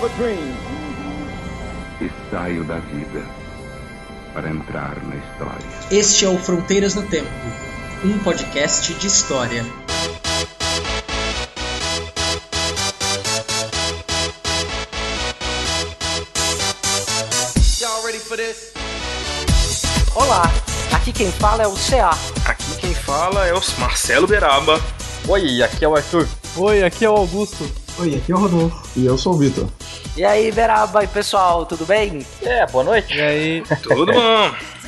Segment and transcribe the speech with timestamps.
[0.00, 0.56] have a dream.
[2.00, 3.22] E saio da vida
[4.32, 5.66] para entrar na história.
[5.90, 7.28] Este é o Fronteiras no Tempo,
[8.04, 9.64] um podcast de história.
[20.14, 20.42] Olá,
[20.92, 22.10] aqui quem fala é o CA.
[22.46, 24.80] Aqui quem fala é o Marcelo Beraba.
[25.28, 26.26] Oi, aqui é o Arthur.
[26.56, 27.70] Oi, aqui é o Augusto.
[27.98, 28.88] Oi, aqui é o Rodolfo.
[28.96, 29.68] E eu sou o Vitor.
[30.20, 32.18] E aí, Beraba e pessoal, tudo bem?
[32.42, 33.16] É, boa noite.
[33.16, 33.62] E aí?
[33.82, 34.54] Tudo bom?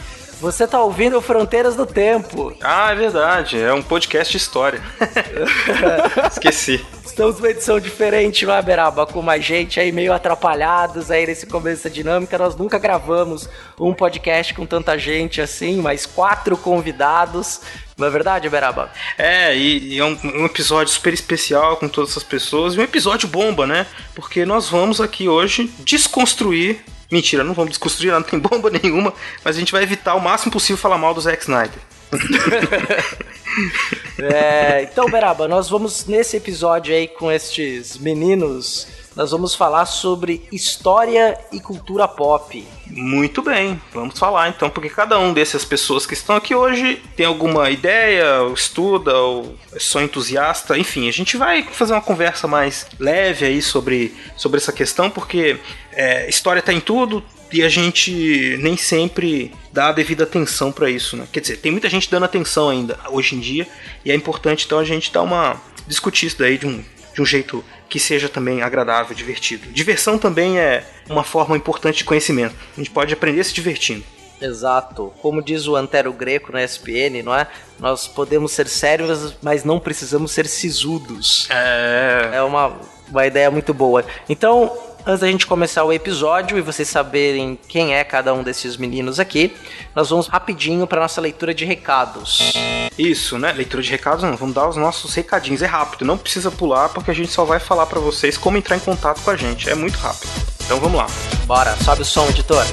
[0.43, 2.53] Você tá ouvindo Fronteiras do Tempo.
[2.61, 4.83] Ah, é verdade, é um podcast de história.
[6.29, 6.85] Esqueci.
[7.07, 9.07] Estamos numa edição diferente, não é, Beraba?
[9.07, 12.37] Com mais gente aí meio atrapalhados aí nesse começo da dinâmica.
[12.37, 13.49] Nós nunca gravamos
[13.79, 17.61] um podcast com tanta gente assim, mais quatro convidados.
[17.97, 18.91] Não é verdade, Beraba?
[19.17, 22.75] É, e, e é um, um episódio super especial com todas essas pessoas.
[22.75, 23.87] E um episódio bomba, né?
[24.13, 29.13] Porque nós vamos aqui hoje desconstruir Mentira, não vamos desconstruir, não tem bomba nenhuma,
[29.45, 31.79] mas a gente vai evitar o máximo possível falar mal do Zack Snyder.
[34.19, 40.43] é, então, Beraba, nós vamos nesse episódio aí com estes meninos, nós vamos falar sobre
[40.51, 42.67] história e cultura pop.
[42.87, 47.25] Muito bem, vamos falar então, porque cada um dessas pessoas que estão aqui hoje tem
[47.25, 52.47] alguma ideia, ou estuda, ou é só entusiasta, enfim, a gente vai fazer uma conversa
[52.47, 55.59] mais leve aí sobre, sobre essa questão, porque
[55.93, 60.89] é, história está em tudo, e a gente nem sempre dá a devida atenção para
[60.89, 61.27] isso, né?
[61.31, 63.69] Quer dizer, tem muita gente dando atenção ainda hoje em dia
[64.05, 66.83] e é importante então a gente dar uma discutir isso daí de um,
[67.15, 69.69] de um jeito que seja também agradável, divertido.
[69.71, 72.55] Diversão também é uma forma importante de conhecimento.
[72.75, 74.05] A gente pode aprender se divertindo.
[74.41, 75.13] Exato.
[75.23, 77.47] Como diz o Antero Greco na SPN, não é?
[77.79, 81.49] Nós podemos ser sérios, mas não precisamos ser sisudos.
[81.49, 82.31] É.
[82.35, 82.77] É uma,
[83.09, 84.05] uma ideia muito boa.
[84.29, 88.77] Então, Antes da gente começar o episódio e vocês saberem quem é cada um desses
[88.77, 89.53] meninos aqui,
[89.97, 92.53] nós vamos rapidinho para nossa leitura de recados.
[92.97, 93.51] Isso, né?
[93.51, 95.61] Leitura de recados não, vamos dar os nossos recadinhos.
[95.61, 98.77] É rápido, não precisa pular porque a gente só vai falar para vocês como entrar
[98.77, 99.69] em contato com a gente.
[99.69, 100.31] É muito rápido.
[100.65, 101.07] Então vamos lá.
[101.47, 102.65] Bora, sobe o som, editor.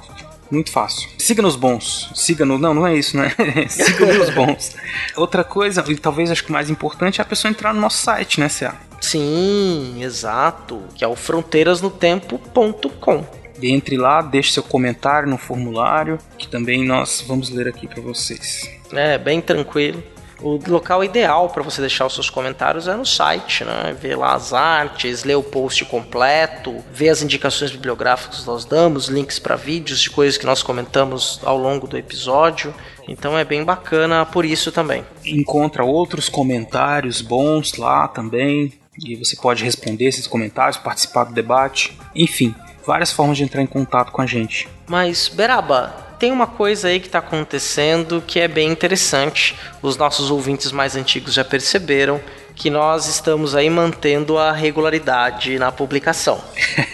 [0.49, 1.07] Muito fácil.
[1.17, 2.09] Siga nos bons.
[2.13, 2.57] Siga no.
[2.57, 3.33] Não, não é isso, né?
[3.69, 4.75] Siga nos bons.
[5.15, 7.97] Outra coisa, e talvez acho que o mais importante, é a pessoa entrar no nosso
[7.97, 8.75] site, né, Cia?
[9.03, 10.81] Sim, exato.
[10.95, 13.25] Que é o fronteirasnotempo.com.
[13.61, 18.69] Entre lá, deixe seu comentário no formulário, que também nós vamos ler aqui para vocês.
[18.93, 20.01] É, bem tranquilo.
[20.41, 23.95] O local ideal para você deixar os seus comentários é no site, né?
[23.97, 29.07] Ver lá as artes, ler o post completo, ver as indicações bibliográficas que nós damos,
[29.07, 32.73] links para vídeos de coisas que nós comentamos ao longo do episódio.
[33.07, 35.05] Então é bem bacana por isso também.
[35.25, 41.97] Encontra outros comentários bons lá também, e você pode responder esses comentários, participar do debate,
[42.15, 42.53] enfim,
[42.85, 44.67] várias formas de entrar em contato com a gente.
[44.87, 49.55] Mas, Beraba, tem uma coisa aí que está acontecendo que é bem interessante.
[49.81, 52.21] Os nossos ouvintes mais antigos já perceberam
[52.55, 56.41] que nós estamos aí mantendo a regularidade na publicação.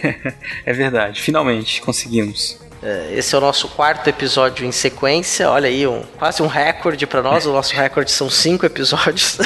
[0.66, 2.58] é verdade, finalmente conseguimos.
[2.82, 5.50] É, esse é o nosso quarto episódio em sequência.
[5.50, 7.46] Olha aí, um, quase um recorde para nós.
[7.46, 9.38] O nosso recorde são cinco episódios.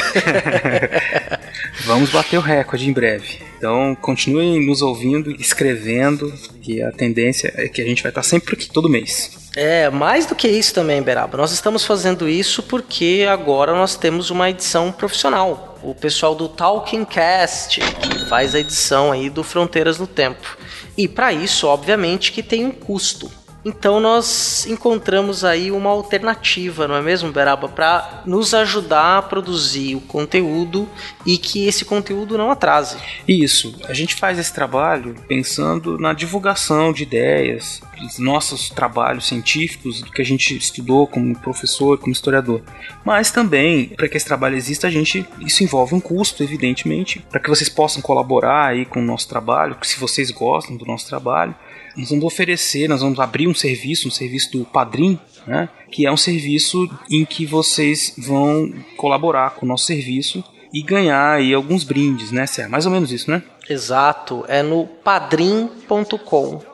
[1.85, 3.41] Vamos bater o recorde em breve.
[3.57, 6.31] Então continuem nos ouvindo, escrevendo,
[6.61, 9.31] que a tendência é que a gente vai estar sempre aqui todo mês.
[9.55, 11.37] É, mais do que isso também, Beraba.
[11.37, 15.77] Nós estamos fazendo isso porque agora nós temos uma edição profissional.
[15.83, 20.57] O pessoal do Talking Cast, que faz a edição aí do Fronteiras no Tempo.
[20.97, 23.31] E para isso, obviamente, que tem um custo.
[23.65, 29.95] Então nós encontramos aí uma alternativa, não é mesmo, Beraba, para nos ajudar a produzir
[29.95, 30.87] o conteúdo
[31.25, 32.97] e que esse conteúdo não atrase.
[33.25, 40.01] Isso, a gente faz esse trabalho pensando na divulgação de ideias, dos nossos trabalhos científicos,
[40.01, 42.61] do que a gente estudou como professor, como historiador.
[43.05, 47.39] Mas também, para que esse trabalho exista, a gente isso envolve um custo, evidentemente, para
[47.39, 51.55] que vocês possam colaborar aí com o nosso trabalho, se vocês gostam do nosso trabalho
[51.95, 56.11] nós vamos oferecer, nós vamos abrir um serviço, um serviço do Padrim, né, que é
[56.11, 61.83] um serviço em que vocês vão colaborar com o nosso serviço e ganhar aí alguns
[61.83, 62.71] brindes, né, Sérgio?
[62.71, 63.43] Mais ou menos isso, né?
[63.69, 66.72] Exato, é no padrim.com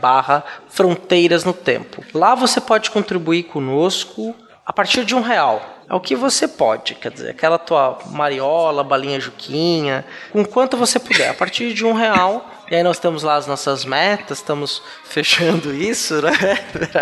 [0.00, 2.04] barra Fronteiras no Tempo.
[2.14, 4.34] Lá você pode contribuir conosco
[4.64, 5.76] a partir de um real.
[5.88, 11.00] É o que você pode, quer dizer, aquela tua mariola, balinha juquinha, com quanto você
[11.00, 11.30] puder.
[11.30, 15.74] A partir de um real, e aí nós temos lá as nossas metas, estamos fechando
[15.74, 16.32] isso, né?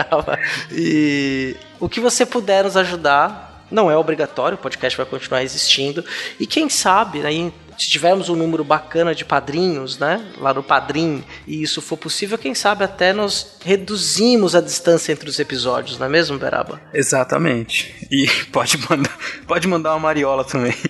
[0.71, 6.05] e o que você puder nos ajudar, não é obrigatório, o podcast vai continuar existindo.
[6.39, 11.25] E quem sabe, aí se tivermos um número bacana de padrinhos, né, lá no Padrim,
[11.47, 16.07] e isso for possível, quem sabe até nós reduzimos a distância entre os episódios, não
[16.07, 16.81] é mesmo, Beraba?
[16.93, 17.95] Exatamente.
[18.11, 20.75] E pode mandar, pode mandar uma mariola também.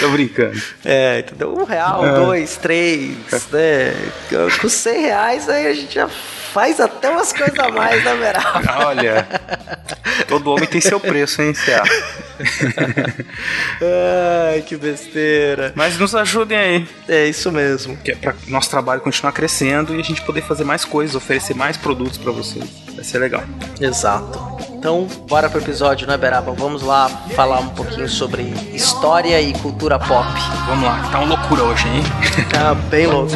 [0.00, 0.60] Tô brincando.
[0.84, 1.54] É, entendeu?
[1.54, 2.14] Um real, é.
[2.14, 3.16] dois, três,
[3.50, 3.92] né?
[4.60, 6.08] Com cem reais aí a gente já
[6.52, 8.86] faz até umas coisas a mais, né, Beraba?
[8.86, 9.26] Olha,
[10.28, 11.80] todo homem tem seu preço, hein, Cé?
[14.52, 15.72] Ai, que besteira.
[15.74, 16.88] Mas nos ajudem aí.
[17.08, 17.96] É isso mesmo.
[17.98, 21.54] Que é pra nosso trabalho continuar crescendo e a gente poder fazer mais coisas, oferecer
[21.54, 22.64] mais produtos para vocês.
[22.94, 23.42] Vai ser legal.
[23.80, 24.58] Exato.
[24.72, 26.52] Então, bora pro episódio, né, Beraba?
[26.52, 28.42] Vamos lá falar um pouquinho sobre
[28.72, 30.26] história e cultura pop.
[30.66, 32.02] Vamos lá, tá uma loucura hoje, hein?
[32.50, 33.30] Tá bem louco.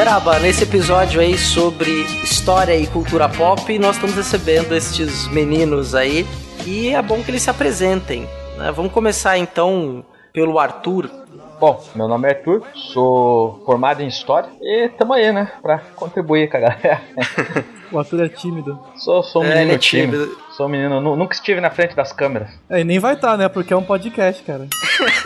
[0.00, 1.90] Beraba, nesse episódio aí sobre
[2.24, 6.26] história e cultura pop, nós estamos recebendo estes meninos aí
[6.64, 8.26] e é bom que eles se apresentem.
[8.56, 8.72] Né?
[8.72, 10.02] Vamos começar então
[10.32, 11.10] pelo Arthur.
[11.58, 16.50] Bom, meu nome é Arthur, sou formado em História e tamo aí, né, pra contribuir
[16.50, 17.02] com a galera.
[17.92, 18.78] O Arthur é tímido.
[18.94, 20.24] Sou, sou um é, menino é, tímido.
[20.24, 20.38] tímido.
[20.52, 22.50] Sou um menino, nunca estive na frente das câmeras.
[22.68, 24.68] É, e nem vai estar, tá, né, porque é um podcast, cara.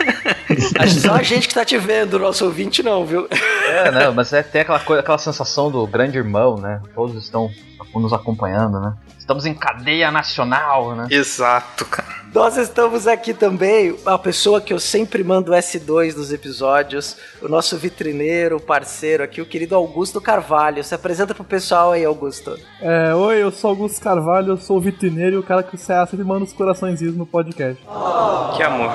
[0.79, 3.27] Acho só a gente que tá te vendo, o nosso ouvinte não, viu?
[3.67, 6.81] É, não, mas é ter aquela coisa, aquela sensação do grande irmão, né?
[6.95, 7.51] Todos estão
[7.93, 8.93] nos acompanhando, né?
[9.25, 11.07] Estamos em cadeia nacional, né?
[11.09, 12.07] Exato, cara.
[12.31, 17.75] Nós estamos aqui também, a pessoa que eu sempre mando S2 nos episódios, o nosso
[17.75, 20.83] vitrineiro, parceiro aqui, o querido Augusto Carvalho.
[20.83, 22.55] Se apresenta pro pessoal aí, Augusto.
[22.79, 25.79] É, oi, eu sou Augusto Carvalho, eu sou o vitrineiro e o cara que o
[25.79, 27.81] CA sempre manda os coraçõezinhos no podcast.
[27.87, 28.55] Oh.
[28.55, 28.91] Que amor.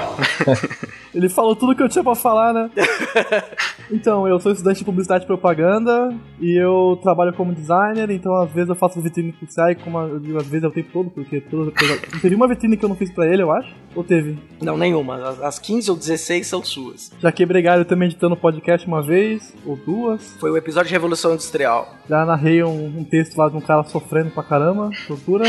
[1.12, 2.70] Ele falou tudo que eu tinha pra falar, né?
[3.90, 8.50] então, eu sou estudante de publicidade e propaganda e eu trabalho como designer, então às
[8.50, 11.70] vezes eu faço vitrine pro e como às vezes é o tempo todo, porque toda,
[11.70, 13.74] toda, teve uma vitrine que eu não fiz pra ele, eu acho.
[13.94, 14.38] Ou teve?
[14.62, 15.16] Não, nenhuma.
[15.42, 17.12] As 15 ou 16 são suas.
[17.18, 20.36] Já quebrei galho também editando podcast uma vez, ou duas.
[20.38, 21.92] Foi o episódio de Revolução Industrial.
[22.08, 25.44] Já narrei um, um texto lá de um cara sofrendo pra caramba, tortura.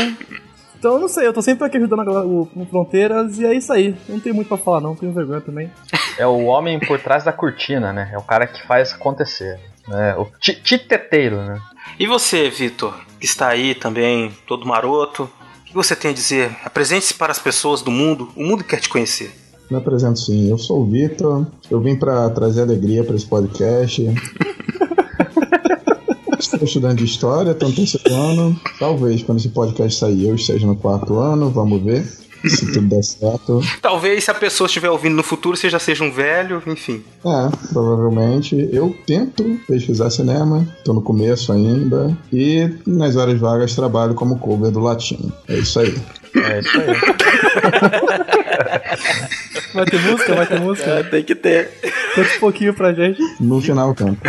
[0.82, 3.94] Então, não sei, eu tô sempre aqui ajudando o, o Fronteiras e é isso aí.
[4.08, 5.70] Não tem muito pra falar, não, tenho vergonha também.
[6.18, 8.10] É o homem por trás da cortina, né?
[8.12, 9.60] É o cara que faz acontecer.
[9.88, 11.62] É, o titeteiro, né?
[12.00, 16.50] E você, Vitor, que está aí também, todo maroto, o que você tem a dizer?
[16.64, 19.32] Apresente-se para as pessoas do mundo, o mundo quer te conhecer.
[19.70, 24.04] Me apresento sim, eu sou o Vitor, eu vim para trazer alegria para esse podcast.
[26.42, 28.60] Estou estudando de história, estou no terceiro ano.
[28.78, 32.04] Talvez quando esse podcast sair eu esteja no quarto ano, vamos ver.
[32.44, 33.60] Se tudo der certo.
[33.80, 37.00] Talvez se a pessoa estiver ouvindo no futuro, você já seja um velho, enfim.
[37.24, 38.68] É, provavelmente.
[38.72, 42.18] Eu tento pesquisar cinema, tô no começo ainda.
[42.32, 45.32] E nas horas vagas trabalho como cover do latim.
[45.48, 45.94] É isso aí.
[46.34, 46.86] É isso aí.
[49.72, 50.34] vai ter música?
[50.34, 50.90] Vai ter música?
[50.90, 51.70] É, tem que ter.
[52.16, 53.20] Canta um pouquinho pra gente.
[53.38, 54.20] No final, canto.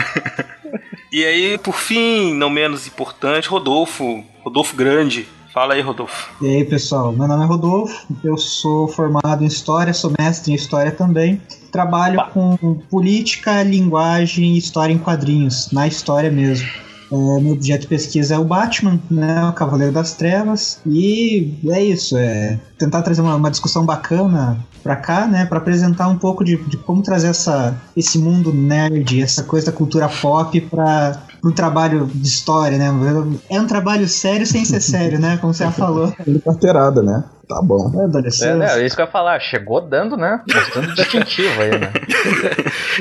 [1.14, 4.24] E aí, por fim, não menos importante, Rodolfo.
[4.44, 5.28] Rodolfo Grande.
[5.54, 6.34] Fala aí, Rodolfo.
[6.42, 7.12] E aí, pessoal?
[7.12, 11.40] Meu nome é Rodolfo, eu sou formado em História, sou mestre em História também.
[11.72, 12.58] Trabalho com
[12.90, 16.68] política, linguagem e história em quadrinhos, na história mesmo.
[17.18, 22.18] Meu objeto de pesquisa é o Batman, né, o Cavaleiro das Trevas, e é isso,
[22.18, 26.58] é tentar trazer uma, uma discussão bacana pra cá, né, para apresentar um pouco de,
[26.66, 32.06] de, como trazer essa, esse mundo nerd, essa coisa da cultura pop para um trabalho
[32.06, 32.88] de história, né?
[33.50, 35.38] É um trabalho sério sem ser sério, né?
[35.38, 36.14] Como você já falou.
[36.26, 37.24] Ele carteirada, né?
[37.48, 37.92] Tá bom.
[37.94, 38.06] É,
[38.46, 39.38] é, né, é isso que eu ia falar.
[39.42, 40.42] Chegou dando, né?
[40.48, 41.92] Mostrando distintivo aí, né?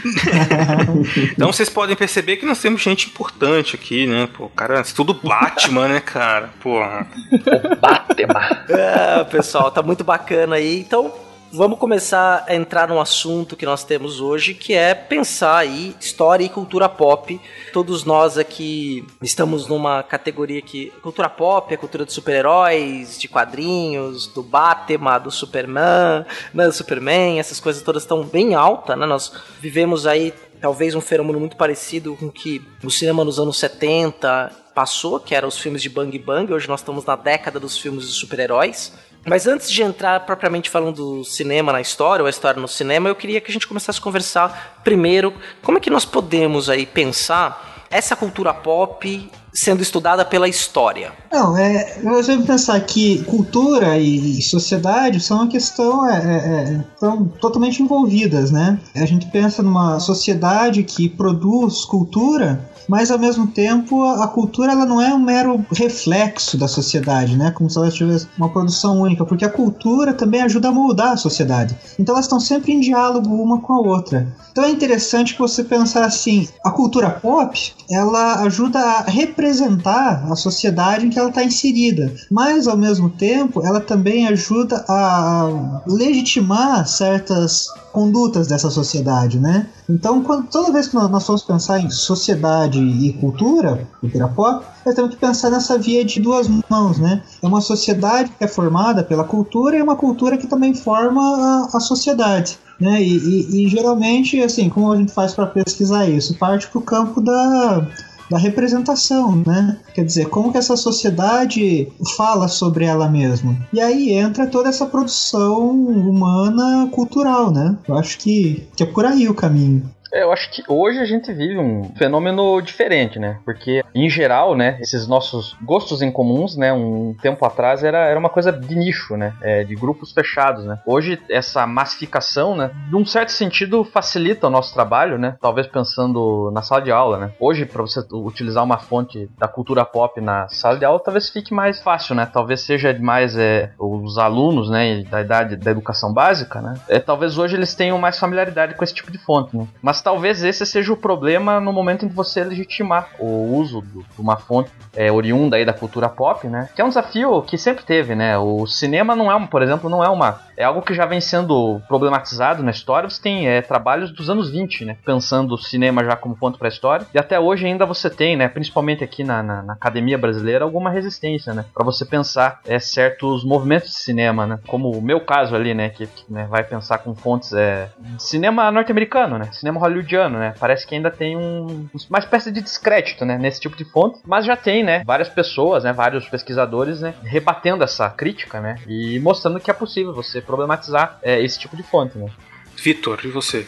[1.32, 4.28] então vocês podem perceber que nós temos gente importante aqui, né?
[4.36, 6.50] Pô, cara, é tudo Batman, né, cara?
[6.60, 7.06] Porra.
[7.30, 8.64] O Batman.
[8.68, 10.80] É, pessoal, tá muito bacana aí.
[10.80, 11.12] Então,
[11.52, 16.44] vamos começar a entrar num assunto que nós temos hoje, que é pensar aí história
[16.44, 17.38] e cultura pop.
[17.72, 24.26] Todos nós aqui estamos numa categoria que cultura pop é cultura de super-heróis, de quadrinhos,
[24.26, 29.04] do Batman, do Superman, né, do Superman, essas coisas todas estão bem alta, né?
[29.04, 34.50] Nós vivemos aí talvez um fenômeno muito parecido com que o cinema nos anos 70
[34.74, 36.50] passou, que eram os filmes de Bang Bang.
[36.50, 38.92] Hoje nós estamos na década dos filmes de super-heróis.
[39.24, 43.08] Mas antes de entrar propriamente falando do cinema na história, ou a história no cinema,
[43.08, 46.86] eu queria que a gente começasse a conversar primeiro como é que nós podemos aí
[46.86, 51.12] pensar essa cultura pop sendo estudada pela história?
[51.30, 57.30] Não, é, nós vamos pensar que cultura e sociedade são uma questão é, é, estão
[57.36, 58.80] é, totalmente envolvidas, né?
[58.94, 64.86] A gente pensa numa sociedade que produz cultura mas ao mesmo tempo a cultura ela
[64.86, 67.50] não é um mero reflexo da sociedade, né?
[67.50, 71.16] Como se ela tivesse uma produção única, porque a cultura também ajuda a moldar a
[71.16, 71.76] sociedade.
[71.98, 74.26] Então elas estão sempre em diálogo uma com a outra.
[74.50, 81.06] Então é interessante você pensar assim, a cultura pop, ela ajuda a representar a sociedade
[81.06, 85.48] em que ela está inserida, mas ao mesmo tempo ela também ajuda a
[85.86, 89.66] legitimar certas condutas dessa sociedade, né?
[89.88, 94.64] Então, quando, toda vez que nós, nós formos pensar em sociedade e cultura, cultura pop,
[94.84, 97.22] nós temos que pensar nessa via de duas mãos, né?
[97.42, 101.68] É uma sociedade que é formada pela cultura e é uma cultura que também forma
[101.72, 102.58] a, a sociedade.
[102.80, 103.00] Né?
[103.00, 106.36] E, e, e geralmente, assim, como a gente faz para pesquisar isso?
[106.36, 107.86] Parte para o campo da,
[108.32, 109.78] da representação, né?
[109.94, 113.56] Quer dizer, como que essa sociedade fala sobre ela mesma.
[113.72, 117.76] E aí entra toda essa produção humana cultural, né?
[117.86, 119.88] Eu acho que, que é por aí o caminho.
[120.12, 123.38] É, eu acho que hoje a gente vive um fenômeno diferente, né?
[123.44, 128.18] Porque, em geral, né, esses nossos gostos em comuns, né, um tempo atrás era, era
[128.18, 129.32] uma coisa de nicho, né?
[129.40, 130.78] É, de grupos fechados, né?
[130.86, 135.36] Hoje, essa massificação, né, num certo sentido, facilita o nosso trabalho, né?
[135.40, 137.32] Talvez pensando na sala de aula, né?
[137.40, 141.54] Hoje, para você utilizar uma fonte da cultura pop na sala de aula, talvez fique
[141.54, 142.26] mais fácil, né?
[142.26, 146.74] Talvez seja mais é, os alunos, né, da idade da educação básica, né?
[146.86, 149.66] É, talvez hoje eles tenham mais familiaridade com esse tipo de fonte, né?
[149.80, 154.20] Mas talvez esse seja o problema no momento em que você legitimar o uso de
[154.20, 156.68] uma fonte é, oriunda aí da cultura pop, né?
[156.74, 158.36] Que é um desafio que sempre teve, né?
[158.38, 161.20] O cinema não é, um, por exemplo, não é uma é algo que já vem
[161.20, 163.08] sendo problematizado na história.
[163.08, 164.96] Você tem é, trabalhos dos anos 20, né?
[165.04, 167.06] Pensando o cinema já como ponto para a história.
[167.12, 168.48] E até hoje ainda você tem, né?
[168.48, 171.64] Principalmente aqui na, na, na academia brasileira, alguma resistência, né?
[171.74, 174.58] Para você pensar é, certos movimentos de cinema, né?
[174.66, 175.88] Como o meu caso ali, né?
[175.88, 179.48] Que, que né, vai pensar com fontes é, cinema norte-americano, né?
[179.52, 180.54] Cinema hollywoodiano, né?
[180.58, 183.38] Parece que ainda tem um, uma espécie de descrédito, né?
[183.38, 184.20] Nesse tipo de fonte.
[184.26, 185.02] Mas já tem, né?
[185.04, 185.92] Várias pessoas, né?
[185.92, 187.14] Vários pesquisadores, né?
[187.22, 188.76] Rebatendo essa crítica, né?
[188.88, 192.30] E mostrando que é possível você problematizar é, esse tipo de fonte, né?
[192.76, 193.66] Vitor, e você?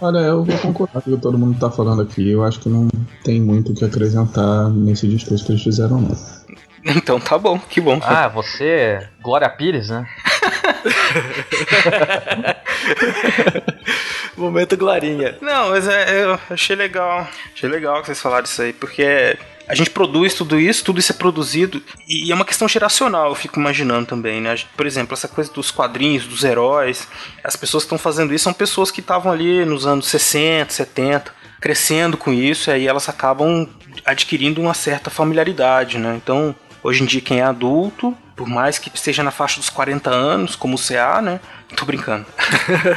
[0.00, 2.28] Olha, eu vou concordar com o que todo mundo está falando aqui.
[2.28, 2.88] Eu acho que não
[3.22, 6.16] tem muito o que acrescentar nesse discurso que eles fizeram, não.
[6.96, 7.98] Então tá bom, que bom.
[8.02, 10.06] Ah, você, Glória Pires, né?
[14.36, 15.38] Momento Glorinha.
[15.40, 17.26] Não, mas é, eu achei legal.
[17.54, 21.12] Achei legal que vocês falaram isso aí, porque a gente produz tudo isso, tudo isso
[21.12, 24.54] é produzido, e é uma questão geracional, eu fico imaginando também, né?
[24.76, 27.08] Por exemplo, essa coisa dos quadrinhos, dos heróis,
[27.42, 31.32] as pessoas que estão fazendo isso são pessoas que estavam ali nos anos 60, 70,
[31.60, 33.66] crescendo com isso, e aí elas acabam
[34.04, 36.20] adquirindo uma certa familiaridade, né?
[36.22, 40.10] Então, hoje em dia, quem é adulto, por mais que esteja na faixa dos 40
[40.10, 41.40] anos, como o CA, né?
[41.74, 42.26] Tô brincando.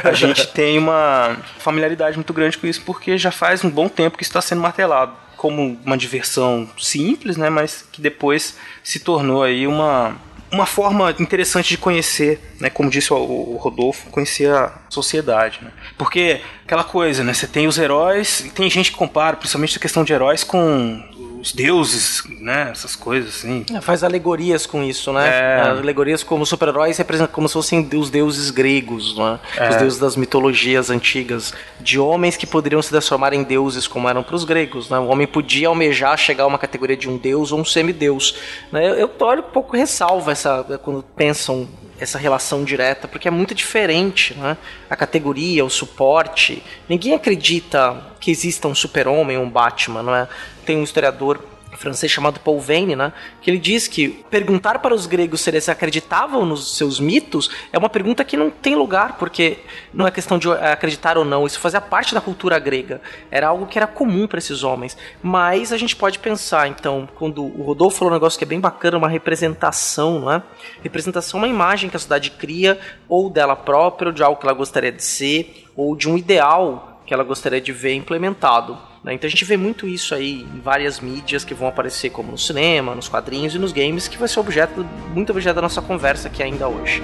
[0.04, 4.16] a gente tem uma familiaridade muito grande com isso porque já faz um bom tempo
[4.16, 9.44] que isso está sendo martelado como uma diversão simples, né, mas que depois se tornou
[9.44, 10.16] aí uma
[10.50, 12.70] uma forma interessante de conhecer, né?
[12.70, 15.70] Como disse o, Rodolfo, conhecer a sociedade, né?
[15.96, 17.34] Porque aquela coisa, né?
[17.34, 21.02] Você tem os heróis, e tem gente que compara, principalmente a questão de heróis, com
[21.48, 22.68] os deuses, né?
[22.70, 23.64] Essas coisas assim.
[23.74, 25.28] É, faz alegorias com isso, né?
[25.28, 25.60] É.
[25.62, 29.40] Alegorias como super-heróis representam como se fossem os deuses gregos, né?
[29.56, 29.70] É.
[29.70, 34.22] Os deuses das mitologias antigas, de homens que poderiam se transformar em deuses como eram
[34.22, 34.98] para os gregos, né?
[34.98, 38.34] O homem podia almejar chegar a uma categoria de um deus ou um semideus,
[38.70, 38.86] né?
[38.88, 41.68] Eu, eu olho um pouco ressalva essa quando pensam
[42.00, 44.56] essa relação direta, porque é muito diferente, né?
[44.88, 46.62] A categoria, o suporte.
[46.88, 50.28] Ninguém acredita que exista um super-homem, um Batman, não é?
[50.64, 51.42] Tem um historiador
[51.78, 53.12] francês chamado Paul Veyne, né?
[53.40, 57.78] Que ele diz que perguntar para os gregos se eles acreditavam nos seus mitos é
[57.78, 59.58] uma pergunta que não tem lugar, porque
[59.94, 63.00] não é questão de acreditar ou não, isso fazia parte da cultura grega.
[63.30, 64.96] Era algo que era comum para esses homens.
[65.22, 68.60] Mas a gente pode pensar, então, quando o Rodolfo falou um negócio que é bem
[68.60, 70.42] bacana, uma representação, não é?
[70.82, 74.46] Representação é uma imagem que a sociedade cria, ou dela própria, ou de algo que
[74.46, 78.78] ela gostaria de ser, ou de um ideal que ela gostaria de ver implementado.
[79.02, 79.14] Né?
[79.14, 82.38] Então a gente vê muito isso aí em várias mídias que vão aparecer, como no
[82.38, 86.28] cinema, nos quadrinhos e nos games, que vai ser objeto, muito objeto da nossa conversa
[86.28, 87.02] aqui ainda hoje.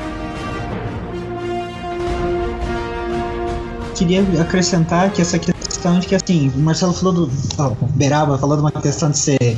[3.94, 7.30] Queria acrescentar que essa questão de que, assim, o Marcelo falou do.
[7.58, 9.56] ó, o Beraba falou de uma questão de ser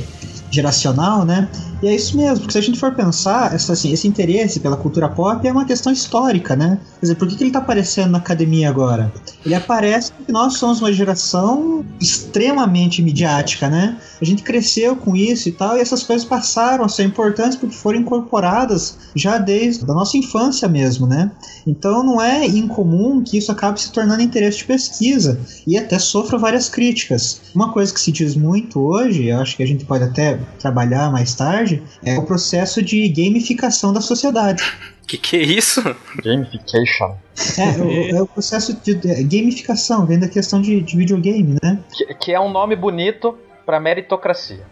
[0.51, 1.49] geracional, né?
[1.81, 5.07] E é isso mesmo, porque se a gente for pensar, assim, esse interesse pela cultura
[5.07, 6.79] pop é uma questão histórica, né?
[6.99, 9.13] Quer dizer, por que, que ele está aparecendo na academia agora?
[9.45, 13.97] Ele aparece porque nós somos uma geração extremamente midiática, né?
[14.19, 17.75] A gente cresceu com isso e tal, e essas coisas passaram a ser importantes porque
[17.75, 21.31] foram incorporadas já desde a nossa infância mesmo, né?
[21.65, 26.37] Então não é incomum que isso acabe se tornando interesse de pesquisa e até sofra
[26.37, 27.41] várias críticas.
[27.53, 31.11] Uma coisa que se diz muito hoje, eu acho que a gente pode até trabalhar
[31.11, 31.66] mais tarde,
[32.03, 34.63] é o processo de gamificação da sociedade.
[35.07, 35.81] Que que é isso?
[36.23, 37.15] Gamification.
[37.57, 41.79] É, o, é o processo de, de gamificação, vem da questão de, de videogame, né?
[41.93, 44.65] Que, que é um nome bonito pra meritocracia.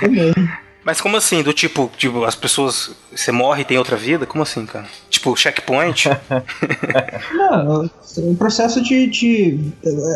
[0.00, 0.32] Também.
[0.88, 1.42] Mas como assim?
[1.42, 2.92] Do tipo, tipo, as pessoas.
[3.14, 4.24] Você morre e tem outra vida?
[4.24, 4.86] Como assim, cara?
[5.10, 6.08] Tipo, checkpoint?
[7.34, 9.72] Não, o processo de, de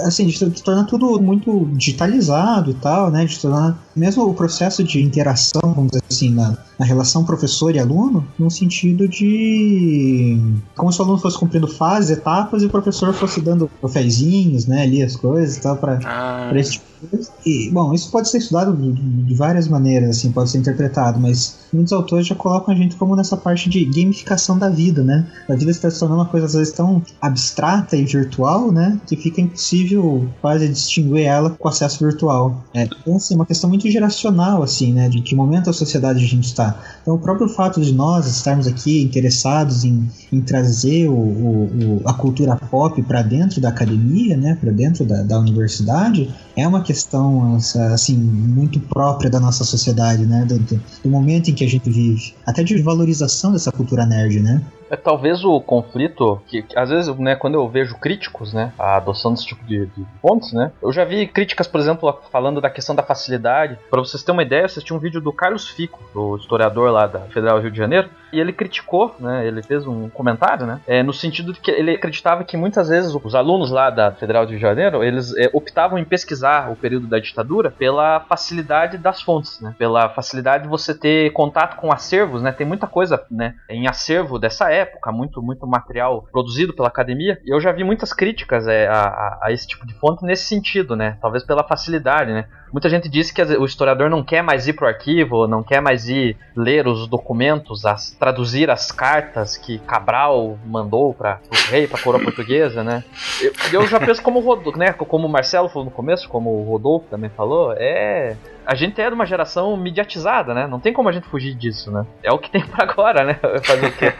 [0.06, 3.26] assim, de se tornar tudo muito digitalizado e tal, né?
[3.26, 7.78] De tornar mesmo o processo de interação, vamos dizer assim, na, na relação professor e
[7.78, 10.38] aluno, no sentido de
[10.76, 14.82] como se o aluno fosse cumprindo fases, etapas e o professor fosse dando troféuzinhos, né?
[14.82, 17.30] Ali as coisas e tal para Ah, para esse tipo de coisa.
[17.44, 21.61] E, bom, isso pode ser estudado de, de várias maneiras, assim, pode ser interpretado, mas
[21.72, 25.26] muitos autores já colocam a gente como nessa parte de gamificação da vida, né?
[25.48, 29.00] A vida está se tornando uma coisa às vezes tão abstrata e virtual, né?
[29.06, 32.62] Que fica impossível quase distinguir ela com acesso virtual.
[32.74, 35.08] É, então, assim, uma questão muito geracional, assim, né?
[35.08, 36.78] De que momento a sociedade a gente está.
[37.02, 42.02] Então, o próprio fato de nós estarmos aqui interessados em, em trazer o, o- o-
[42.04, 44.56] a cultura pop para dentro da academia, né?
[44.60, 47.56] Para dentro da, da universidade, é uma questão
[47.92, 50.44] assim muito própria da nossa sociedade, né?
[50.44, 50.58] Do-
[51.02, 54.62] do momento em que a gente vive, até de valorização dessa cultura nerd, né?
[54.92, 58.96] É talvez o conflito que, que às vezes, né, quando eu vejo críticos, né, a
[58.96, 62.68] adoção desse tipo de, de fontes, né, eu já vi críticas, por exemplo, falando da
[62.68, 63.78] questão da facilidade.
[63.90, 67.06] Para vocês terem uma ideia, eu assisti um vídeo do Carlos Fico, do historiador lá
[67.06, 71.02] da Federal Rio de Janeiro, e ele criticou, né, ele fez um comentário, né, é,
[71.02, 74.58] no sentido de que ele acreditava que muitas vezes os alunos lá da Federal de
[74.58, 79.74] Janeiro, eles é, optavam em pesquisar o período da ditadura pela facilidade das fontes, né,
[79.78, 84.38] pela facilidade de você ter contato com acervos, né, tem muita coisa, né, em acervo
[84.38, 84.81] dessa época,
[85.12, 89.38] muito muito material produzido pela academia, e eu já vi muitas críticas é, a, a-
[89.42, 93.34] a esse tipo de fonte nesse sentido, né, talvez pela facilidade, né, Muita gente disse
[93.34, 97.06] que o historiador não quer mais ir pro arquivo, não quer mais ir ler os
[97.06, 102.82] documentos, as, traduzir as cartas que Cabral mandou para o rei, para a coroa portuguesa,
[102.82, 103.04] né?
[103.42, 104.92] Eu, eu já penso como Rodolfo, né?
[104.92, 109.08] Como o Marcelo falou no começo, como o Rodolfo também falou, é a gente é
[109.08, 110.66] de uma geração mediatizada, né?
[110.66, 112.06] Não tem como a gente fugir disso, né?
[112.22, 113.38] É o que tem para agora, né?
[113.62, 114.12] Fazer o quê?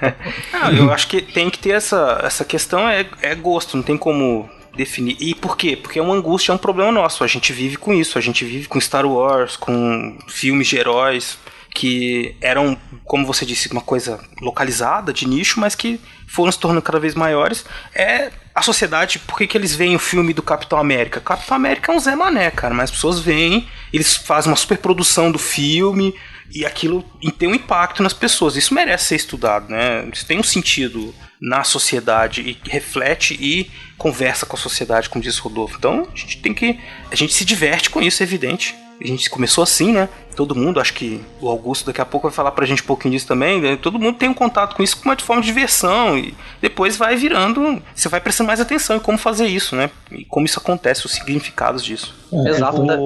[0.52, 3.96] Não, eu acho que tem que ter essa, essa questão, é, é gosto, não tem
[3.96, 5.16] como definir.
[5.20, 5.76] E por quê?
[5.76, 7.24] Porque é uma angústia, é um problema nosso.
[7.24, 11.38] A gente vive com isso, a gente vive com Star Wars, com filmes de heróis
[11.74, 16.82] que eram, como você disse, uma coisa localizada, de nicho, mas que foram se tornando
[16.82, 17.64] cada vez maiores.
[17.94, 21.20] É a sociedade, por que, que eles veem o filme do Capitão América?
[21.20, 25.32] Capitão América é um Zé Mané, cara, mas as pessoas veem, eles fazem uma superprodução
[25.32, 26.14] do filme,
[26.54, 27.02] e aquilo
[27.38, 28.56] tem um impacto nas pessoas.
[28.56, 30.06] Isso merece ser estudado, né?
[30.12, 33.70] Isso tem um sentido na sociedade e reflete e
[34.02, 35.76] conversa com a sociedade, como diz Rodolfo.
[35.78, 36.80] Então a gente tem que.
[37.10, 38.74] A gente se diverte com isso, é evidente.
[39.00, 40.08] A gente começou assim, né?
[40.34, 43.12] Todo mundo, acho que o Augusto daqui a pouco vai falar pra gente um pouquinho
[43.12, 43.60] disso também.
[43.60, 43.76] Né?
[43.76, 47.16] Todo mundo tem um contato com isso como uma forma de diversão e depois vai
[47.16, 47.82] virando.
[47.94, 49.90] Você vai prestando mais atenção em como fazer isso, né?
[50.10, 52.14] E como isso acontece, os significados disso.
[52.32, 52.96] É, Exato, né?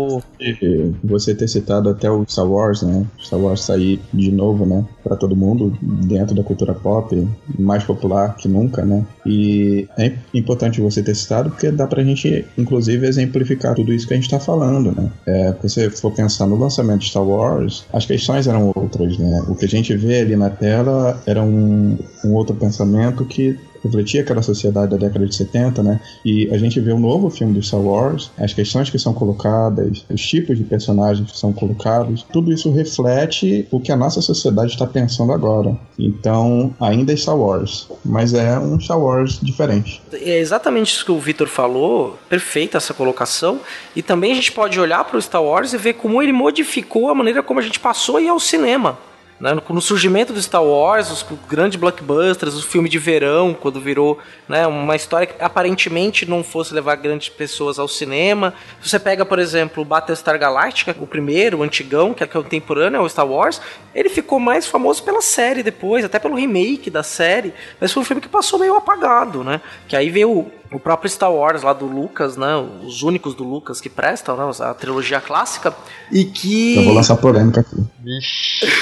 [1.02, 3.04] Você ter citado até o Star Wars, né?
[3.20, 4.84] Star Wars sair de novo, né?
[5.02, 7.26] Pra todo mundo, dentro da cultura pop,
[7.58, 9.04] mais popular que nunca, né?
[9.24, 14.14] E é importante você ter citado porque dá pra gente, inclusive, exemplificar tudo isso que
[14.14, 15.10] a gente tá falando, né?
[15.26, 19.44] É, porque for pensar no lançamento de Star Wars, as questões eram outras, né?
[19.48, 24.22] O que a gente vê ali na tela era um, um outro pensamento que refletia
[24.22, 26.00] aquela sociedade da década de 70, né?
[26.24, 30.04] E a gente vê o novo filme do Star Wars, as questões que são colocadas,
[30.10, 34.72] os tipos de personagens que são colocados, tudo isso reflete o que a nossa sociedade
[34.72, 35.76] está pensando agora.
[35.98, 40.02] Então, ainda é Star Wars, mas é um Star Wars diferente.
[40.12, 43.60] É exatamente isso que o Vitor falou, perfeita essa colocação.
[43.94, 47.08] E também a gente pode olhar para o Star Wars e ver como ele modificou
[47.08, 48.98] a maneira como a gente passou ir ao cinema.
[49.38, 49.52] Né?
[49.68, 54.18] No, surgimento do Star Wars, os grandes blockbusters, o filme de verão, quando virou
[54.48, 58.54] né, uma história que aparentemente não fosse levar grandes pessoas ao cinema.
[58.80, 63.08] Você pega, por exemplo, o Battlestar Galactica, o primeiro, o antigão, que é contemporâneo ao
[63.08, 63.60] Star Wars,
[63.94, 68.06] ele ficou mais famoso pela série depois, até pelo remake da série, mas foi um
[68.06, 69.60] filme que passou meio apagado, né?
[69.86, 72.54] Que aí veio o- próprio Star Wars lá do Lucas, né?
[72.56, 74.44] Os únicos do Lucas que prestam, né?
[74.60, 75.74] A trilogia clássica.
[76.12, 76.76] E que.
[76.76, 77.76] Eu vou lançar polêmica aqui.
[78.02, 78.66] Vixe.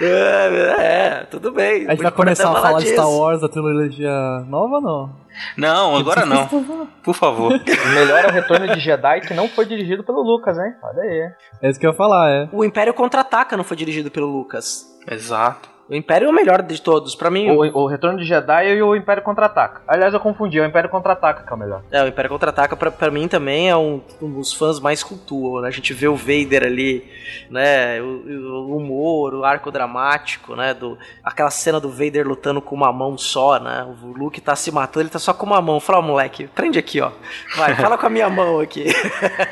[0.00, 0.74] É,
[1.20, 1.86] é, tudo bem.
[1.86, 4.10] A gente vai começar a falar de Star Wars, da trilogia
[4.48, 5.10] nova ou não?
[5.56, 6.48] Não, agora não.
[7.04, 7.52] Por favor.
[7.94, 10.72] Melhor é o Retorno de Jedi, que não foi dirigido pelo Lucas, hein?
[10.82, 11.30] Olha aí.
[11.62, 12.48] É isso que eu ia falar, é.
[12.52, 14.84] O Império Contra-Ataca não foi dirigido pelo Lucas.
[15.08, 15.70] Exato.
[15.92, 17.14] O Império é o melhor de todos.
[17.14, 19.82] Pra mim, O, o Retorno de Jedi e o Império Contra-Ataca.
[19.86, 21.82] Aliás, eu confundi, é o Império Contra-Ataca que é o melhor.
[21.90, 25.60] É, o Império Contra-Ataca pra, pra mim também é um, um dos fãs mais cultuam,
[25.60, 25.68] né?
[25.68, 27.06] A gente vê o Vader ali,
[27.50, 28.00] né?
[28.00, 30.72] O, o humor, o arco dramático, né?
[30.72, 33.86] Do, aquela cena do Vader lutando com uma mão só, né?
[34.02, 35.78] O Luke tá se matando, ele tá só com uma mão.
[35.78, 37.10] Fala, moleque, prende aqui, ó.
[37.54, 38.86] Vai, fala com a minha mão aqui.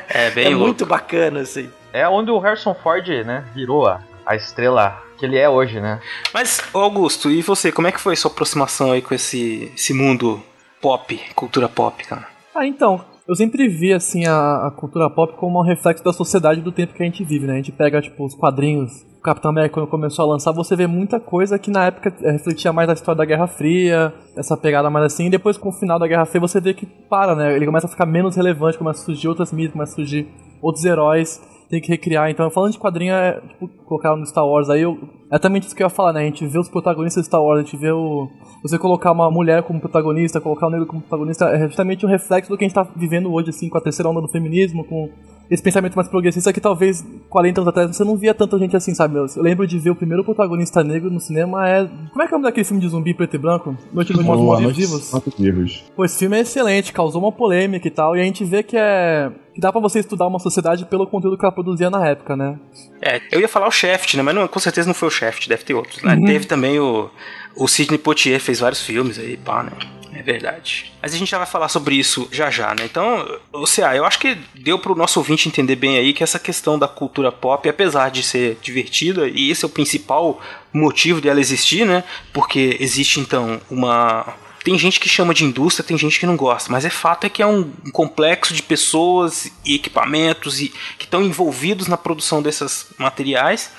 [0.09, 0.65] É bem é louco.
[0.65, 1.69] muito bacana, assim.
[1.93, 5.99] É onde o Harrison Ford, né, virou a, a estrela que ele é hoje, né?
[6.33, 10.41] Mas, Augusto, e você, como é que foi sua aproximação aí com esse, esse mundo
[10.81, 12.27] pop, cultura pop, cara?
[12.55, 16.59] Ah, então, eu sempre vi, assim, a, a cultura pop como um reflexo da sociedade
[16.59, 17.53] do tempo que a gente vive, né?
[17.53, 20.87] A gente pega, tipo, os quadrinhos, o Capitão América quando começou a lançar, você vê
[20.87, 24.89] muita coisa que na época eh, refletia mais a história da Guerra Fria, essa pegada
[24.89, 27.55] mais assim, e depois com o final da Guerra Fria você vê que para, né?
[27.55, 30.27] Ele começa a ficar menos relevante, começa a surgir outras mídias, começa a surgir
[30.59, 31.39] outros heróis,
[31.71, 32.29] tem que recriar.
[32.29, 34.99] Então, falando de quadrinho, é, tipo, colocar no Star Wars aí, eu,
[35.31, 36.19] é exatamente isso que eu ia falar, né?
[36.19, 38.29] A gente vê os protagonistas de Star Wars, a gente vê o.
[38.61, 42.51] Você colocar uma mulher como protagonista, colocar o negro como protagonista, é justamente um reflexo
[42.51, 45.09] do que a gente tá vivendo hoje, assim, com a terceira onda do feminismo, com
[45.51, 48.95] esse pensamento mais progressista que talvez 40 anos atrás você não via tanta gente assim,
[48.95, 49.17] sabe?
[49.17, 51.89] Eu lembro de ver o primeiro protagonista negro no cinema é.
[52.09, 53.77] Como é que é o nome daquele filme de zumbi preto e branco?
[53.91, 55.11] Noite dos Mortos Vivos?
[55.37, 55.83] Vivos.
[55.93, 58.77] Pô, esse filme é excelente, causou uma polêmica e tal, e a gente vê que
[58.77, 59.29] é.
[59.53, 62.57] que dá pra você estudar uma sociedade pelo conteúdo que ela produzia na época, né?
[63.01, 64.23] É, eu ia falar o Shaft, né?
[64.23, 66.01] Mas não, com certeza não foi o Shaft, deve ter outros.
[66.01, 66.15] Né?
[66.15, 66.25] Uhum.
[66.25, 67.09] Teve também o,
[67.57, 69.71] o Sidney Poitier, fez vários filmes aí, pá, né?
[70.13, 70.91] É verdade.
[71.01, 72.83] Mas a gente já vai falar sobre isso já já, né?
[72.85, 76.37] Então, o CA, eu acho que deu pro nosso ouvinte entender bem aí que essa
[76.37, 80.41] questão da cultura pop, apesar de ser divertida, e esse é o principal
[80.73, 82.03] motivo dela existir, né?
[82.33, 86.71] Porque existe então uma tem gente que chama de indústria, tem gente que não gosta,
[86.71, 90.69] mas é fato é que é um um complexo de pessoas e equipamentos e
[90.99, 93.71] que estão envolvidos na produção desses materiais,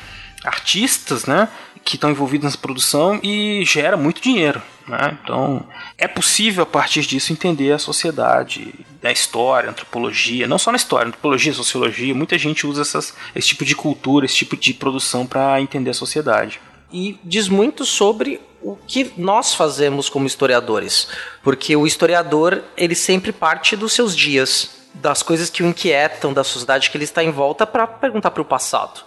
[0.45, 1.49] artistas, né,
[1.85, 5.19] que estão envolvidos nessa produção e gera muito dinheiro, né?
[5.23, 5.65] Então,
[5.99, 10.77] é possível a partir disso entender a sociedade, a história, a antropologia, não só na
[10.77, 15.27] história, antropologia, sociologia, muita gente usa essas, esse tipo de cultura, esse tipo de produção
[15.27, 16.61] para entender a sociedade.
[16.93, 21.09] e diz muito sobre o que nós fazemos como historiadores,
[21.43, 26.45] porque o historiador ele sempre parte dos seus dias, das coisas que o inquietam, da
[26.45, 29.01] sociedade que ele está em volta para perguntar para o passado.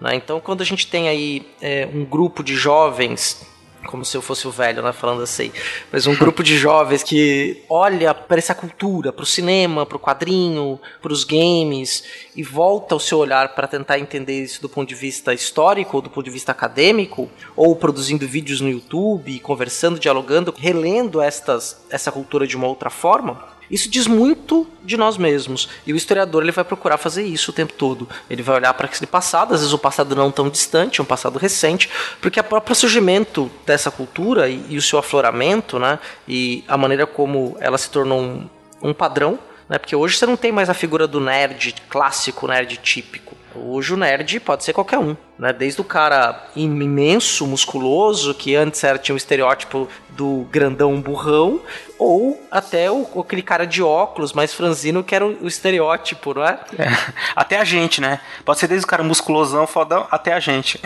[0.00, 0.14] Né?
[0.14, 3.46] Então, quando a gente tem aí é, um grupo de jovens
[3.86, 5.52] como se eu fosse o velho, né, falando assim,
[5.90, 10.00] mas um grupo de jovens que olha para essa cultura, para o cinema, para o
[10.00, 12.02] quadrinho, para os games
[12.34, 16.02] e volta o seu olhar para tentar entender isso do ponto de vista histórico ou
[16.02, 22.10] do ponto de vista acadêmico, ou produzindo vídeos no YouTube, conversando, dialogando, relendo estas, essa
[22.10, 23.55] cultura de uma outra forma.
[23.70, 25.68] Isso diz muito de nós mesmos.
[25.86, 28.08] E o historiador ele vai procurar fazer isso o tempo todo.
[28.30, 31.38] Ele vai olhar para aquele passado, às vezes o passado não tão distante, um passado
[31.38, 35.98] recente, porque o próprio surgimento dessa cultura e, e o seu afloramento, né,
[36.28, 38.48] e a maneira como ela se tornou um,
[38.82, 39.78] um padrão Né?
[39.78, 43.36] Porque hoje você não tem mais a figura do nerd clássico, nerd típico.
[43.54, 45.50] Hoje o nerd pode ser qualquer um, né?
[45.50, 51.60] Desde o cara imenso, musculoso, que antes era, tinha o estereótipo do grandão burrão,
[51.98, 56.44] ou até o, aquele cara de óculos mais franzino que era o, o estereótipo, não
[56.44, 56.58] é?
[56.78, 56.86] é?
[57.34, 58.20] Até a gente, né?
[58.44, 60.80] Pode ser desde o cara musculosão, fodão, até a gente.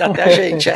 [0.00, 0.74] Até a gente, é.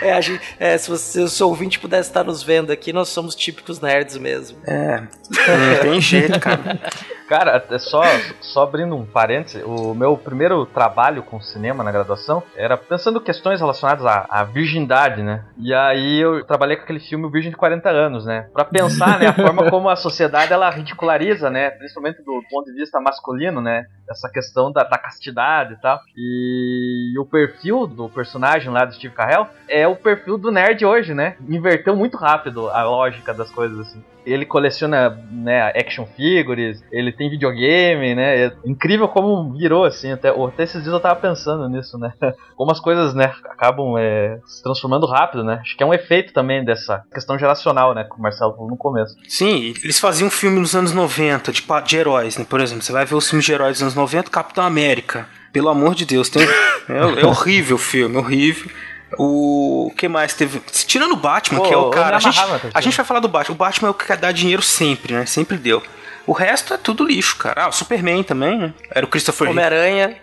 [0.02, 2.92] é, a gente, é se, você, se o seu ouvinte pudesse estar nos vendo aqui,
[2.92, 4.58] nós somos típicos nerds mesmo.
[4.66, 6.80] É, não tem jeito, cara.
[7.28, 8.02] Cara, é só,
[8.42, 13.58] só abrindo um parêntese, o meu primeiro trabalho com cinema na graduação era pensando questões
[13.58, 15.42] relacionadas à, à virgindade, né?
[15.58, 18.48] E aí eu trabalhei com aquele filme O Virgem de 40 anos, né?
[18.52, 21.70] Pra pensar, né, a forma como a sociedade ela ridiculariza, né?
[21.70, 23.84] Principalmente do ponto de vista masculino, né?
[24.12, 26.00] Essa questão da, da castidade e tal.
[26.16, 31.14] E, o perfil do personagem lá do Steve Carell é o perfil do nerd hoje,
[31.14, 31.36] né?
[31.48, 37.30] Inverteu muito rápido a lógica das coisas, assim ele coleciona né, action figures, ele tem
[37.30, 38.46] videogame, né?
[38.46, 40.12] É incrível como virou, assim.
[40.12, 42.12] Até, até esses dias eu tava pensando nisso, né?
[42.56, 45.58] Como as coisas, né, acabam é, se transformando rápido, né?
[45.62, 48.04] Acho que é um efeito também dessa questão geracional, né?
[48.04, 49.16] Que o Marcelo falou no começo.
[49.26, 52.46] Sim, eles faziam filme nos anos 90 de, de heróis, né?
[52.48, 55.26] Por exemplo, você vai ver os filmes de heróis dos anos 90, Capitão América.
[55.52, 56.42] Pelo amor de Deus, tem...
[56.88, 58.70] é, é horrível o filme, horrível.
[59.18, 60.60] O que mais teve?
[60.86, 62.16] Tirando o Batman, Pô, que é o cara.
[62.16, 62.40] A gente,
[62.72, 63.54] a gente vai falar do Batman.
[63.54, 65.26] O Batman é o que dar dinheiro sempre, né?
[65.26, 65.82] Sempre deu.
[66.26, 67.64] O resto é tudo lixo, cara.
[67.64, 68.74] Ah, o Superman também, né?
[68.90, 70.16] Era o Christopher Homem-Aranha.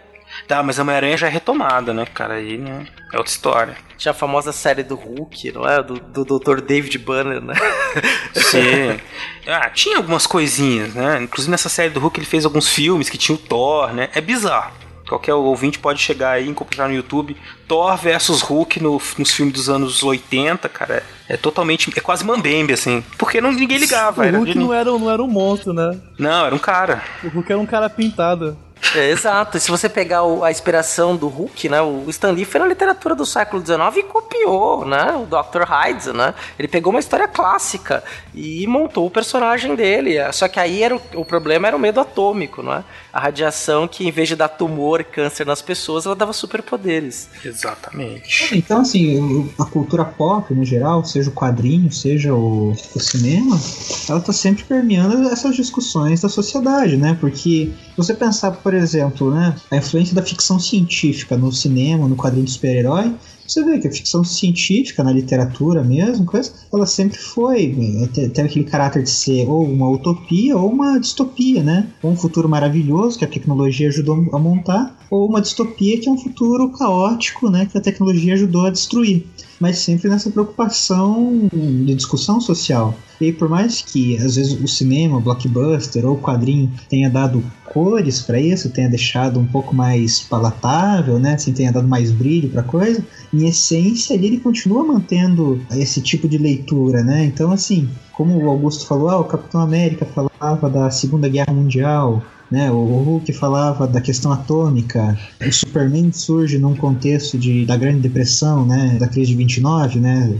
[0.49, 2.33] Tá, mas a Homem-Aranha já é retomada, né, cara?
[2.33, 2.88] Aí, né?
[3.13, 3.77] É outra história.
[3.95, 5.83] Tinha a famosa série do Hulk, não é?
[5.83, 6.59] Do, do Dr.
[6.59, 7.53] David Banner, né?
[8.33, 8.99] Sim.
[9.47, 11.21] Ah, tinha algumas coisinhas, né?
[11.21, 14.09] Inclusive nessa série do Hulk ele fez alguns filmes que tinha o Thor, né?
[14.12, 14.73] É bizarro.
[15.07, 19.53] Qualquer ouvinte pode chegar aí e encontrar no YouTube Thor versus Hulk no, nos filmes
[19.53, 21.03] dos anos 80, cara.
[21.27, 21.91] É, é totalmente.
[21.95, 23.03] É quase mambembe, assim.
[23.19, 24.25] Porque não, ninguém ligava.
[24.25, 25.95] O Hulk não, era, não era um monstro, né?
[26.17, 27.03] Não, era um cara.
[27.23, 28.57] O Hulk era um cara pintado.
[28.95, 29.57] É, exato.
[29.57, 31.81] E se você pegar o, a inspiração do Hulk, né?
[31.81, 35.11] O Stan Lee foi na literatura do século XIX e copiou, né?
[35.15, 35.63] O Dr.
[35.63, 36.33] Hyde, né?
[36.57, 40.17] Ele pegou uma história clássica e montou o personagem dele.
[40.31, 42.83] Só que aí era o, o problema era o medo atômico, não é?
[43.11, 47.29] A radiação que em vez de dar tumor, câncer nas pessoas, ela dava superpoderes.
[47.43, 48.55] Exatamente.
[48.55, 53.59] Então, assim, a cultura pop, no geral, seja o quadrinho, seja o, o cinema,
[54.07, 57.17] ela tá sempre permeando essas discussões da sociedade, né?
[57.19, 62.15] Porque se você pensar, por exemplo, né, a influência da ficção científica no cinema, no
[62.15, 63.13] quadrinho de super-herói,
[63.49, 68.65] você vê que a ficção científica, na literatura mesmo, coisa, ela sempre foi, teve aquele
[68.65, 71.88] caráter de ser ou uma utopia ou uma distopia, né?
[72.03, 76.12] Ou um futuro maravilhoso que a tecnologia ajudou a montar, ou uma distopia que é
[76.12, 77.65] um futuro caótico, né?
[77.65, 79.25] Que a tecnologia ajudou a destruir
[79.59, 82.95] mas sempre nessa preocupação de discussão social.
[83.19, 87.43] E por mais que às vezes o cinema, o blockbuster ou o quadrinho tenha dado
[87.65, 92.49] cores para isso, tenha deixado um pouco mais palatável, né, assim, tenha dado mais brilho
[92.49, 97.25] para coisa, em essência ele continua mantendo esse tipo de leitura, né?
[97.25, 102.23] Então assim, como o Augusto falou, ah, o Capitão América falava da Segunda Guerra Mundial,
[102.51, 102.71] né?
[102.71, 108.65] O Hulk falava da questão atômica, o Superman surge num contexto de, da Grande Depressão,
[108.65, 108.97] né?
[108.99, 110.33] Da crise de 29, né?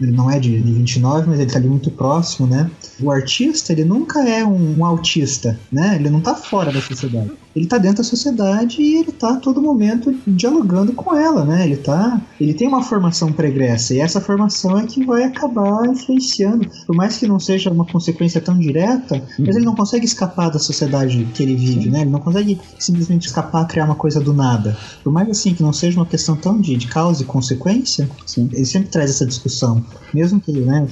[0.00, 2.70] Ele não é de, de 29, mas ele está ali muito próximo, né?
[3.00, 5.96] O artista, ele nunca é um, um autista, né?
[5.96, 9.36] Ele não está fora da sociedade ele tá dentro da sociedade e ele tá a
[9.36, 11.64] todo momento dialogando com ela, né?
[11.64, 16.68] Ele tá, ele tem uma formação pregressa e essa formação é que vai acabar influenciando,
[16.86, 20.58] por mais que não seja uma consequência tão direta, mas ele não consegue escapar da
[20.58, 21.90] sociedade que ele vive, Sim.
[21.90, 22.00] né?
[22.02, 24.76] Ele não consegue simplesmente escapar, criar uma coisa do nada.
[25.02, 28.48] Por mais assim que não seja uma questão tão de, de causa e consequência, Sim.
[28.52, 30.86] ele sempre traz essa discussão, mesmo que, né,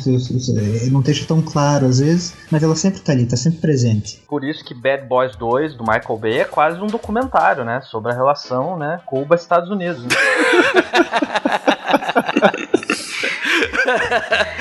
[0.90, 4.23] não esteja tão claro às vezes, mas ela sempre tá ali, tá sempre presente.
[4.29, 7.81] Por isso que Bad Boys 2 do Michael Bay é quase um documentário, né?
[7.83, 9.01] Sobre a relação, né?
[9.07, 10.05] Cuba-Estados Unidos.
[10.05, 10.11] Né?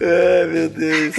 [0.00, 1.16] Ai, meu Deus.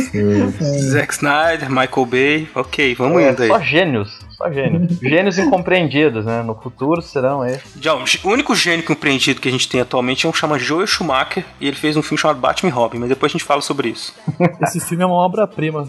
[0.92, 2.50] Zack Snyder, Michael Bay.
[2.56, 3.50] Ok, vamos é, indo aí.
[3.50, 4.20] Só gênios.
[4.30, 4.98] Só gênios.
[5.00, 6.42] gênios incompreendidos, né?
[6.42, 7.60] No futuro serão aí.
[7.80, 11.44] Já, o único gênio compreendido que a gente tem atualmente é um chama Joel Schumacher
[11.60, 13.90] e ele fez um filme chamado Batman e Robin, mas depois a gente fala sobre
[13.90, 14.16] isso.
[14.64, 15.88] Esse filme é uma obra-prima.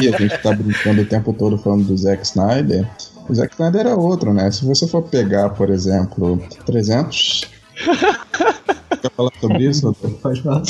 [0.00, 2.86] E a gente tá brincando o tempo todo falando do Zack Snyder.
[3.28, 4.50] O Zack Snyder era outro, né?
[4.50, 7.44] Se você for pegar, por exemplo, 300.
[9.02, 9.94] Quer falar sobre isso?
[10.22, 10.62] Pode falar.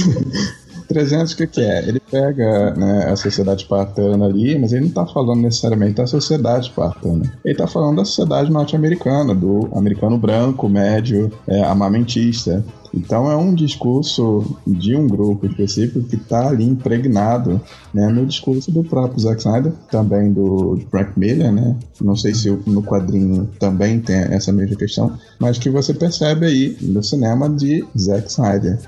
[0.88, 1.86] 300 o que, que é?
[1.86, 6.68] Ele pega né, a sociedade espartana ali, mas ele não está falando necessariamente da sociedade
[6.68, 7.30] espartana.
[7.44, 12.64] Ele está falando da sociedade norte-americana, do americano branco, médio, é, amamentista.
[12.92, 17.60] Então é um discurso de um grupo específico que está ali impregnado
[17.92, 21.76] né, no discurso do próprio Zack Snyder, também do Frank Miller, né?
[22.00, 26.76] Não sei se no quadrinho também tem essa mesma questão, mas que você percebe aí
[26.80, 28.78] no cinema de Zack Snyder.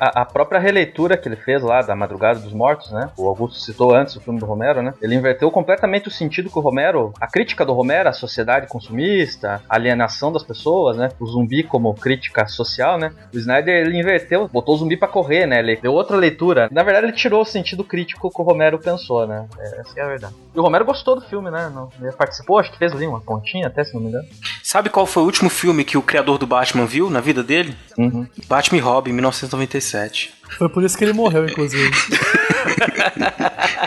[0.00, 3.10] A, a própria releitura que ele fez lá da Madrugada dos Mortos, né?
[3.16, 4.94] O Augusto citou antes o filme do Romero, né?
[5.02, 9.60] Ele inverteu completamente o sentido que o Romero, a crítica do Romero à sociedade consumista,
[9.68, 11.10] alienação das pessoas, né?
[11.20, 13.12] O zumbi como crítica social, né?
[13.34, 15.58] O Snyder ele inverteu, botou o zumbi para correr, né?
[15.58, 16.68] Ele deu outra leitura.
[16.70, 19.46] Na verdade, ele tirou o sentido crítico que o Romero pensou, né?
[19.58, 20.34] É, essa é a verdade.
[20.54, 21.70] E o Romero gostou do filme, né?
[22.00, 24.26] Ele participou, acho que fez ali uma pontinha, até se não me engano.
[24.62, 27.76] Sabe qual foi o último filme que o criador do Batman viu na vida dele?
[27.98, 28.26] Uhum.
[28.46, 30.34] Batman e Robin, 1997.
[30.56, 31.90] Foi por isso que ele morreu, inclusive.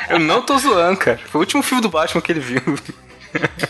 [0.10, 1.18] Eu não tô zoando, cara.
[1.18, 2.62] Foi o último filme do Batman que ele viu.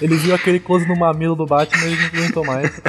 [0.01, 2.71] Ele viu aquele close no mamilo do Batman e não aguentou mais.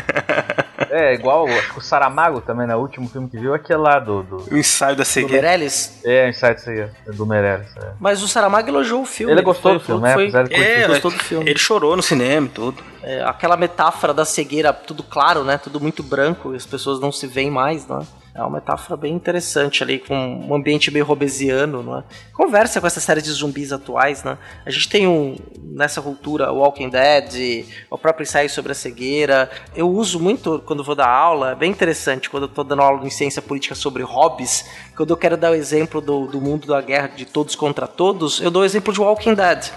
[0.94, 2.76] É, igual acho que o Saramago também, né?
[2.76, 4.22] O último filme que viu, aquele lá do.
[4.22, 4.37] do...
[4.52, 5.40] O ensaio da Do cegueira.
[5.48, 6.00] Meirelles?
[6.05, 7.68] É, o ensaio disso aí, do Meirelles.
[7.78, 7.92] É.
[7.98, 9.33] Mas o Saramago elogiou o filme.
[9.33, 10.12] Ele gostou foi- do filme, né?
[10.12, 10.64] foi- Apesar de curtir.
[10.70, 11.50] É, gostou do filme.
[11.50, 12.83] ele chorou no cinema e tudo.
[13.02, 15.57] É, aquela metáfora da cegueira, tudo claro, né?
[15.57, 18.40] Tudo muito branco e as pessoas não se veem mais, não é?
[18.40, 22.05] Uma metáfora bem interessante ali, com um ambiente meio robesiano, não é?
[22.33, 24.38] Conversa com essa série de zumbis atuais, né?
[24.64, 29.51] A gente tem um, nessa cultura, Walking Dead, o próprio ensaio sobre a cegueira.
[29.77, 33.07] Eu uso muito quando vou dar aula, é bem interessante, quando eu tô dando aula
[33.07, 34.64] em ciência política sobre hobbies,
[34.97, 38.40] quando eu quero dar o exemplo do, do mundo da guerra de todos contra todos,
[38.40, 39.71] eu dou o exemplo de Walking Dead.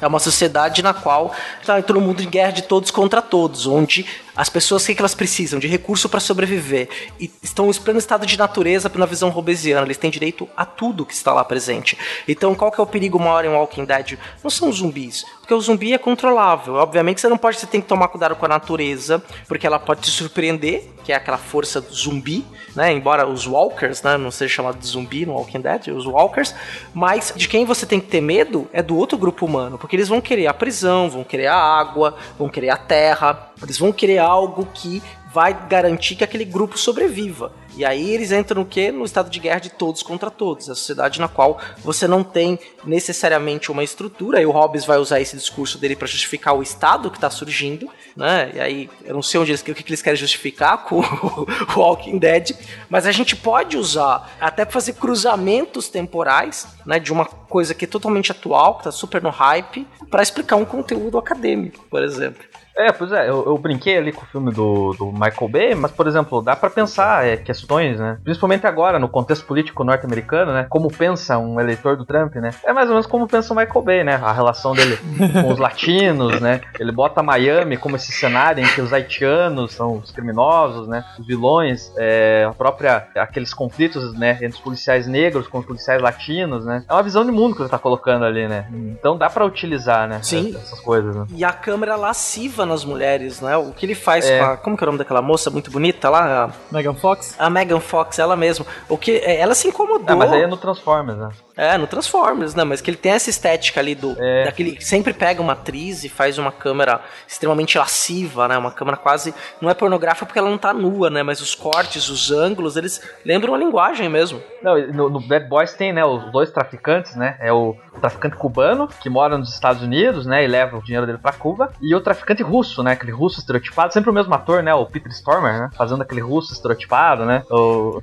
[0.00, 4.06] É uma sociedade na qual está todo mundo em guerra de todos contra todos, onde
[4.38, 5.58] as pessoas, o que, elas precisam?
[5.58, 6.88] De recurso para sobreviver.
[7.18, 9.84] E estão em pleno estado de natureza na visão robesiana.
[9.84, 11.98] Eles têm direito a tudo que está lá presente.
[12.28, 14.16] Então, qual que é o perigo maior em Walking Dead?
[14.40, 15.24] Não são zumbis.
[15.40, 16.74] Porque o zumbi é controlável.
[16.74, 20.02] Obviamente, você não pode, você tem que tomar cuidado com a natureza, porque ela pode
[20.02, 22.44] te surpreender, que é aquela força do zumbi,
[22.76, 22.92] né?
[22.92, 26.54] Embora os walkers, né, não seja chamado de zumbi no Walking Dead, os walkers,
[26.92, 30.08] mas de quem você tem que ter medo é do outro grupo humano, porque eles
[30.08, 34.18] vão querer a prisão, vão querer a água, vão querer a terra, eles vão querer
[34.28, 37.52] algo que vai garantir que aquele grupo sobreviva.
[37.76, 38.90] E aí eles entram no quê?
[38.90, 40.68] No estado de guerra de todos contra todos.
[40.68, 44.40] A sociedade na qual você não tem necessariamente uma estrutura.
[44.40, 47.88] E o Hobbes vai usar esse discurso dele para justificar o estado que está surgindo,
[48.16, 48.50] né?
[48.54, 51.46] E aí eu não sei onde eles, o que, que eles querem justificar com o
[51.76, 52.56] Walking Dead,
[52.90, 56.98] mas a gente pode usar até para fazer cruzamentos temporais, né?
[56.98, 60.64] De uma coisa que é totalmente atual, que está super no hype, para explicar um
[60.64, 62.42] conteúdo acadêmico, por exemplo.
[62.78, 65.90] É, pois é, eu, eu brinquei ali com o filme do, do Michael Bay, mas,
[65.90, 68.18] por exemplo, dá pra pensar é, questões, né?
[68.22, 70.66] Principalmente agora, no contexto político norte-americano, né?
[70.70, 72.50] Como pensa um eleitor do Trump, né?
[72.64, 74.14] É mais ou menos como pensa o Michael Bay, né?
[74.22, 74.96] A relação dele
[75.42, 76.60] com os latinos, né?
[76.78, 81.04] Ele bota Miami como esse cenário em que os haitianos são os criminosos, né?
[81.18, 84.34] Os vilões, é, a própria, aqueles conflitos, né?
[84.34, 86.84] Entre os policiais negros com os policiais latinos, né?
[86.88, 88.68] É uma visão de mundo que ele tá colocando ali, né?
[88.72, 90.20] Então dá pra utilizar, né?
[90.22, 90.54] Sim.
[90.54, 91.26] Essas coisas, né?
[91.34, 93.56] E a câmera lasciva nas mulheres, né?
[93.56, 94.38] O que ele faz É.
[94.38, 94.56] com a.
[94.56, 96.44] Como que é o nome daquela moça muito bonita lá?
[96.44, 97.34] A- Megan Fox?
[97.38, 98.64] A Megan Fox, ela mesma.
[98.88, 100.04] O que é, ela se incomodou.
[100.06, 101.30] Ah, mas aí é no Transformers, né?
[101.56, 102.62] É, no Transformers, né?
[102.62, 104.14] Mas que ele tem essa estética ali do.
[104.18, 104.44] É.
[104.44, 108.56] Daquele, sempre pega uma atriz e faz uma câmera extremamente lasciva, né?
[108.56, 109.34] Uma câmera quase.
[109.60, 111.22] Não é pornográfica porque ela não tá nua, né?
[111.22, 114.40] Mas os cortes, os ângulos, eles lembram a linguagem mesmo.
[114.62, 117.36] Não, no, no Bad Boys tem, né, os dois traficantes, né?
[117.40, 120.44] É o traficante cubano, que mora nos Estados Unidos, né?
[120.44, 121.70] E leva o dinheiro dele pra Cuba.
[121.82, 122.92] E o traficante russo, né?
[122.92, 124.74] Aquele russo estereotipado, sempre o mesmo ator, né?
[124.74, 125.70] O Peter Stormer, né?
[125.76, 127.42] Fazendo aquele russo estereotipado, né?
[127.50, 128.02] O...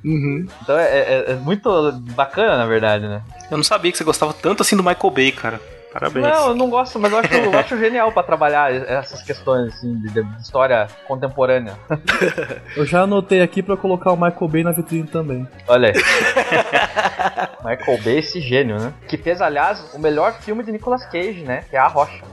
[0.62, 3.22] Então é, é- é muito bacana, na verdade, né?
[3.52, 5.60] Eu não sabia que você gostava tanto assim do Michael Bay, cara.
[5.96, 6.28] Parabéns.
[6.28, 9.96] Não, eu não gosto, mas eu acho, eu acho genial pra trabalhar essas questões, assim,
[9.96, 11.74] de, de história contemporânea.
[12.76, 15.48] Eu já anotei aqui pra colocar o Michael Bay na vitrine também.
[15.66, 15.94] Olha aí.
[17.64, 18.92] Michael Bay, esse gênio, né?
[19.08, 21.64] Que fez, aliás, o melhor filme de Nicolas Cage, né?
[21.70, 22.26] Que é A Rocha.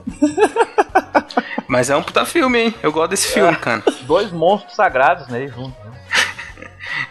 [1.69, 2.75] Mas é um puta filme, hein?
[2.83, 3.81] Eu gosto desse filme, cara.
[4.03, 5.47] Dois monstros sagrados, né?
[5.47, 5.93] Juntos, né?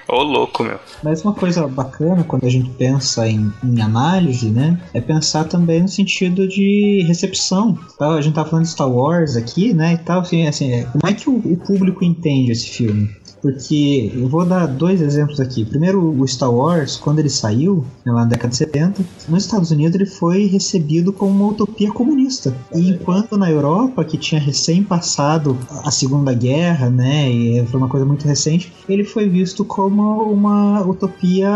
[0.08, 0.80] Ô, louco, meu.
[1.04, 4.80] Mas uma coisa bacana quando a gente pensa em, em análise, né?
[4.94, 7.78] É pensar também no sentido de recepção.
[7.98, 8.14] Tá?
[8.14, 9.94] A gente tá falando de Star Wars aqui, né?
[9.94, 13.10] E tal, assim, assim, é, como é que o, o público entende esse filme?
[13.42, 15.66] Porque eu vou dar dois exemplos aqui.
[15.66, 19.72] Primeiro, o Star Wars, quando ele saiu, né, lá na década de 70, nos Estados
[19.72, 22.56] Unidos ele foi recebido como uma utopia comunista.
[22.74, 27.90] E enquanto na Europa, que tinha recém passado a Segunda Guerra, né, e foi uma
[27.90, 31.50] coisa muito recente, ele foi visto como uma utopia,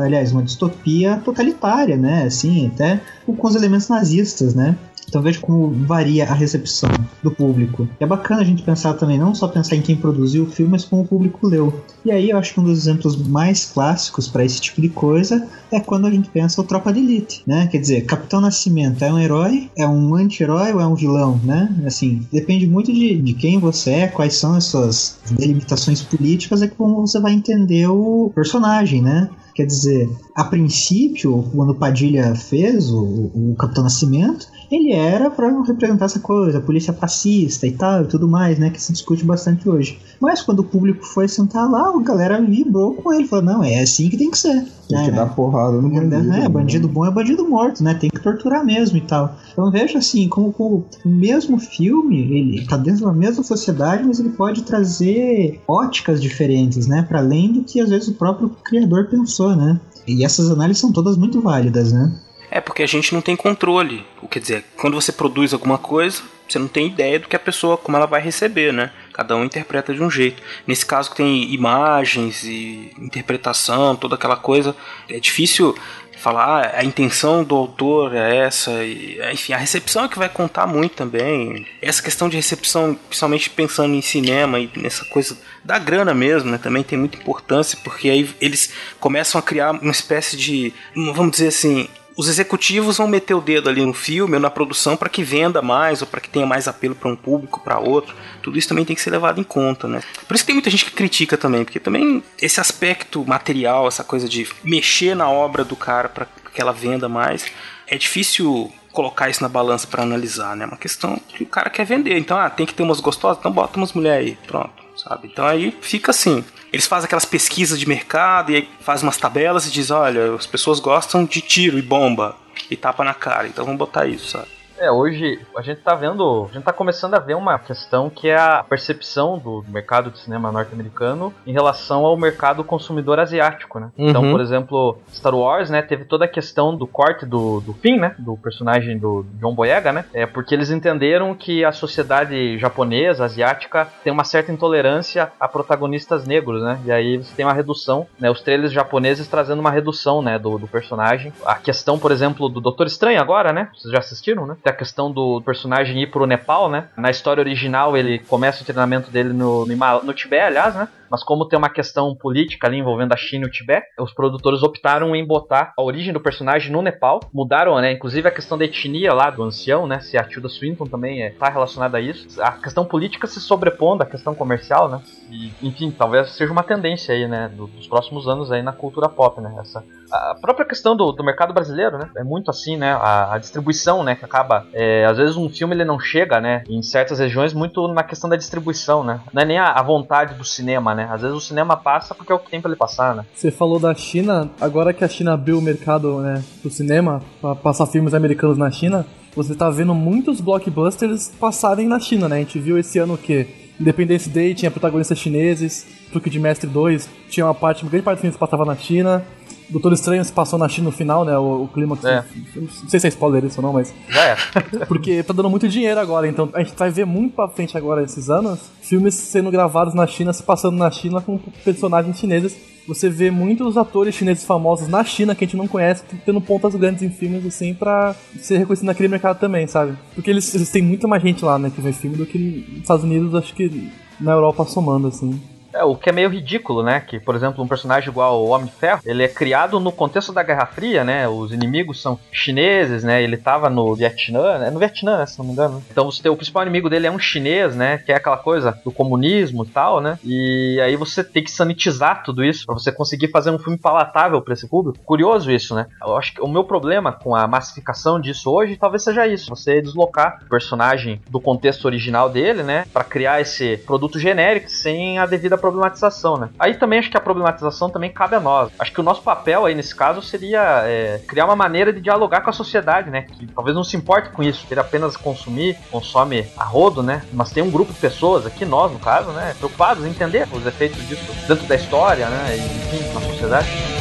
[0.00, 4.76] aliás, uma distopia totalitária, né, assim, até com os elementos nazistas, né.
[5.08, 6.90] Então veja como varia a recepção
[7.22, 7.88] do público.
[8.00, 10.72] E é bacana a gente pensar também, não só pensar em quem produziu o filme,
[10.72, 11.82] mas como o público leu.
[12.04, 15.46] E aí eu acho que um dos exemplos mais clássicos para esse tipo de coisa
[15.70, 17.66] é quando a gente pensa o Tropa de Elite, né?
[17.66, 21.74] Quer dizer, Capitão Nascimento é um herói, é um anti-herói ou é um vilão, né?
[21.84, 26.68] Assim, depende muito de, de quem você é, quais são as suas delimitações políticas, é
[26.68, 29.28] como você vai entender o personagem, né?
[29.54, 36.06] Quer dizer, a princípio, quando Padilha fez o, o Capitão Nascimento, ele era para representar
[36.06, 38.70] essa coisa, a polícia fascista e tal e tudo mais, né?
[38.70, 39.98] Que se discute bastante hoje.
[40.20, 43.80] Mas quando o público foi sentar lá, a galera vibrou com ele, falou: não, é
[43.80, 44.64] assim que tem que ser.
[44.88, 45.16] Tem que né?
[45.16, 46.14] dar porrada no bandido.
[46.14, 46.48] É, né?
[46.48, 47.94] bandido bom é bandido morto, né?
[47.94, 49.36] Tem que torturar mesmo e tal.
[49.52, 54.20] Então veja assim, como, como o mesmo filme, ele tá dentro da mesma sociedade, mas
[54.20, 57.04] ele pode trazer óticas diferentes, né?
[57.08, 59.80] Para além do que às vezes o próprio criador pensou, né?
[60.06, 62.12] E essas análises são todas muito válidas, né?
[62.50, 64.06] É porque a gente não tem controle.
[64.30, 67.76] Quer dizer, quando você produz alguma coisa, você não tem ideia do que a pessoa,
[67.76, 68.92] como ela vai receber, né?
[69.12, 70.42] Cada um interpreta de um jeito.
[70.66, 74.76] Nesse caso que tem imagens e interpretação, toda aquela coisa,
[75.08, 75.74] é difícil
[76.16, 80.30] falar ah, a intenção do autor é essa e, enfim a recepção é que vai
[80.30, 85.78] contar muito também essa questão de recepção principalmente pensando em cinema e nessa coisa da
[85.78, 90.38] grana mesmo né também tem muita importância porque aí eles começam a criar uma espécie
[90.38, 91.86] de vamos dizer assim
[92.16, 95.60] os executivos vão meter o dedo ali no filme ou na produção para que venda
[95.60, 98.16] mais ou para que tenha mais apelo para um público, para outro.
[98.42, 100.02] Tudo isso também tem que ser levado em conta, né?
[100.26, 104.02] Por isso que tem muita gente que critica também, porque também esse aspecto material, essa
[104.02, 107.44] coisa de mexer na obra do cara para que ela venda mais,
[107.86, 110.64] é difícil colocar isso na balança para analisar, né?
[110.64, 112.16] É uma questão que o cara quer vender.
[112.16, 115.28] Então, ah, tem que ter umas gostosas, então bota umas mulheres aí, pronto, sabe?
[115.32, 116.44] Então aí fica assim.
[116.72, 120.46] Eles fazem aquelas pesquisas de mercado e aí fazem umas tabelas e diz, olha, as
[120.46, 122.36] pessoas gostam de tiro e bomba
[122.70, 124.48] e tapa na cara, então vamos botar isso, sabe?
[124.78, 128.28] É, hoje a gente tá vendo, a gente tá começando a ver uma questão que
[128.28, 133.90] é a percepção do mercado de cinema norte-americano em relação ao mercado consumidor asiático, né?
[133.96, 134.32] Então, Uhum.
[134.32, 138.14] por exemplo, Star Wars, né, teve toda a questão do corte do, do Finn, né,
[138.18, 140.04] do personagem do John Boyega, né?
[140.12, 146.26] É porque eles entenderam que a sociedade japonesa, asiática, tem uma certa intolerância a protagonistas
[146.26, 146.78] negros, né?
[146.84, 148.30] E aí você tem uma redução, né?
[148.30, 151.32] Os trailers japoneses trazendo uma redução, né, do, do personagem.
[151.46, 153.70] A questão, por exemplo, do Doutor Estranho agora, né?
[153.74, 154.56] Vocês já assistiram, né?
[154.66, 156.88] Tem a questão do personagem ir pro Nepal, né?
[156.96, 160.88] Na história original ele começa o treinamento dele no, no, no Tibete, aliás, né?
[161.10, 164.62] Mas como tem uma questão política ali envolvendo a China e o Tibete, os produtores
[164.62, 167.20] optaram em botar a origem do personagem no Nepal.
[167.32, 167.92] Mudaram, né?
[167.92, 170.00] Inclusive a questão da etnia lá do ancião, né?
[170.00, 172.40] Se a Tilda Swinton também é, tá relacionada a isso.
[172.42, 175.00] A questão política se sobrepondo à questão comercial, né?
[175.30, 177.48] E, enfim, talvez seja uma tendência aí, né?
[177.48, 179.54] do- dos próximos anos aí na cultura pop, né?
[179.60, 182.10] Essa, a própria questão do, do mercado brasileiro, né?
[182.16, 182.92] É muito assim, né?
[182.92, 184.14] A, a distribuição, né?
[184.14, 184.66] Que acaba.
[184.72, 186.62] é, às vezes um filme ele não chega, né?
[186.68, 189.20] Em certas regiões, muito na questão da distribuição, né?
[189.32, 191.08] Não é nem a, a vontade do cinema, né?
[191.10, 193.24] Às vezes o cinema passa porque é o que tem pra ele passar, né?
[193.34, 197.54] Você falou da China, agora que a China abriu o mercado né, pro cinema, pra
[197.54, 202.36] passar filmes americanos na China, você tá vendo muitos blockbusters passarem na China, né?
[202.36, 203.46] A gente viu esse ano que
[203.78, 208.18] Independence Day tinha protagonistas chineses, Truque de Mestre 2 tinha uma parte, uma grande parte
[208.18, 209.22] do filme se passava na China,
[209.68, 211.36] Doutor Estranho se passou na China no final, né?
[211.36, 212.22] O, o clima É.
[212.54, 213.92] Não sei se é spoiler isso ou não, mas.
[214.08, 214.36] Já é.
[214.86, 218.02] Porque tá dando muito dinheiro agora, então a gente vai ver muito pra frente agora,
[218.02, 222.56] esses anos, filmes sendo gravados na China, se passando na China com personagens chineses.
[222.86, 226.72] Você vê muitos atores chineses famosos na China que a gente não conhece, tendo pontas
[226.76, 229.96] grandes em filmes, assim, pra ser reconhecido naquele mercado também, sabe?
[230.14, 232.38] Porque eles, eles têm muito mais gente lá, né, que vê filme do que
[232.68, 233.90] nos Estados Unidos, acho que
[234.20, 235.40] na Europa somando, assim.
[235.76, 237.00] É, o que é meio ridículo, né?
[237.00, 240.32] Que, por exemplo, um personagem igual o Homem de Ferro, ele é criado no contexto
[240.32, 241.28] da Guerra Fria, né?
[241.28, 243.22] Os inimigos são chineses, né?
[243.22, 244.70] Ele tava no Vietnã, né?
[244.70, 245.26] No Vietnã, né?
[245.26, 245.82] Se não me engano.
[245.90, 247.98] Então você tem, o principal inimigo dele é um chinês, né?
[247.98, 250.18] Que é aquela coisa do comunismo e tal, né?
[250.24, 254.40] E aí você tem que sanitizar tudo isso pra você conseguir fazer um filme palatável
[254.40, 255.04] pra esse público.
[255.04, 255.86] Curioso isso, né?
[256.00, 259.50] Eu acho que o meu problema com a massificação disso hoje talvez seja isso.
[259.50, 262.86] Você deslocar o personagem do contexto original dele, né?
[262.92, 266.48] Pra criar esse produto genérico sem a devida problematização, né?
[266.58, 268.70] Aí também acho que a problematização também cabe a nós.
[268.78, 272.42] Acho que o nosso papel aí nesse caso seria é, criar uma maneira de dialogar
[272.42, 273.22] com a sociedade, né?
[273.22, 277.22] Que talvez não se importe com isso, queira apenas consumir, consome a rodo, né?
[277.32, 279.54] Mas tem um grupo de pessoas, aqui nós no caso, né?
[279.58, 282.56] Preocupados em entender os efeitos disso dentro da história, né?
[282.56, 283.95] E, enfim, na sociedade.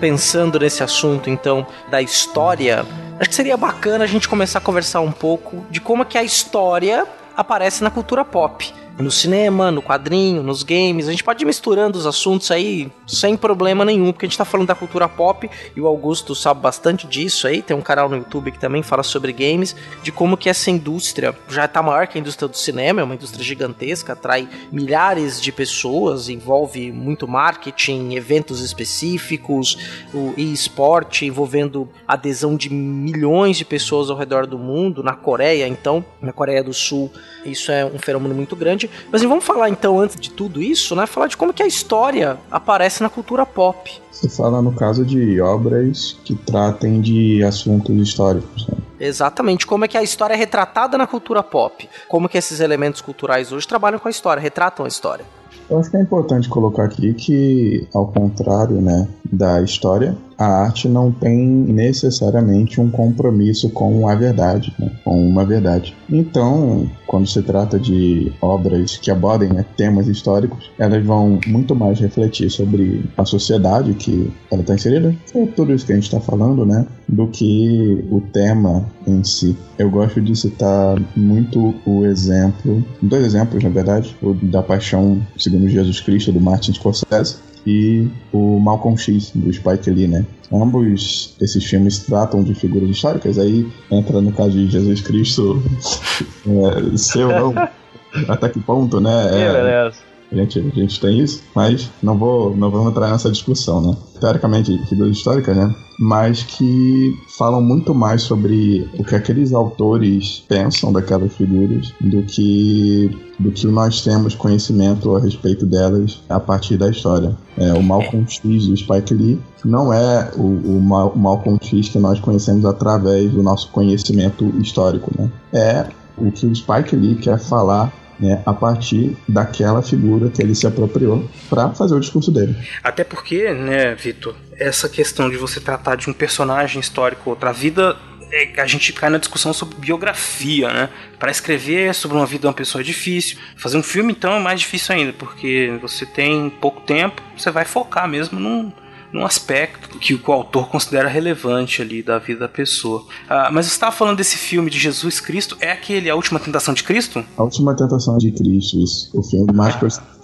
[0.00, 2.84] Pensando nesse assunto, então, da história,
[3.18, 6.16] acho que seria bacana a gente começar a conversar um pouco de como é que
[6.16, 11.08] a história aparece na cultura pop no cinema, no quadrinho, nos games.
[11.08, 14.44] A gente pode ir misturando os assuntos aí sem problema nenhum, porque a gente tá
[14.44, 17.62] falando da cultura pop e o Augusto sabe bastante disso aí.
[17.62, 21.36] Tem um canal no YouTube que também fala sobre games, de como que essa indústria
[21.48, 25.50] já tá maior que a indústria do cinema, é uma indústria gigantesca, atrai milhares de
[25.50, 29.76] pessoas, envolve muito marketing, eventos específicos,
[30.14, 36.04] o e-sport envolvendo adesão de milhões de pessoas ao redor do mundo, na Coreia, então,
[36.20, 37.10] na Coreia do Sul,
[37.44, 38.79] isso é um fenômeno muito grande.
[39.10, 41.06] Mas vamos falar então, antes de tudo isso, né?
[41.06, 44.00] Falar de como que a história aparece na cultura pop.
[44.10, 48.76] Você fala no caso de obras que tratem de assuntos históricos, né?
[49.00, 51.88] Exatamente, como é que a história é retratada na cultura pop.
[52.06, 55.24] Como que esses elementos culturais hoje trabalham com a história, retratam a história.
[55.70, 60.88] Eu acho que é importante colocar aqui que, ao contrário né, da história, a arte
[60.88, 65.94] não tem necessariamente um compromisso com a verdade, né, com uma verdade.
[66.08, 72.00] Então, quando se trata de obras que abordem né, temas históricos, elas vão muito mais
[72.00, 76.20] refletir sobre a sociedade que ela está inserida, é tudo isso que a gente está
[76.20, 79.56] falando, né, do que o tema em si.
[79.78, 85.59] Eu gosto de citar muito o exemplo, dois exemplos, na verdade, o da Paixão segundo
[85.68, 87.36] Jesus Cristo, do Martin Scorsese,
[87.66, 90.24] e o Malcolm X, do Spike Lee, né?
[90.52, 95.62] Ambos esses filmes tratam de figuras históricas, aí entra no caso de Jesus Cristo
[96.94, 97.68] é, ser ou não,
[98.28, 99.28] até que ponto, né?
[99.32, 103.96] É, gente, a gente tem isso, mas não vou não vamos entrar nessa discussão, né?
[104.20, 105.74] Teoricamente, figuras históricas, né?
[105.98, 113.10] Mas que falam muito mais sobre o que aqueles autores pensam daquelas figuras do que
[113.38, 117.36] do que nós temos conhecimento a respeito delas a partir da história.
[117.56, 121.58] É, o Malcolm X e o Spike Lee não é o, o, Mal, o Malcolm
[121.62, 125.30] X que nós conhecemos através do nosso conhecimento histórico, né?
[125.52, 125.86] É
[126.18, 130.66] o que o Spike Lee quer falar né, a partir daquela figura que ele se
[130.66, 132.56] apropriou para fazer o discurso dele.
[132.82, 137.96] Até porque, né, Vitor, essa questão de você tratar de um personagem histórico outra vida
[138.32, 140.88] é, a gente cai na discussão sobre biografia, né?
[141.18, 143.38] Para escrever sobre uma vida de uma pessoa é difícil.
[143.56, 147.64] Fazer um filme, então, é mais difícil ainda, porque você tem pouco tempo, você vai
[147.64, 148.72] focar mesmo num,
[149.12, 153.04] num aspecto que o autor considera relevante ali da vida da pessoa.
[153.28, 156.74] Ah, mas você estava falando desse filme de Jesus Cristo, é aquele A Última Tentação
[156.74, 157.24] de Cristo?
[157.36, 159.10] A Última Tentação de Cristo, isso.
[159.14, 159.76] O filme mais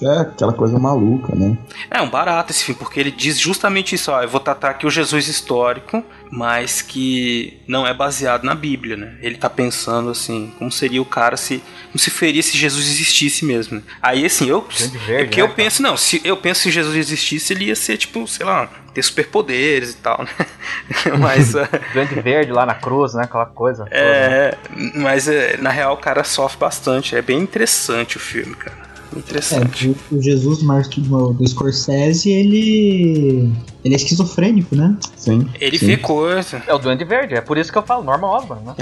[0.03, 1.57] é aquela coisa maluca, né?
[1.91, 4.87] É um barato esse filme, porque ele diz justamente isso, ó, eu vou tratar aqui
[4.87, 9.17] o Jesus histórico, mas que não é baseado na Bíblia, né?
[9.21, 13.45] Ele tá pensando assim, como seria o cara se como se faria se Jesus existisse
[13.45, 13.77] mesmo.
[13.77, 13.83] Né?
[14.03, 14.67] Aí assim, eu
[15.07, 17.77] verde, é que eu né, penso, não, se eu penso se Jesus existisse, ele ia
[17.77, 21.17] ser tipo, sei lá, ter superpoderes e tal, né?
[21.19, 21.53] mas
[21.93, 23.25] grande verde lá na cruz, né?
[23.25, 23.87] Aquela coisa.
[23.91, 24.93] É, toda, né?
[24.97, 28.86] mas é, na real o cara sofre bastante, é bem interessante o filme, cara.
[29.15, 29.95] Interessante.
[30.11, 33.53] É, o Jesus Martin do Scorsese, ele.
[33.85, 34.97] Ele é esquizofrênico, né?
[35.17, 35.49] Sim.
[35.61, 35.87] Ele sim.
[35.87, 36.61] vê coisa.
[36.67, 38.75] É o Duende Verde, é por isso que eu falo Norman Osborn, né?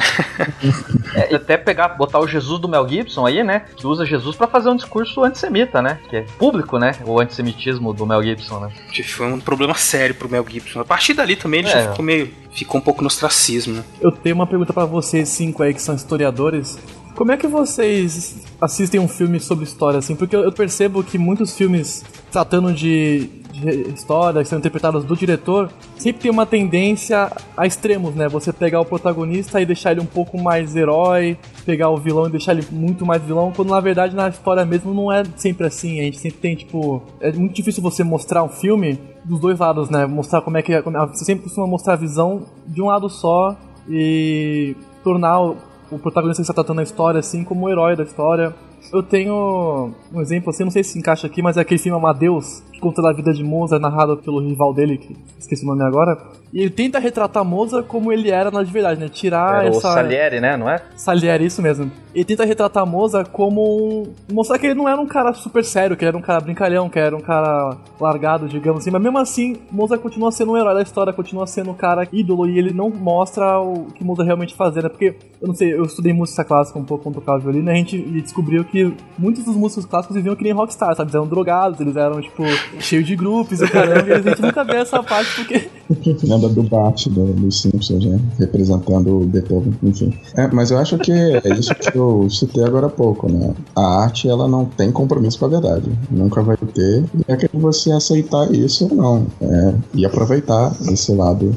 [1.15, 3.65] é, até pegar, botar o Jesus do Mel Gibson aí, né?
[3.77, 5.99] Que usa Jesus para fazer um discurso antissemita, né?
[6.09, 6.93] Que é público, né?
[7.05, 8.73] O antissemitismo do Mel Gibson, né?
[9.05, 10.81] Foi um problema sério pro Mel Gibson.
[10.81, 11.73] A partir dali também ele é.
[11.73, 12.33] já ficou meio.
[12.51, 13.85] ficou um pouco no ostracismo, né?
[14.01, 16.79] Eu tenho uma pergunta para vocês cinco aí que são historiadores.
[17.15, 20.17] Como é que vocês assistem um filme sobre história, assim?
[20.17, 25.71] Porque eu percebo que muitos filmes tratando de, de história, que são interpretados do diretor,
[25.97, 28.29] sempre tem uma tendência a extremos, né?
[28.29, 32.31] Você pegar o protagonista e deixar ele um pouco mais herói, pegar o vilão e
[32.31, 36.01] deixar ele muito mais vilão, quando na verdade na história mesmo não é sempre assim.
[36.01, 37.01] A gente sempre tem, tipo.
[37.21, 40.05] É muito difícil você mostrar um filme dos dois lados, né?
[40.05, 40.73] Mostrar como é que.
[40.73, 43.57] É, você sempre costuma mostrar a visão de um lado só
[43.89, 45.55] e tornar
[45.91, 48.55] o protagonista que está tratando a história assim como o herói da história.
[48.95, 52.63] Eu tenho um exemplo assim, não sei se encaixa aqui, mas é aquele filme Amadeus,
[52.73, 56.17] que conta a vida de Mozart, narrado pelo rival dele, que esqueci o nome agora.
[56.53, 59.09] E ele tenta retratar Mozart como ele era na de verdade, né?
[59.09, 59.79] Tirar era essa.
[59.79, 60.57] O Salieri, né?
[60.57, 60.81] Não é?
[60.95, 61.91] Salieri, isso mesmo.
[62.15, 64.13] Ele tenta retratar Mozart como um...
[64.33, 66.89] Mostrar que ele não era um cara super sério, que ele era um cara brincalhão,
[66.89, 68.93] que era um cara largado, digamos assim.
[68.93, 72.49] Mas mesmo assim, Mozart continua sendo um herói da história, continua sendo um cara ídolo
[72.49, 74.89] e ele não mostra o que Mozart realmente fazia, né?
[74.89, 77.75] Porque, eu não sei, eu estudei música clássica um pouco quando tocava violino e a
[77.75, 78.84] gente descobriu que
[79.19, 81.09] muitos dos músicos clássicos viviam que nem rockstar, sabe?
[81.09, 82.43] Eles eram drogados, eles eram, tipo,
[82.81, 85.69] cheios de grupos e caramba, e a gente nunca vê essa parte porque.
[86.25, 88.19] Lembra do Bart do, dos Simpsons, né?
[88.39, 90.13] Representando o Beethoven, enfim.
[90.35, 93.55] É, mas eu acho que é isso que eu citei agora há pouco, né?
[93.77, 95.91] A arte, ela não tem compromisso com a verdade.
[96.11, 97.05] Nunca vai ter.
[97.29, 99.27] E é que você aceitar isso ou não.
[99.41, 101.55] É, e aproveitar esse lado.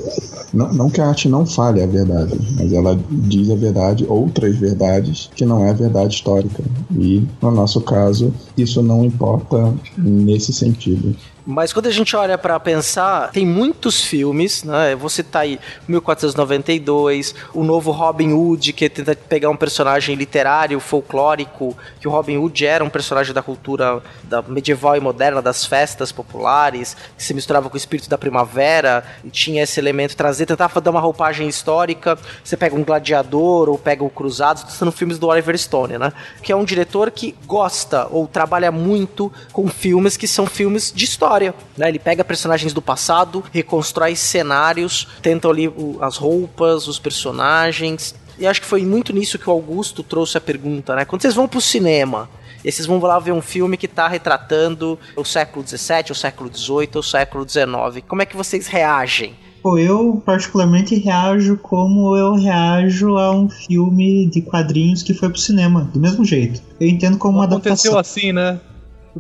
[0.54, 4.56] Não, não que a arte não fale a verdade, mas ela diz a verdade, outras
[4.56, 6.64] verdades, que não é a verdade histórica.
[6.92, 11.16] E, no nosso caso, isso não importa nesse sentido.
[11.50, 14.98] Mas quando a gente olha para pensar, tem muitos filmes, né?
[14.98, 21.74] Você tá aí 1492, o novo Robin Hood, que tenta pegar um personagem literário, folclórico,
[22.02, 26.12] que o Robin Hood era um personagem da cultura da medieval e moderna, das festas
[26.12, 30.82] populares, que se misturava com o espírito da primavera, e tinha esse elemento trazer, tentava
[30.82, 32.20] dar uma roupagem histórica.
[32.44, 36.12] Você pega um gladiador ou pega o Cruzados, são filmes do Oliver Stone, né?
[36.44, 41.06] Que é um diretor que gosta ou trabalha muito com filmes que são filmes de
[41.06, 41.90] história história, né?
[41.90, 45.72] Ele pega personagens do passado, reconstrói cenários, tenta ali
[46.02, 48.16] as roupas, os personagens.
[48.40, 51.06] E acho que foi muito nisso que o Augusto trouxe a pergunta, né?
[51.06, 52.30] Quando vocês vão pro cinema,
[52.64, 56.50] e vocês vão lá ver um filme que está retratando o século XVII, o século
[56.54, 58.04] XVIII, o século XIX.
[58.08, 59.34] Como é que vocês reagem?
[59.62, 65.40] Pô, eu particularmente reajo como eu reajo a um filme de quadrinhos que foi pro
[65.40, 66.62] cinema, do mesmo jeito.
[66.80, 68.00] Eu entendo como Não uma aconteceu adaptação.
[68.00, 68.60] assim, né?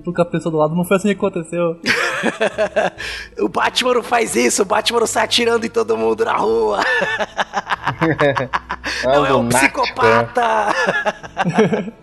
[0.04, 1.80] Com a pessoa do lado, não foi assim que aconteceu.
[3.40, 6.82] o Batman não faz isso, o Batman não sai atirando em todo mundo na rua.
[9.04, 10.68] não é um psicopata.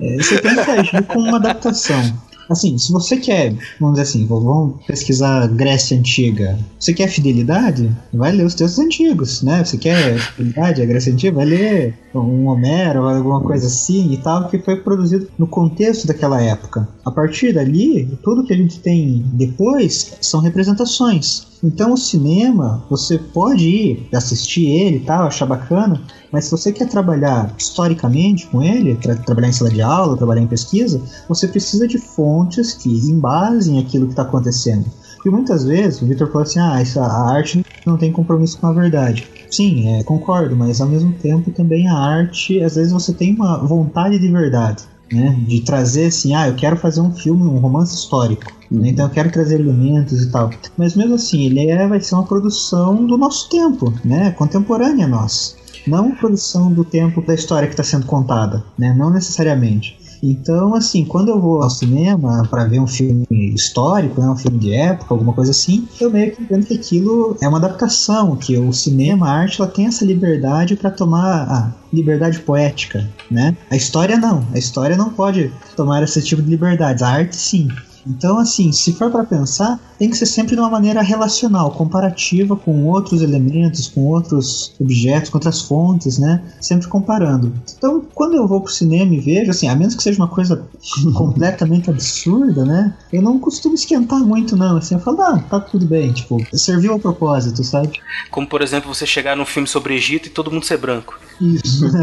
[0.01, 2.01] É, você tem que agir como uma adaptação.
[2.49, 6.59] Assim, se você quer, vamos dizer assim, vamos pesquisar Grécia Antiga.
[6.78, 7.90] Você quer fidelidade?
[8.12, 9.64] Vai ler os textos antigos, né?
[9.64, 11.36] Você quer fidelidade, a Grécia Antiga?
[11.36, 16.40] Vai ler um Homero, alguma coisa assim e tal, que foi produzido no contexto daquela
[16.42, 16.88] época.
[17.05, 21.53] A partir dali, tudo que a gente tem depois são representações.
[21.64, 25.98] Então o cinema, você pode ir assistir ele e tal, achar bacana,
[26.30, 30.42] mas se você quer trabalhar historicamente com ele, tra trabalhar em sala de aula, trabalhar
[30.42, 34.84] em pesquisa, você precisa de fontes que embasem aquilo que está acontecendo.
[35.14, 38.66] Porque muitas vezes o Victor falou assim: ah, essa, a arte não tem compromisso com
[38.66, 39.26] a verdade.
[39.50, 43.66] Sim, é, concordo, mas ao mesmo tempo também a arte, às vezes você tem uma
[43.66, 44.84] vontade de verdade.
[45.14, 49.06] Né, de trazer assim, ah, eu quero fazer um filme, um romance histórico, né, então
[49.06, 50.50] eu quero trazer elementos e tal.
[50.76, 55.54] Mas mesmo assim, ele é, vai ser uma produção do nosso tempo, né, contemporânea nossa.
[55.86, 59.96] Não produção do tempo da história que está sendo contada, né, não necessariamente.
[60.25, 64.59] Então, assim, quando eu vou ao cinema para ver um filme histórico, né, um filme
[64.59, 68.57] de época, alguma coisa assim, eu meio que entendo que aquilo é uma adaptação, que
[68.57, 73.55] o cinema, a arte, ela tem essa liberdade para tomar a liberdade poética, né?
[73.70, 77.68] A história não, a história não pode tomar esse tipo de liberdade, a arte sim.
[78.07, 82.57] Então, assim, se for para pensar, tem que ser sempre de uma maneira relacional, comparativa
[82.57, 86.42] com outros elementos, com outros objetos, com outras fontes, né?
[86.61, 87.52] Sempre comparando.
[87.76, 90.66] Então, quando eu vou pro cinema e vejo, assim, a menos que seja uma coisa
[91.14, 92.94] completamente absurda, né?
[93.12, 94.76] Eu não costumo esquentar muito, não.
[94.76, 98.00] Assim, eu falo, não, tá tudo bem, tipo, serviu ao propósito, sabe?
[98.30, 101.18] Como, por exemplo, você chegar num filme sobre Egito e todo mundo ser branco.
[101.40, 101.84] Isso.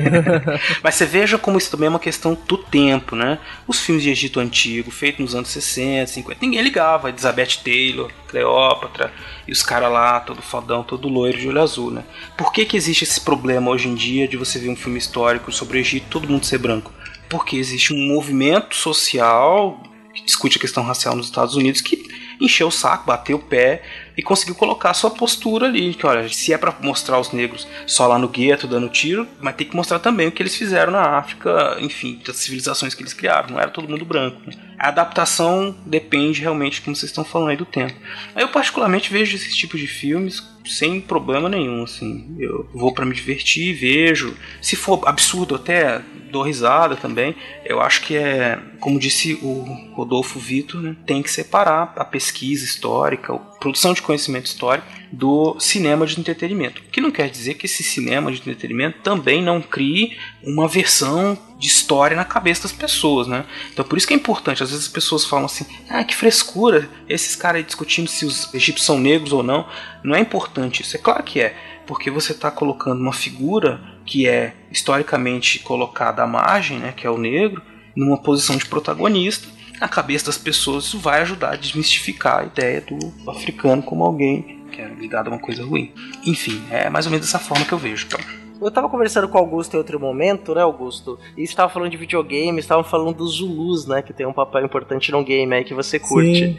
[0.82, 3.38] Mas você veja como isso também é uma questão do tempo, né?
[3.66, 7.08] Os filmes de Egito antigo, feitos nos anos 60, 50, ninguém ligava.
[7.08, 9.12] Elizabeth Taylor, Cleópatra,
[9.46, 12.04] e os caras lá, todo fodão, todo loiro de olho azul, né?
[12.36, 15.52] Por que, que existe esse problema hoje em dia de você ver um filme histórico
[15.52, 16.92] sobre o Egito todo mundo ser branco?
[17.28, 19.82] Porque existe um movimento social
[20.12, 22.08] que discute a questão racial nos Estados Unidos que
[22.40, 23.82] encheu o saco, bateu o pé
[24.16, 25.94] e conseguiu colocar a sua postura ali.
[25.94, 29.54] Que olha, se é para mostrar os negros só lá no gueto dando tiro, mas
[29.54, 33.12] tem que mostrar também o que eles fizeram na África, enfim, das civilizações que eles
[33.12, 33.50] criaram.
[33.50, 34.40] Não era todo mundo branco.
[34.46, 34.52] Né?
[34.78, 37.94] A adaptação depende realmente, como vocês estão falando aí, do tempo.
[38.34, 42.36] Eu, particularmente, vejo esse tipo de filmes sem problema nenhum, assim.
[42.38, 44.36] Eu vou para me divertir, vejo.
[44.60, 47.34] Se for absurdo até, dou risada também.
[47.64, 49.62] Eu acho que é, como disse o
[49.94, 55.56] Rodolfo Vitor, né, tem que separar a pesquisa histórica, a produção de conhecimento histórico do
[55.60, 56.80] cinema de entretenimento.
[56.80, 61.38] O que não quer dizer que esse cinema de entretenimento também não crie uma versão
[61.58, 63.44] de história na cabeça das pessoas, né?
[63.72, 64.62] Então por isso que é importante.
[64.62, 68.52] Às vezes as pessoas falam assim: "Ah, que frescura, esses caras aí discutindo se os
[68.54, 69.68] egípcios são negros ou não".
[70.02, 70.96] Não é importante isso.
[70.96, 71.54] É claro que é,
[71.86, 77.10] porque você está colocando uma figura que é historicamente colocada à margem, né, que é
[77.10, 77.62] o negro,
[77.94, 79.48] numa posição de protagonista.
[79.80, 84.60] Na cabeça das pessoas isso vai ajudar a desmistificar a ideia do africano como alguém
[84.70, 85.92] que é ligado a uma coisa ruim.
[86.24, 88.06] Enfim, é mais ou menos dessa forma que eu vejo.
[88.06, 88.20] Então.
[88.60, 91.18] Eu tava conversando com o Augusto em outro momento, né, Augusto?
[91.36, 94.02] E estava falando de videogames, estavam falando dos Zulus, né?
[94.02, 96.46] Que tem um papel importante no game aí que você curte.
[96.46, 96.58] Sim.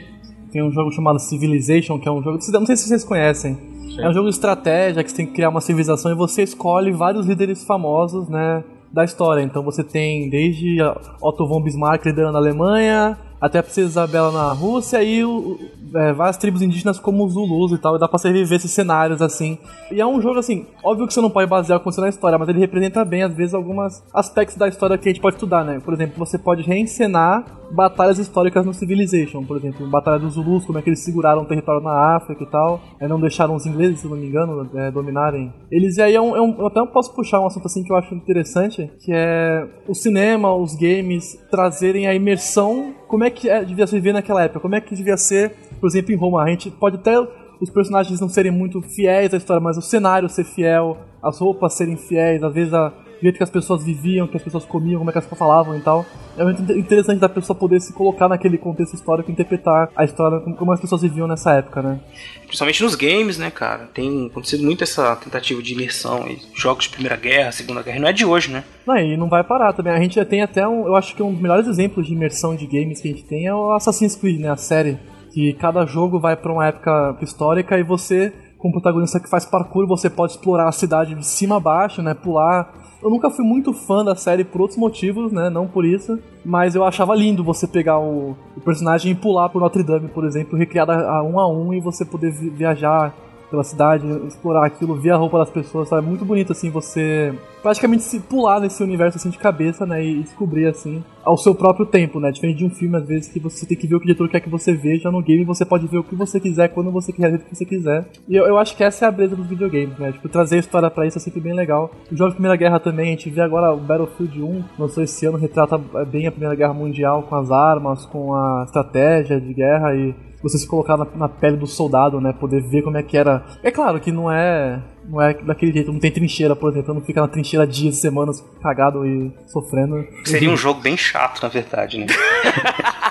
[0.51, 2.39] Tem um jogo chamado Civilization, que é um jogo.
[2.51, 3.57] Não sei se vocês conhecem.
[3.99, 6.91] É um jogo de estratégia que você tem que criar uma civilização e você escolhe
[6.91, 8.63] vários líderes famosos, né?
[8.91, 9.41] Da história.
[9.41, 10.77] Então você tem desde
[11.21, 15.57] Otto von Bismarck liderando a Alemanha, até a Princesa Isabela na Rússia e o,
[15.95, 18.71] é, várias tribos indígenas como os Zulus e tal, e dá pra você reviver esses
[18.71, 19.57] cenários assim.
[19.91, 22.09] E é um jogo assim, óbvio que você não pode basear o que aconteceu na
[22.09, 25.35] história, mas ele representa bem, às vezes, alguns aspectos da história que a gente pode
[25.35, 25.79] estudar, né?
[25.83, 30.77] Por exemplo, você pode reencenar batalhas históricas no Civilization, por exemplo, batalha dos Zulus, como
[30.77, 34.01] é que eles seguraram o território na África e tal, e não deixaram os ingleses,
[34.01, 35.97] se não me engano, é, dominarem eles.
[35.97, 37.95] E aí é um, é um, eu até posso puxar um assunto assim que eu
[37.95, 43.65] acho interessante, que é o cinema, os games trazerem a imersão como é que é,
[43.65, 45.51] devia se viver naquela época, como é que devia ser,
[45.81, 46.41] por exemplo, em Roma.
[46.41, 47.19] A gente pode até
[47.59, 51.73] os personagens não serem muito fiéis à história, mas o cenário ser fiel, as roupas
[51.73, 55.09] serem fiéis, às vezes a, jeito que as pessoas viviam, que as pessoas comiam, como
[55.09, 56.05] é que as pessoas falavam e tal.
[56.37, 60.39] É muito interessante da pessoa poder se colocar naquele contexto histórico e interpretar a história
[60.39, 61.99] como as pessoas viviam nessa época, né?
[62.45, 63.89] Principalmente nos games, né, cara?
[63.93, 68.07] Tem acontecido muito essa tentativa de imersão e jogos de Primeira Guerra, Segunda Guerra, não
[68.07, 68.63] é de hoje, né?
[68.85, 69.93] Não, e não vai parar também.
[69.93, 72.55] A gente já tem até um, eu acho que um dos melhores exemplos de imersão
[72.55, 74.97] de games que a gente tem é o Assassin's Creed, né, a série,
[75.33, 79.43] que cada jogo vai para uma época histórica e você com o protagonista que faz
[79.43, 83.43] parkour, você pode explorar a cidade de cima a baixo, né, pular eu nunca fui
[83.43, 85.49] muito fã da série por outros motivos, né?
[85.49, 86.19] Não por isso.
[86.45, 90.25] Mas eu achava lindo você pegar o, o personagem e pular por Notre Dame, por
[90.25, 93.13] exemplo, recriada a um a um e você poder viajar
[93.49, 95.91] pela cidade, explorar aquilo, ver a roupa das pessoas?
[95.91, 100.03] É muito bonito, assim, você praticamente se pular nesse universo, assim, de cabeça, né?
[100.03, 102.31] E descobrir, assim, ao seu próprio tempo, né?
[102.31, 104.29] Diferente de um filme, às vezes, que você tem que ver o que o diretor
[104.29, 107.11] quer que você veja no game, você pode ver o que você quiser, quando você
[107.11, 108.05] quiser, o que você quiser.
[108.27, 110.11] E eu, eu acho que essa é a beleza dos videogames, né?
[110.11, 111.91] Tipo, trazer a história pra isso é sempre bem legal.
[112.11, 115.25] O jogo de Primeira Guerra também, a gente vê agora o Battlefield 1, lançou esse
[115.25, 119.93] ano, retrata bem a Primeira Guerra Mundial, com as armas, com a estratégia de guerra
[119.95, 122.33] e você se colocar na, na, pele do soldado, né?
[122.33, 123.43] Poder ver como é que era.
[123.63, 124.81] É claro que não é.
[125.05, 128.43] Não é daquele jeito, não tem trincheira, por exemplo, não fica na trincheira dias, semanas,
[128.61, 130.05] cagado e sofrendo.
[130.25, 132.05] Seria um jogo bem chato, na verdade, né?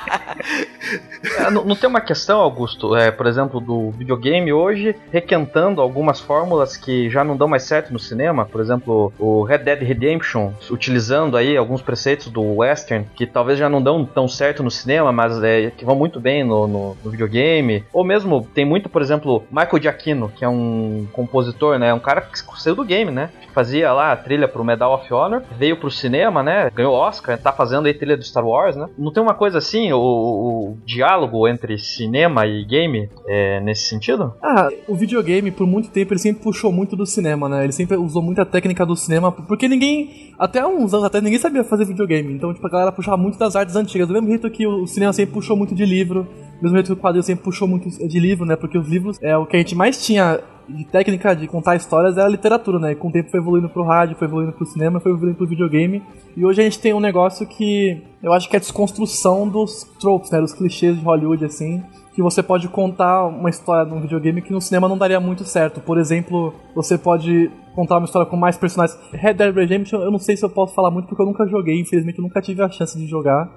[1.39, 6.19] É, não, não, tem uma questão, Augusto, é, por exemplo, do videogame hoje requentando algumas
[6.19, 10.53] fórmulas que já não dão mais certo no cinema, por exemplo, o Red Dead Redemption,
[10.71, 15.13] utilizando aí alguns preceitos do western que talvez já não dão tão certo no cinema,
[15.13, 19.03] mas é, que vão muito bem no, no, no, videogame, ou mesmo tem muito, por
[19.03, 23.31] exemplo, Michael Giacchino, que é um compositor, né, um cara que saiu do game, né,
[23.53, 26.71] fazia lá a trilha pro Medal of Honor, veio pro cinema, né?
[26.75, 28.89] Ganhou Oscar, tá fazendo aí trilha do Star Wars, né?
[28.97, 34.35] Não tem uma coisa assim, o, o diálogo entre cinema e game é, nesse sentido?
[34.43, 37.65] Ah, o videogame, por muito tempo, ele sempre puxou muito do cinema, né?
[37.65, 41.65] Ele sempre usou muita técnica do cinema, porque ninguém, até uns anos atrás, ninguém sabia
[41.65, 42.33] fazer videogame.
[42.33, 44.07] Então, tipo, a galera puxava muito das artes antigas.
[44.07, 46.93] Do mesmo jeito que o cinema sempre puxou muito de livro, do mesmo jeito que
[46.93, 48.57] o quadrinho sempre puxou muito de livro, né?
[48.57, 50.41] Porque os livros é o que a gente mais tinha
[50.77, 52.93] de técnica de contar histórias era literatura, né?
[52.93, 55.47] E com o tempo foi evoluindo pro rádio, foi evoluindo pro cinema, foi evoluindo pro
[55.47, 56.03] videogame.
[56.37, 59.85] E hoje a gente tem um negócio que eu acho que é a desconstrução dos
[59.99, 60.41] tropes, né?
[60.41, 61.83] Dos clichês de Hollywood, assim.
[62.15, 65.81] Que você pode contar uma história num videogame que no cinema não daria muito certo.
[65.81, 67.51] Por exemplo, você pode
[67.81, 68.99] contar uma história com mais personagens.
[69.11, 71.81] Red Dead Redemption, eu não sei se eu posso falar muito porque eu nunca joguei,
[71.81, 73.51] infelizmente eu nunca tive a chance de jogar.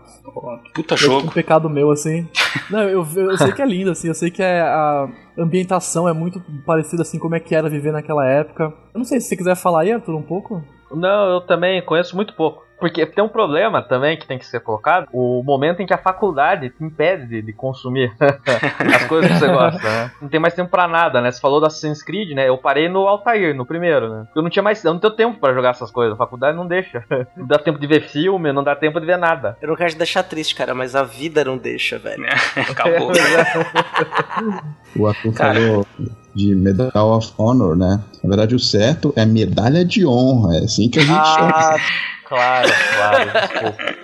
[0.73, 1.27] Puta jogo.
[1.27, 2.25] um pecado meu, assim.
[2.71, 6.13] não, eu, eu sei que é lindo, assim, eu sei que é a ambientação é
[6.13, 8.73] muito parecida, assim, como é que era viver naquela época.
[8.93, 10.63] Eu não sei se você quiser falar aí, Arthur, um pouco.
[10.91, 12.62] Não, eu também conheço muito pouco.
[12.79, 15.97] Porque tem um problema também que tem que ser colocado: o momento em que a
[15.97, 20.11] faculdade te impede de, de consumir as coisas que você gosta, né?
[20.21, 21.31] Não tem mais tempo pra nada, né?
[21.31, 22.47] Você falou do Assassin's Creed, né?
[22.49, 24.27] Eu parei no Altair, no primeiro, né?
[24.35, 24.83] Eu não tinha mais.
[24.83, 26.13] Eu não tenho tempo pra jogar essas coisas.
[26.13, 27.03] A faculdade não deixa.
[27.35, 29.57] Não dá tempo de ver filme, não dá tempo de ver nada.
[29.61, 32.25] Eu não quero te deixar triste, cara, mas a vida não deixa, velho.
[32.69, 33.11] Acabou.
[35.25, 35.59] o cara.
[35.59, 35.87] falou
[36.35, 38.01] de Medal of Honor, né?
[38.23, 40.57] Na verdade, o certo é medalha de honra.
[40.57, 41.79] É assim que a gente ah, chama.
[42.25, 44.03] Claro, claro.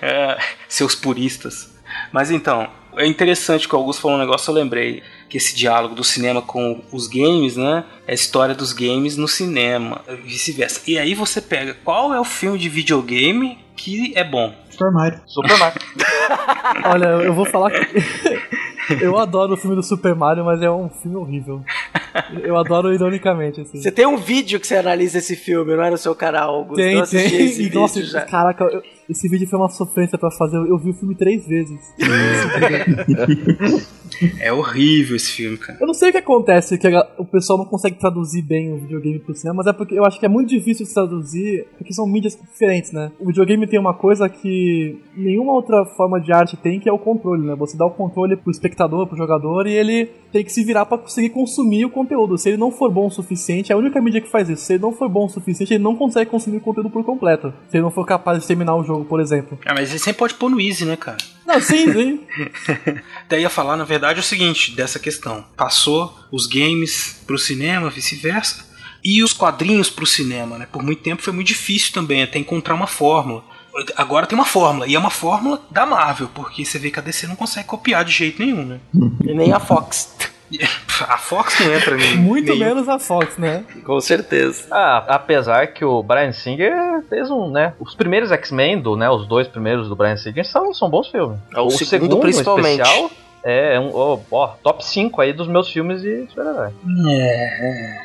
[0.00, 1.74] É, seus puristas.
[2.10, 5.94] Mas então, é interessante que o Augusto falou um negócio, eu lembrei que esse diálogo
[5.94, 7.84] do cinema com os games, né?
[8.06, 10.80] É a história dos games no cinema, vice-versa.
[10.86, 14.54] E aí você pega qual é o filme de videogame que é bom.
[14.70, 15.20] Super Mario.
[15.26, 15.80] Super Mario.
[16.84, 17.78] Olha, eu vou falar que
[19.00, 21.62] eu adoro o filme do Super Mario, mas é um filme horrível.
[22.42, 23.80] Eu adoro ironicamente, assim.
[23.80, 26.76] Você tem um vídeo que você analisa esse filme, não é no seu canal, Augusto?
[26.76, 27.46] Tem, tem.
[27.46, 28.22] Esse nossa, já.
[28.22, 30.56] caraca, eu, esse vídeo foi uma sofrência pra fazer.
[30.56, 31.80] Eu, eu vi o filme três vezes.
[34.40, 35.78] É horrível esse filme, cara.
[35.80, 36.88] Eu não sei o que acontece, que
[37.18, 40.18] o pessoal não consegue traduzir bem o videogame pro cinema, mas é porque eu acho
[40.18, 43.10] que é muito difícil de traduzir, porque são mídias diferentes, né?
[43.18, 46.98] O videogame tem uma coisa que nenhuma outra forma de arte tem, que é o
[46.98, 47.54] controle, né?
[47.56, 50.98] Você dá o controle pro espectador, pro jogador, e ele tem que se virar pra
[50.98, 52.36] conseguir consumir o conteúdo.
[52.36, 54.64] Se ele não for bom o suficiente, é a única mídia que faz isso.
[54.64, 57.52] Se ele não for bom o suficiente, ele não consegue consumir o conteúdo por completo.
[57.68, 59.58] Se ele não for capaz de terminar o jogo, por exemplo.
[59.64, 61.16] Ah, mas ele sempre pode pôr no easy, né, cara?
[61.48, 62.20] Não, sim, sim.
[63.26, 65.46] Daí ia falar, na verdade, o seguinte, dessa questão.
[65.56, 68.66] Passou os games pro cinema, vice-versa,
[69.02, 70.68] e os quadrinhos pro cinema, né?
[70.70, 73.42] Por muito tempo foi muito difícil também até encontrar uma fórmula.
[73.96, 77.02] Agora tem uma fórmula, e é uma fórmula da Marvel, porque você vê que a
[77.02, 78.80] DC não consegue copiar de jeito nenhum, né?
[79.24, 80.14] E nem a Fox.
[81.00, 82.16] A Fox não entra nem.
[82.18, 83.64] Muito nem- menos a Fox, né?
[83.84, 84.64] Com certeza.
[84.70, 86.72] Ah, apesar que o Brian Singer
[87.08, 87.74] fez um, né?
[87.78, 89.08] Os primeiros X-Men, do, né?
[89.10, 91.38] Os dois primeiros do Brian Singer são, são bons filmes.
[91.54, 92.80] É, o segundo, principalmente.
[92.80, 93.10] em especial,
[93.52, 96.72] é um ó, ó, top 5 aí dos meus filmes de super-herói.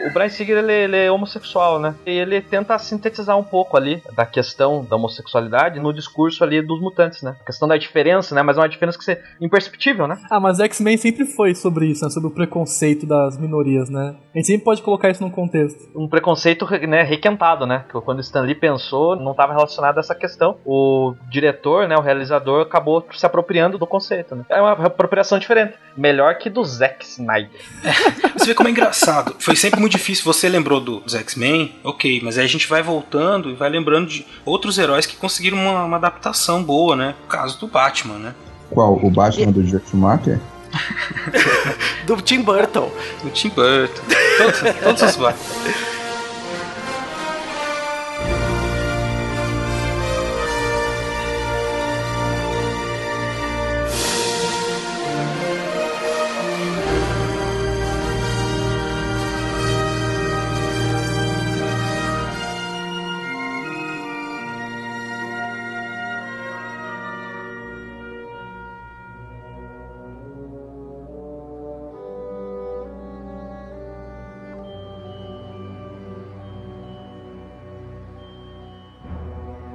[0.08, 1.96] O Brian Singer ele, ele é homossexual, né?
[2.06, 6.80] E ele tenta sintetizar um pouco ali da questão da homossexualidade no discurso ali dos
[6.82, 7.36] mutantes, né?
[7.42, 8.42] A questão da diferença, né?
[8.42, 10.18] Mas é uma diferença que é imperceptível, né?
[10.30, 12.12] Ah, mas X-Men sempre foi sobre isso, né?
[12.12, 14.16] Sobre o preconceito das minorias, né?
[14.34, 15.90] A gente sempre pode colocar isso num contexto.
[15.96, 17.86] um preconceito né, requentado, né?
[17.90, 20.58] Que quando Stan Lee pensou, não estava relacionado a essa questão.
[20.66, 24.36] O diretor, né, o realizador, acabou se apropriando do conceito.
[24.36, 24.46] Né?
[24.50, 25.74] É uma apropriação diferente.
[25.96, 27.60] Melhor que do Zack Snyder.
[28.36, 29.36] Você vê como é engraçado.
[29.40, 30.24] Foi sempre muito difícil.
[30.26, 34.08] Você lembrou do- dos X-Men, ok, mas aí a gente vai voltando e vai lembrando
[34.08, 37.14] de outros heróis que conseguiram uma, uma adaptação boa, né?
[37.26, 38.36] O caso do Batman, né?
[38.72, 38.94] Qual?
[39.04, 40.40] O Batman do Joe Schumacher?
[42.08, 42.92] Do Tim Burton.
[43.24, 44.02] O Tim Burton.
[44.38, 45.74] Todos, todos os Batman.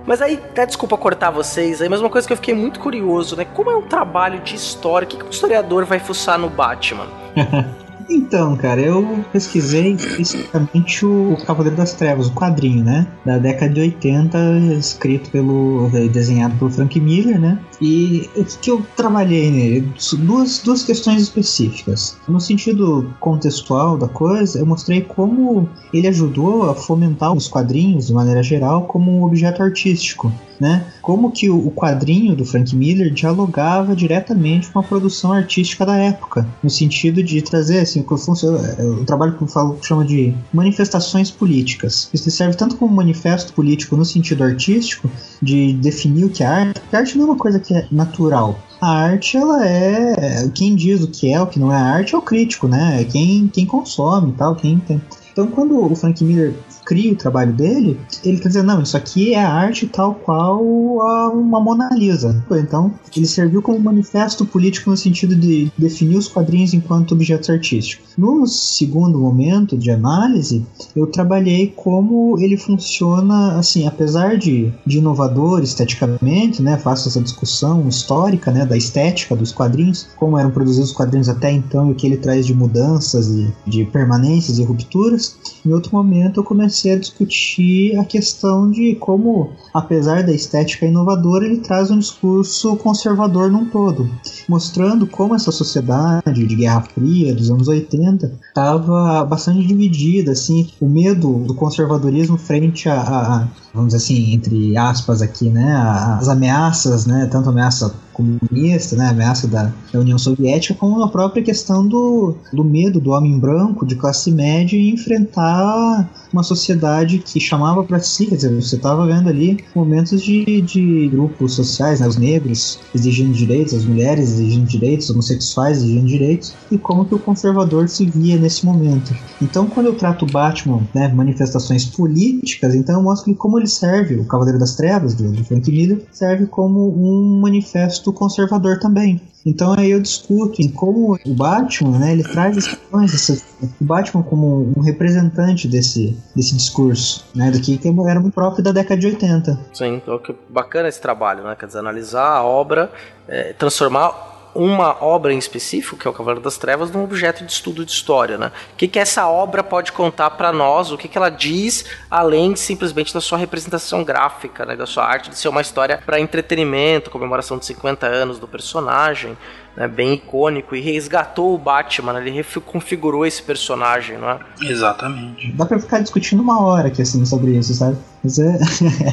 [0.08, 3.36] Mas aí, até desculpa cortar vocês, aí, mas uma coisa que eu fiquei muito curioso,
[3.36, 3.44] né?
[3.44, 7.08] Como é um trabalho de história, o que, que um historiador vai fuçar no Batman?
[8.08, 13.06] Então, cara, eu pesquisei especificamente o Cavaleiro das Trevas, o quadrinho, né?
[13.24, 14.38] Da década de 80,
[14.78, 15.90] escrito pelo.
[16.10, 17.58] desenhado pelo Frank Miller, né?
[17.80, 19.92] E o que que eu trabalhei nele?
[20.18, 22.16] Duas, duas questões específicas.
[22.26, 28.14] No sentido contextual da coisa, eu mostrei como ele ajudou a fomentar os quadrinhos, de
[28.14, 30.32] maneira geral, como um objeto artístico.
[30.60, 30.84] Né?
[31.00, 36.46] Como que o quadrinho do Frank Miller dialogava diretamente com a produção artística da época,
[36.62, 41.30] no sentido de trazer assim, o é o trabalho que eu falo chama de manifestações
[41.30, 42.10] políticas.
[42.12, 45.08] Isso serve tanto como manifesto político no sentido artístico,
[45.40, 48.58] de definir o que é arte, porque arte não é uma coisa que é natural.
[48.80, 50.48] A arte, ela é.
[50.54, 53.00] Quem diz o que é, o que não é arte é o crítico, né?
[53.00, 55.00] É quem, quem consome tal, quem tem.
[55.32, 56.54] Então, quando o Frank Miller
[56.88, 61.60] cria o trabalho dele, ele quer dizer, não, isso aqui é arte tal qual uma
[61.60, 62.42] Mona Lisa.
[62.50, 68.14] Então, ele serviu como manifesto político no sentido de definir os quadrinhos enquanto objetos artísticos.
[68.16, 70.64] No segundo momento de análise,
[70.96, 77.86] eu trabalhei como ele funciona, assim, apesar de, de inovador esteticamente, né, faço essa discussão
[77.86, 81.94] histórica, né, da estética dos quadrinhos, como eram produzidos os quadrinhos até então e o
[81.94, 85.36] que ele traz de mudanças e de permanências e rupturas.
[85.66, 91.44] Em outro momento, eu comecei a discutir a questão de como, apesar da estética inovadora,
[91.46, 94.08] ele traz um discurso conservador num todo,
[94.48, 100.88] mostrando como essa sociedade de Guerra Fria dos anos 80 estava bastante dividida, assim, o
[100.88, 103.48] medo do conservadorismo frente a- a,
[103.78, 105.72] vamos dizer assim, entre aspas aqui, né,
[106.18, 111.40] as ameaças, né, tanto ameaça comunista, né, ameaça da, da União Soviética, como a própria
[111.40, 117.84] questão do, do medo do homem branco de classe média enfrentar uma sociedade que chamava
[117.84, 122.16] para si, quer dizer, você estava vendo ali momentos de, de grupos sociais, né, os
[122.16, 127.18] negros exigindo direitos, as mulheres exigindo direitos, os homossexuais exigindo direitos, e como que o
[127.20, 129.14] conservador se via nesse momento.
[129.40, 134.24] Então, quando eu trato Batman, né, manifestações políticas, então eu mostro como ele serve, o
[134.24, 139.20] Cavaleiro das Trevas, do, do Frank Miller, serve como um manifesto conservador também.
[139.46, 143.44] Então aí eu discuto em como o Batman, né, ele traz as questões,
[143.80, 148.72] o Batman como um representante desse, desse discurso, né, do que era muito próprio da
[148.72, 149.58] década de 80.
[149.72, 151.56] Sim, então, bacana esse trabalho, né?
[151.58, 152.90] Quer dizer, analisar a obra,
[153.26, 157.52] é, transformar uma obra em específico, que é o Cavaleiro das Trevas, num objeto de
[157.52, 158.52] estudo de história, né?
[158.72, 160.90] O que, que essa obra pode contar para nós?
[160.90, 164.76] O que, que ela diz, além simplesmente da sua representação gráfica, né?
[164.76, 169.36] Da sua arte de ser uma história para entretenimento, comemoração de 50 anos do personagem
[169.78, 174.40] né, bem icônico e resgatou o Batman, né, ele reconfigurou esse personagem, não é?
[174.60, 175.52] Exatamente.
[175.52, 177.96] Dá pra ficar discutindo uma hora aqui assim sobre isso, sabe?
[178.24, 178.58] Mas é.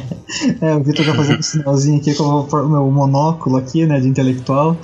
[0.61, 4.07] é o Vitor tá fazendo um sinalzinho aqui com o meu monóculo aqui, né, de
[4.07, 4.75] intelectual.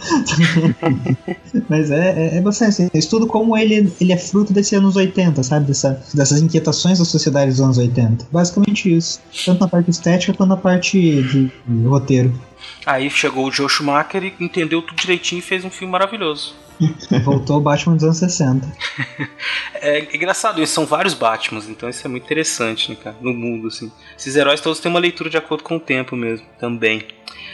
[1.68, 2.90] Mas é, é, é bastante assim.
[2.94, 5.66] Estudo como ele, ele é fruto desses anos 80, sabe?
[5.66, 8.28] Dessa, dessas inquietações da sociedade dos anos 80.
[8.32, 9.20] Basicamente isso.
[9.44, 12.32] Tanto na parte estética quanto na parte de, de roteiro.
[12.86, 16.56] Aí chegou o Joe Schumacher e entendeu tudo direitinho e fez um filme maravilhoso.
[17.24, 18.68] Voltou o Batman dos anos 60.
[19.76, 23.68] é engraçado, isso são vários Batmans, então isso é muito interessante, né, cara, no mundo,
[23.68, 23.92] assim.
[24.18, 27.08] Esses heróis todos têm uma leitura de acordo com o tempo mesmo, também.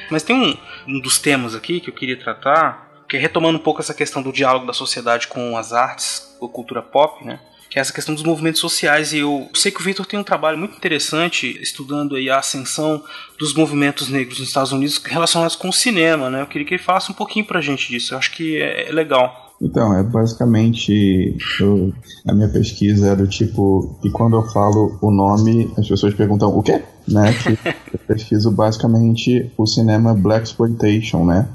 [0.10, 3.62] Mas tem um, um dos temas aqui que eu queria tratar, que é retomando um
[3.62, 7.40] pouco essa questão do diálogo da sociedade com as artes, ou cultura pop, né?
[7.70, 9.14] Que é essa questão dos movimentos sociais.
[9.14, 13.04] E eu sei que o Victor tem um trabalho muito interessante estudando aí a ascensão
[13.38, 16.42] dos movimentos negros nos Estados Unidos relacionados com o cinema, né?
[16.42, 18.14] Eu queria que ele falasse um pouquinho pra gente disso.
[18.14, 19.48] Eu acho que é legal.
[19.62, 21.92] Então, é basicamente eu,
[22.28, 26.56] a minha pesquisa é do tipo que quando eu falo o nome, as pessoas perguntam
[26.56, 26.84] o quê?
[27.08, 27.34] Né?
[27.34, 27.52] Que
[27.94, 31.48] eu pesquiso basicamente o cinema Black Exploitation, né?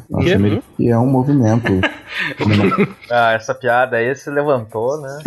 [0.76, 1.68] Que é um movimento.
[3.10, 5.18] ah, essa piada aí se levantou, né?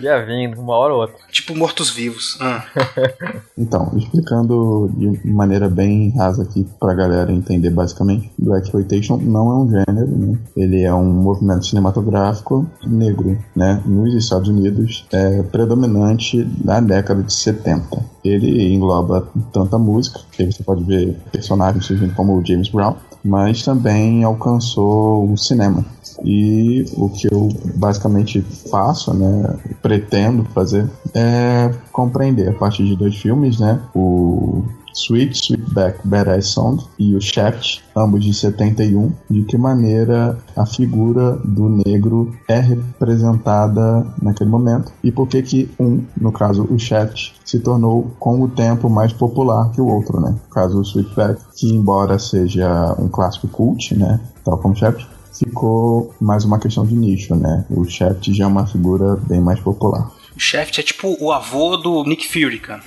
[0.00, 1.16] Ia vindo, uma hora ou outra.
[1.30, 2.38] Tipo mortos-vivos.
[2.40, 2.64] Ah.
[3.58, 9.56] então, explicando de maneira bem rasa aqui pra galera entender basicamente, Black Exploitation não é
[9.56, 10.38] um gênero, né?
[10.56, 13.82] Ele é um movimento cinematográfico negro, né?
[13.84, 20.44] Nos Estados Unidos, é predominante na década de 70 ele engloba tanto a música, que
[20.44, 25.84] você pode ver personagens surgindo como o James Brown, mas também alcançou o cinema.
[26.22, 33.16] E o que eu basicamente faço, né, pretendo fazer, é compreender a partir de dois
[33.16, 34.62] filmes, né, o
[34.94, 41.32] Sweet Sweetback Badass Song e o Shaft, ambos de 71, de que maneira a figura
[41.44, 47.34] do negro é representada naquele momento e por que que um, no caso o Shaft,
[47.44, 50.30] se tornou com o tempo mais popular que o outro, né?
[50.30, 56.12] No caso o Sweetback, que embora seja um clássico cult, né, tal como Shaft, ficou
[56.20, 57.64] mais uma questão de nicho, né?
[57.68, 60.10] O Shaft já é uma figura bem mais popular.
[60.36, 62.80] O Shaft é tipo o avô do Nick Fury, cara.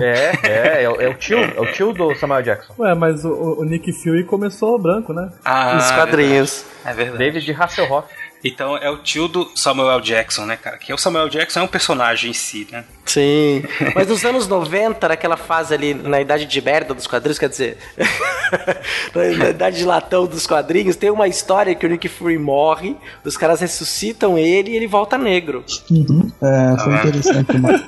[0.00, 2.74] É, é, é, o, é o tio, é o tio do Samuel Jackson.
[2.78, 5.30] Ué, mas o, o Nick Fury começou branco, né?
[5.44, 6.64] Ah, Nos quadrinhos.
[6.84, 7.18] É verdade.
[7.18, 8.08] David Hasselhoff.
[8.44, 10.78] Então é o tio do Samuel Jackson, né, cara?
[10.78, 12.84] Que o Samuel Jackson é um personagem em si, né?
[13.04, 13.64] Sim.
[13.94, 17.78] Mas nos anos 90, naquela fase ali, na idade de merda dos quadrinhos, quer dizer,
[19.14, 23.36] na idade de latão dos quadrinhos, tem uma história que o Nick Fury morre, os
[23.36, 25.64] caras ressuscitam ele e ele volta negro.
[25.90, 26.30] Uhum.
[26.40, 27.78] É, foi ah, interessante, mano.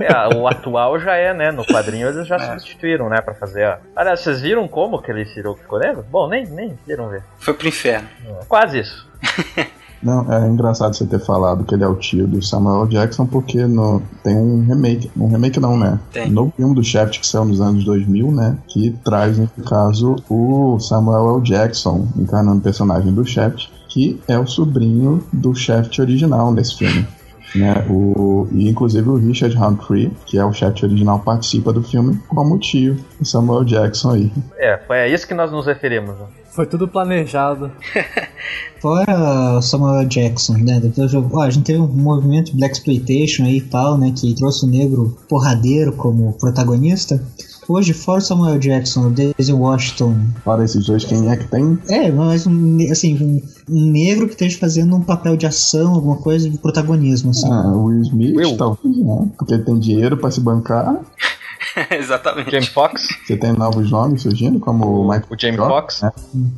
[0.00, 1.50] É, o atual já é, né?
[1.50, 2.38] No quadrinho eles já é.
[2.38, 3.20] substituíram, né?
[3.20, 3.78] Pra fazer a.
[3.96, 6.04] Aliás, vocês viram como que ele tirou o ficou negro?
[6.10, 7.22] Bom, nem, nem viram ver.
[7.38, 8.08] Foi pro inferno.
[8.26, 9.08] É, quase isso.
[10.04, 13.66] Não, é engraçado você ter falado que ele é o tio do Samuel Jackson, porque
[13.66, 15.10] no, tem um remake.
[15.16, 15.98] Um remake não, né?
[16.12, 16.30] Tem.
[16.30, 18.58] No filme do Shaft que saiu nos anos 2000, né?
[18.68, 21.42] Que traz, no caso, o Samuel L.
[21.42, 27.06] Jackson encarnando o personagem do Shaft, que é o sobrinho do Shaft original nesse filme.
[27.54, 32.20] Né, o, e inclusive o Richard Humphrey, que é o chefe original, participa do filme
[32.26, 34.32] como tio do Samuel Jackson aí.
[34.56, 36.18] É, foi a isso que nós nos referimos.
[36.18, 36.26] Né?
[36.54, 37.72] Foi tudo planejado.
[38.80, 40.78] Fora Samuel Jackson, né?
[40.78, 44.12] Depois eu, ó, a gente teve um movimento Black Exploitation aí e tal, né?
[44.16, 47.20] Que trouxe o negro porradeiro como protagonista.
[47.66, 50.14] Hoje, fora Samuel Jackson, Daisy Washington.
[50.44, 51.76] Fora esses dois, quem é que tem?
[51.88, 56.18] É, mas um, assim, um, um negro que esteja fazendo um papel de ação, alguma
[56.18, 57.30] coisa de protagonismo.
[57.30, 57.50] Assim.
[57.50, 58.56] Ah, Will Smith, Will.
[58.56, 59.28] talvez, né?
[59.36, 61.00] Porque ele tem dinheiro para se bancar.
[61.90, 62.50] Exatamente.
[62.50, 63.08] Jamie Foxx.
[63.24, 66.02] Você tem novos nomes surgindo, como o Michael O Jamie Foxx.
[66.02, 66.12] Né?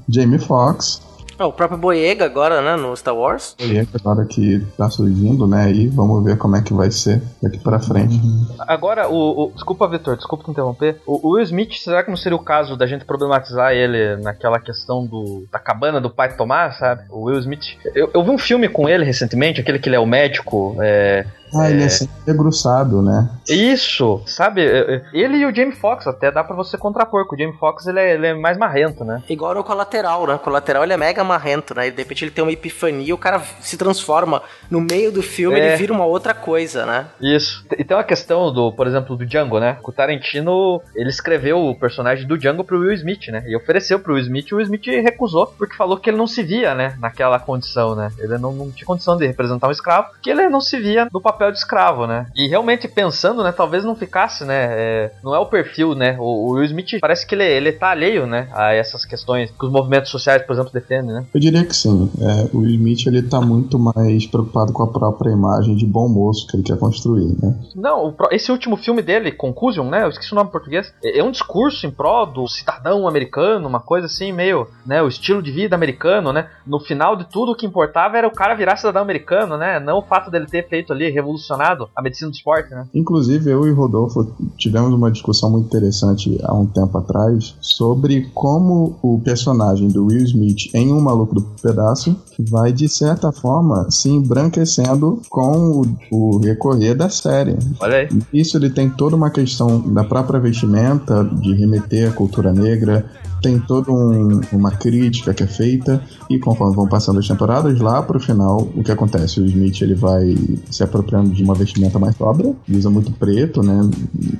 [0.08, 1.00] Jamie Foxx.
[1.38, 3.54] É, o próprio Boyega agora, né, no Star Wars.
[3.58, 7.58] Boyega agora que tá surgindo, né, e vamos ver como é que vai ser daqui
[7.58, 8.14] pra frente.
[8.14, 8.46] Uhum.
[8.60, 11.00] Agora, o, o, Desculpa, Vitor, desculpa te interromper.
[11.06, 14.58] O, o, Will Smith, será que não seria o caso da gente problematizar ele naquela
[14.58, 17.02] questão do da cabana do pai Tomás, sabe?
[17.10, 17.76] O Will Smith...
[17.94, 21.26] Eu, eu vi um filme com ele recentemente, aquele que ele é o médico, é
[21.54, 21.86] Ah, ele É.
[21.86, 23.28] é sempre debruçado, né?
[23.48, 24.62] Isso, sabe?
[24.66, 27.58] é, é, Ele e o Jamie Foxx até dá pra você contrapor, porque o Jamie
[27.58, 29.22] Foxx ele é, ele é mais marrento, né?
[29.28, 30.34] Igual no colateral, né?
[30.34, 31.88] O colateral ele é mega marrento, né?
[31.88, 34.42] E de repente ele tem uma epifania e o cara se transforma.
[34.70, 35.68] No meio do filme, É.
[35.68, 37.06] ele vira uma outra coisa, né?
[37.20, 37.64] Isso.
[37.78, 39.78] E tem uma questão do, por exemplo, do Django, né?
[39.82, 43.44] O Tarantino, ele escreveu o personagem do Django pro Will Smith, né?
[43.46, 46.26] E ofereceu pro Will Smith, e o Will Smith recusou, porque falou que ele não
[46.26, 46.96] se via, né?
[47.00, 48.10] Naquela condição, né?
[48.18, 51.20] Ele não, não tinha condição de representar um escravo, porque ele não se via no
[51.20, 52.26] papel de escravo, né?
[52.34, 53.52] E realmente pensando, né?
[53.52, 54.66] Talvez não ficasse, né?
[54.70, 56.16] é, não é o perfil, né?
[56.18, 58.48] O, o Will Smith parece que ele, ele tá alheio, né?
[58.52, 61.26] A essas questões que os movimentos sociais, por exemplo, defendem, né?
[61.34, 62.10] Eu diria que sim.
[62.20, 66.08] É, o Will Smith ele tá muito mais preocupado com a própria imagem de bom
[66.08, 67.54] moço que ele quer construir, né?
[67.74, 70.04] Não, esse último filme dele, Conclusion, né?
[70.04, 70.92] Eu esqueci o nome em português.
[71.04, 75.02] É é um discurso em prol do cidadão americano, uma coisa assim, meio, né?
[75.02, 76.48] O estilo de vida americano, né?
[76.66, 79.80] No final de tudo, o que importava era o cara virar cidadão americano, né?
[79.80, 82.86] Não o fato dele ter feito ali, revolucionado a medicina do esporte, né?
[82.94, 88.98] Inclusive, eu e Rodolfo tivemos uma discussão muito interessante há um tempo atrás sobre como
[89.02, 94.08] o personagem do Will Smith em Um Maluco do Pedaço vai, de certa forma, se
[94.08, 97.56] embranquecendo com o, o recorrer da série.
[97.80, 98.08] Olha aí.
[98.32, 103.04] Isso ele tem toda uma questão da própria vestimenta, de remeter à cultura negra,
[103.42, 108.02] tem toda um- uma crítica que é feita, e conforme vão passando as temporadas, lá
[108.02, 109.40] pro final, o que acontece?
[109.40, 110.34] O Smith ele vai
[110.70, 113.80] se apropriando de uma vestimenta mais sóbria, usa muito preto, né?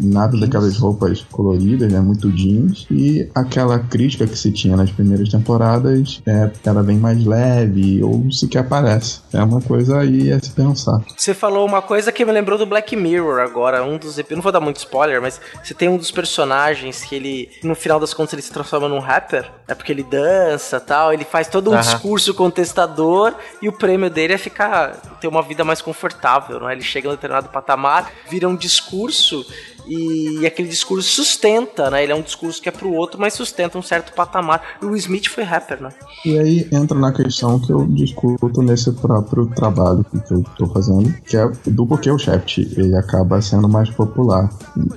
[0.01, 2.01] Nada daquelas roupas coloridas, né?
[2.01, 7.25] Muito jeans, e aquela crítica que se tinha nas primeiras temporadas, é, ela vem mais
[7.25, 9.21] leve, ou sequer aparece.
[9.33, 11.01] É uma coisa aí a se pensar.
[11.17, 14.53] Você falou uma coisa que me lembrou do Black Mirror agora, um dos não vou
[14.53, 18.33] dar muito spoiler, mas você tem um dos personagens que ele, no final das contas,
[18.33, 21.83] ele se transforma num rapper, é porque ele dança tal, ele faz todo um Aham.
[21.83, 26.73] discurso contestador e o prêmio dele é ficar, ter uma vida mais confortável, né?
[26.73, 29.47] Ele chega um determinado patamar, vira um discurso
[29.87, 32.03] e, aquele discurso sustenta, né?
[32.03, 34.63] Ele é um discurso que é pro outro, mas sustenta um certo patamar.
[34.83, 35.91] E o Smith foi rapper, né?
[36.25, 41.13] E aí entra na questão que eu discuto nesse próprio trabalho que eu tô fazendo,
[41.23, 44.51] que é do porquê o Shaft ele acaba sendo mais popular.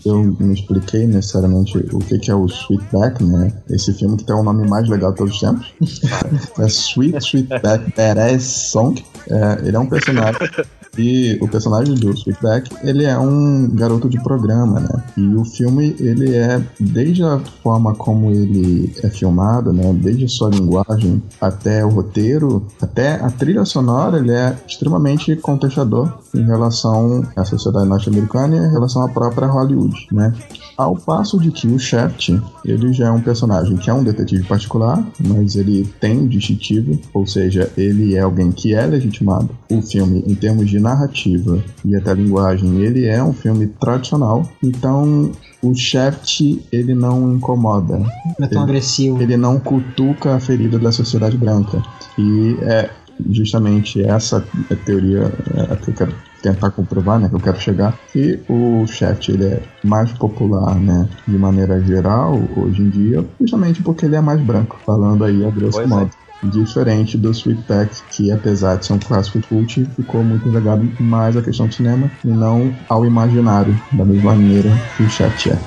[0.06, 3.54] Eu não expliquei necessariamente o que, que é o Sweetback, né?
[3.70, 5.74] Esse filme que tem o nome mais legal de todos os tempos.
[6.60, 9.04] é Sweet Sweetback Badass Song.
[9.30, 10.40] É, ele é um personagem
[10.98, 15.04] e o personagem do Sweetback, ele é um garoto de programa, né?
[15.18, 19.94] E o filme, ele é, desde a forma como ele é filmado, né?
[19.94, 26.44] Desde sua linguagem até o roteiro, até a trilha sonora, ele é extremamente contestador em
[26.44, 30.34] relação à sociedade norte-americana e em relação à própria Hollywood, né?
[30.78, 32.30] Ao passo de que o Shaft,
[32.64, 36.98] ele já é um personagem que é um detetive particular, mas ele tem um distintivo,
[37.14, 39.50] ou seja, ele é alguém que é legitimado.
[39.70, 44.52] O filme, em termos de narrativa e até linguagem, ele é um filme tradicional.
[44.64, 47.98] Então, o Shaft, ele não incomoda.
[47.98, 49.22] Não é tão Ele- agressivo.
[49.22, 51.82] Ele não cutuca a ferida da sociedade branca.
[52.18, 52.90] E é
[53.30, 54.38] justamente essa
[54.72, 58.40] a teoria é, a que eu quero tentar comprovar, né, que eu quero chegar, que
[58.48, 64.06] o chat ele é mais popular, né, de maneira geral hoje em dia, justamente porque
[64.06, 66.10] ele é mais branco, falando aí a grosso Pois é.
[66.42, 71.42] Diferente do Sweetback, que apesar de ser um clássico cult, ficou muito ligado mais à
[71.42, 75.60] questão do cinema e não ao imaginário, da mesma maneira que o chat é.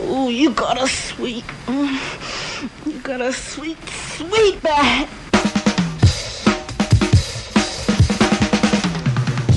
[0.00, 1.44] Oh, you got a sweet.
[2.86, 3.78] You got a sweet,
[4.16, 4.58] sweet.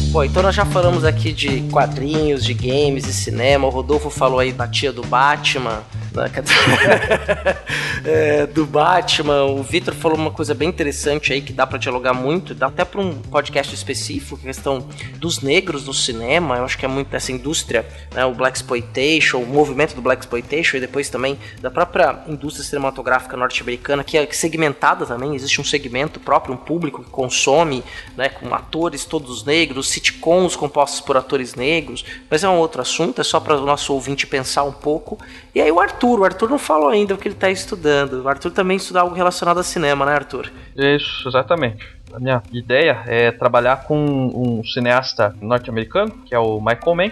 [0.09, 3.67] Bom, então nós já falamos aqui de quadrinhos, de games e cinema.
[3.67, 5.83] O Rodolfo falou aí da tia do Batman.
[6.17, 6.31] Né?
[8.05, 9.43] É, do Batman.
[9.45, 12.85] O Victor falou uma coisa bem interessante aí que dá pra dialogar muito, dá até
[12.85, 14.87] pra um podcast específico, a questão
[15.17, 16.57] dos negros no cinema.
[16.57, 18.25] Eu acho que é muito dessa indústria, né?
[18.25, 23.35] O Black Exploitation, o movimento do Black Exploitation e depois também da própria indústria cinematográfica
[23.35, 25.35] norte-americana, que é segmentada também.
[25.35, 27.83] Existe um segmento próprio, um público que consome,
[28.15, 28.29] né?
[28.29, 32.05] Com atores todos negros, sitcoms compostos por atores negros.
[32.29, 35.17] Mas é um outro assunto, é só para o nosso ouvinte pensar um pouco.
[35.53, 38.23] E aí o Arthur, o Arthur não falou ainda o que ele está estudando.
[38.23, 40.51] O Arthur também estuda algo relacionado a cinema, né, Arthur?
[40.75, 41.97] Isso, exatamente.
[42.13, 47.11] A minha ideia é trabalhar com um cineasta norte-americano, que é o Michael Mann,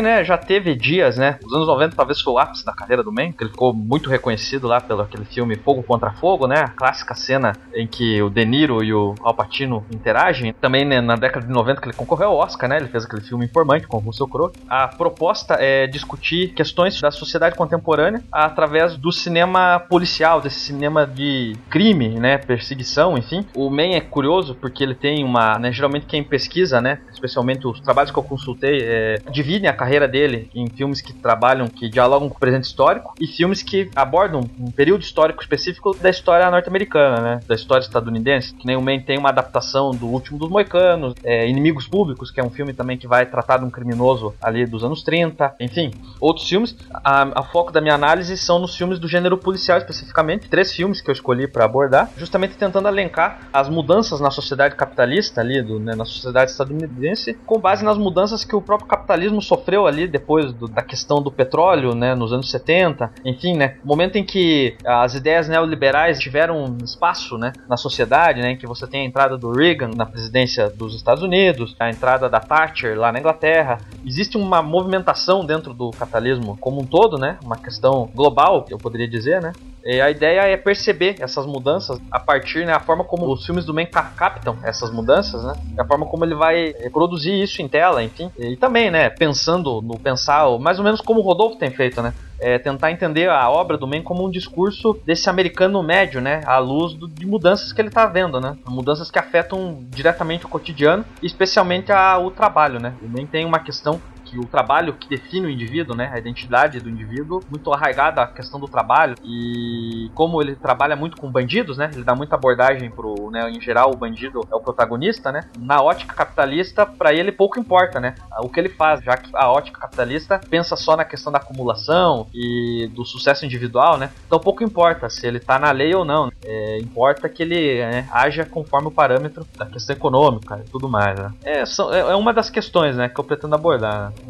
[0.00, 1.38] né, já teve dias, né?
[1.44, 4.08] Os anos 90 talvez foi o ápice da carreira do Man, que ele ficou muito
[4.08, 6.60] reconhecido lá pelo aquele filme Fogo contra Fogo, né?
[6.60, 10.52] A clássica cena em que o De Niro e o Al Pacino interagem.
[10.52, 12.76] Também né, na década de 90 que ele concorreu ao Oscar, né?
[12.78, 14.52] Ele fez aquele filme Informante com o Russell Crowe.
[14.68, 21.56] A proposta é discutir questões da sociedade contemporânea através do cinema policial, desse cinema de
[21.68, 22.38] crime, né?
[22.38, 23.46] Perseguição, enfim.
[23.54, 27.80] O Man é curioso porque ele tem uma, né, geralmente quem pesquisa, né, especialmente os
[27.80, 32.28] trabalhos que eu consultei, é, dividem a carreira dele em filmes que trabalham, que dialogam
[32.28, 37.20] com o presente histórico e filmes que abordam um período histórico específico da história norte-americana,
[37.20, 38.54] né, da história estadunidense.
[38.54, 42.40] Que nem o Man tem uma adaptação do Último dos Moicanos, é, Inimigos Públicos, que
[42.40, 45.90] é um filme também que vai tratar de um criminoso ali dos anos 30, enfim,
[46.20, 46.76] outros filmes.
[46.92, 51.00] A, a foco da minha análise são nos filmes do gênero policial especificamente, três filmes
[51.00, 55.78] que eu escolhi para abordar, justamente tentando elencar as mudanças na sociedade capitalista ali, do,
[55.78, 60.52] né, na sociedade estadunidense, com base nas mudanças que o próprio capitalismo sofreu ali depois
[60.52, 65.14] do, da questão do petróleo, né, nos anos 70, enfim, né, momento em que as
[65.14, 69.50] ideias neoliberais tiveram espaço, né, na sociedade, né, em que você tem a entrada do
[69.50, 74.62] Reagan na presidência dos Estados Unidos, a entrada da Thatcher lá na Inglaterra, existe uma
[74.62, 79.52] movimentação dentro do capitalismo como um todo, né, uma questão global, eu poderia dizer, né,
[79.84, 83.64] e a ideia é perceber essas mudanças a partir, né, a forma como os filmes
[83.64, 88.02] do Man captam essas mudanças, né, a forma como ele vai produzir isso em tela,
[88.02, 88.30] enfim.
[88.38, 92.12] E também, né, pensando no pensar, mais ou menos como o Rodolfo tem feito, né,
[92.42, 96.40] é, tentar entender a obra do Man como um discurso desse americano médio, né?
[96.44, 98.56] À luz do, de mudanças que ele está vendo, né?
[98.66, 102.94] Mudanças que afetam diretamente o cotidiano, especialmente a, o trabalho, né?
[103.00, 104.00] O Man tem uma questão
[104.32, 108.26] que o trabalho que define o indivíduo, né, a identidade do indivíduo, muito arraigada à
[108.26, 112.90] questão do trabalho e como ele trabalha muito com bandidos, né, ele dá muita abordagem
[112.90, 117.30] pro, né, em geral o bandido é o protagonista, né, na ótica capitalista para ele
[117.30, 121.04] pouco importa, né, o que ele faz, já que a ótica capitalista pensa só na
[121.04, 125.70] questão da acumulação e do sucesso individual, né, então pouco importa se ele tá na
[125.70, 130.62] lei ou não, é, importa que ele né, haja conforme o parâmetro da questão econômica
[130.66, 131.32] e tudo mais, né.
[131.44, 134.10] é, são, é uma das questões, né, que eu pretendo abordar.
[134.10, 134.21] Né.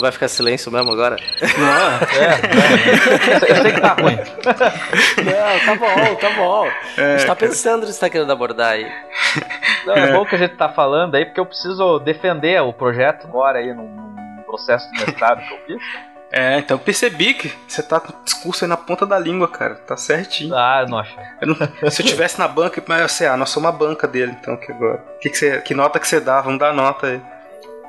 [0.00, 1.16] Vai ficar silêncio mesmo agora?
[1.58, 2.40] Não, é,
[3.44, 3.50] é.
[3.50, 4.16] Eu sei que tá ruim.
[4.16, 6.66] Não, tá bom, tá bom.
[6.96, 7.14] É.
[7.14, 8.90] A gente tá pensando no que você tá querendo abordar aí.
[9.86, 13.26] Não, é bom que a gente tá falando aí, porque eu preciso defender o projeto
[13.26, 15.86] agora aí num processo de mestrado que eu fiz.
[16.32, 19.46] É, então eu percebi que você tá com o discurso aí na ponta da língua,
[19.46, 19.76] cara.
[19.76, 20.54] Tá certinho.
[20.54, 20.84] Ah.
[21.40, 24.34] Eu não, se eu tivesse na banca, mas assim, ah, nós somos uma banca dele,
[24.40, 25.04] então que agora.
[25.20, 26.40] Que, que, você, que nota que você dá?
[26.40, 27.33] Vamos dar nota aí.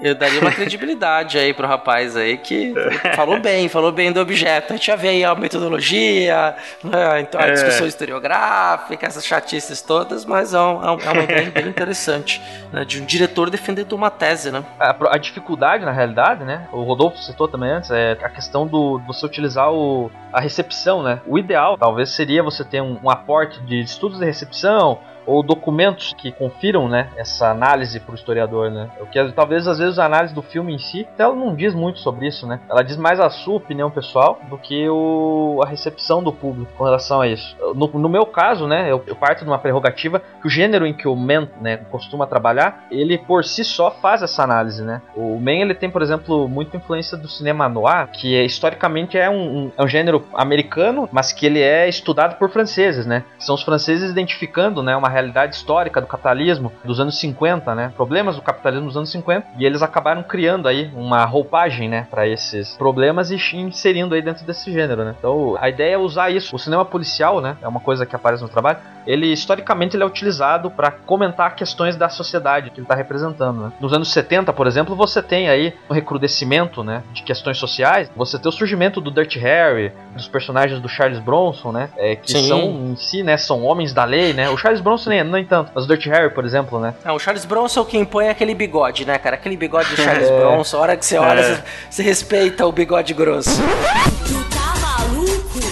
[0.01, 2.73] Eu daria uma credibilidade aí pro rapaz aí que
[3.15, 4.73] falou bem, falou bem do objeto.
[4.73, 7.51] A gente já vê aí a metodologia, né, então a é.
[7.53, 12.41] discussão historiográfica, essas chatices todas, mas é, um, é uma ideia bem interessante,
[12.71, 14.63] né, de um diretor defendendo uma tese, né?
[14.79, 18.99] A, a, dificuldade, na realidade, né, o Rodolfo citou também antes, é a questão do
[19.07, 21.21] você utilizar o, a recepção, né?
[21.25, 26.13] O ideal, talvez, seria você ter um, um aporte de estudos de recepção, ou documentos
[26.17, 28.89] que confiram, né, essa análise para o historiador, né?
[28.99, 31.99] O que talvez às vezes a análise do filme em si, ela não diz muito
[31.99, 32.59] sobre isso, né?
[32.69, 36.83] Ela diz mais a sua opinião pessoal do que o, a recepção do público com
[36.83, 37.55] relação a isso.
[37.75, 40.93] No, no meu caso, né, eu, eu, parto de uma prerrogativa que o gênero em
[40.93, 45.01] que o Man, né, costuma trabalhar, ele por si só faz essa análise, né?
[45.15, 49.29] O Man ele tem, por exemplo, muita influência do cinema noir, que é, historicamente é
[49.29, 53.23] um, um, é um gênero americano, mas que ele é estudado por franceses, né?
[53.39, 57.93] São os franceses identificando, né, uma realidade histórica do capitalismo dos anos 50, né?
[57.95, 62.27] Problemas do capitalismo dos anos 50 e eles acabaram criando aí uma roupagem, né, para
[62.27, 65.15] esses problemas e inserindo aí dentro desse gênero, né?
[65.17, 66.55] Então, a ideia é usar isso.
[66.55, 68.79] O cinema policial, né, é uma coisa que aparece no trabalho.
[69.05, 73.71] Ele historicamente ele é utilizado para comentar questões da sociedade que ele está representando, né?
[73.79, 78.09] Nos anos 70, por exemplo, você tem aí um recrudescimento, né, de questões sociais.
[78.15, 82.31] Você tem o surgimento do Dirty Harry, dos personagens do Charles Bronson, né, é, que
[82.31, 82.47] Sim.
[82.47, 84.49] são em si, né, são homens da lei, né?
[84.49, 86.93] O Charles Bronson nem, nem tanto, mas o Dirty Harry, por exemplo, né?
[87.03, 89.35] Não, o Charles Bronson é o que impõe aquele bigode, né, cara?
[89.35, 90.39] Aquele bigode do Charles é.
[90.39, 91.43] Bronson, a hora que você olha, é.
[91.43, 93.61] você, você respeita o bigode grosso.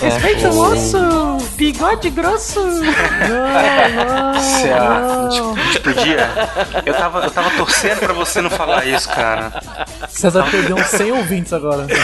[0.04, 0.98] Respeita o moço!
[1.56, 2.60] Bigode grosso!
[2.64, 3.40] Não,
[4.06, 5.54] não, não.
[5.54, 6.30] A gente podia.
[6.86, 9.62] Eu tava, eu tava torcendo pra você não falar isso, cara.
[10.10, 11.86] César perdeu uns 100 ouvintes agora.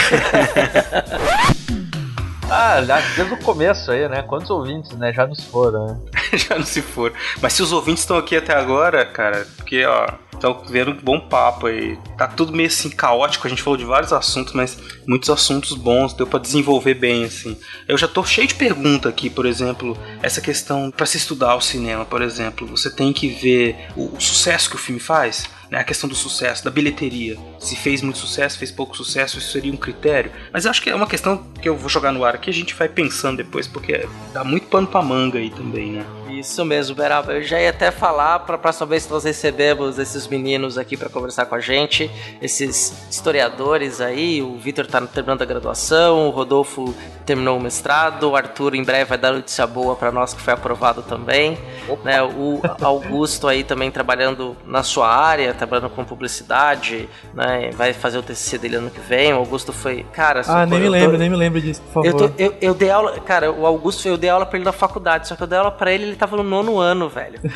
[2.52, 2.82] Ah,
[3.16, 4.24] desde o começo aí, né?
[4.24, 5.14] Quantos ouvintes, né?
[5.14, 5.98] Já nos foram, né?
[6.34, 7.14] Já não se foram.
[7.40, 10.08] Mas se os ouvintes estão aqui até agora, cara, porque, ó,
[10.40, 11.98] estão vendo um bom papo aí.
[12.18, 16.14] Tá tudo meio assim caótico, a gente falou de vários assuntos, mas muitos assuntos bons,
[16.14, 17.58] deu para desenvolver bem, assim.
[17.88, 21.62] Eu já tô cheio de pergunta aqui, por exemplo, essa questão para se estudar o
[21.62, 25.80] cinema, por exemplo, você tem que ver o sucesso que o filme faz né?
[25.80, 27.38] A questão do sucesso, da bilheteria.
[27.60, 30.32] Se fez muito sucesso, fez pouco sucesso, isso seria um critério.
[30.52, 32.54] Mas eu acho que é uma questão que eu vou jogar no ar aqui, a
[32.54, 36.06] gente vai pensando depois, porque dá muito pano pra manga aí também, né?
[36.40, 37.34] Isso mesmo, Beraba.
[37.34, 40.96] Eu já ia até falar para a próxima vez que nós recebemos esses meninos aqui
[40.96, 42.10] para conversar com a gente,
[42.42, 44.42] esses historiadores aí.
[44.42, 49.06] O Vitor tá terminando a graduação, o Rodolfo terminou o mestrado, o Arthur em breve
[49.06, 51.58] vai dar notícia boa para nós que foi aprovado também.
[52.04, 52.22] Né?
[52.24, 57.70] O Augusto aí também trabalhando na sua área, trabalhando com publicidade, né?
[57.74, 59.32] vai fazer o TCC dele ano que vem.
[59.34, 60.04] O Augusto foi.
[60.14, 62.30] Cara, Ah, nem me lembro, nem me lembro disso, por eu, favor.
[62.30, 65.28] tô- eu, eu dei aula, cara, o Augusto, eu dei aula pra ele na faculdade,
[65.28, 67.40] só que eu dei aula pra ele ele tava no nono ano, velho.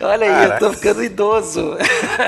[0.00, 1.76] Olha aí, eu tô ficando idoso.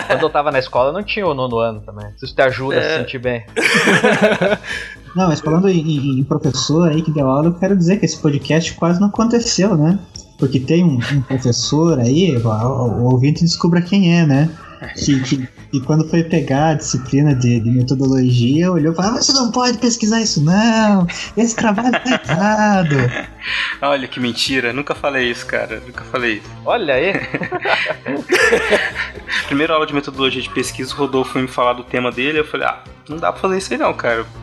[0.06, 2.06] Quando eu tava na escola, eu não tinha o nono ano também.
[2.16, 2.88] Se isso te ajuda a É.
[2.90, 3.44] se sentir bem.
[5.14, 8.04] Não, mas falando em, em- em professor aí que deu aula, eu quero dizer que
[8.04, 9.98] esse podcast quase não aconteceu, né?
[10.38, 14.50] Porque tem um, um professor aí, o, o- ouvinte descubra quem é, né?
[14.94, 19.22] Que, que, que quando foi pegar a disciplina de, de metodologia, olhou e falou: ah,
[19.22, 21.06] você não pode pesquisar isso, não!
[21.34, 22.96] Esse trabalho tá errado!
[23.80, 25.82] Olha que mentira, nunca falei isso, cara.
[25.86, 26.50] Nunca falei isso.
[26.66, 27.12] Olha aí.
[29.46, 32.44] Primeira aula de metodologia de pesquisa, o Rodolfo foi me falar do tema dele, eu
[32.46, 34.26] falei, ah, não dá pra fazer isso aí não, cara.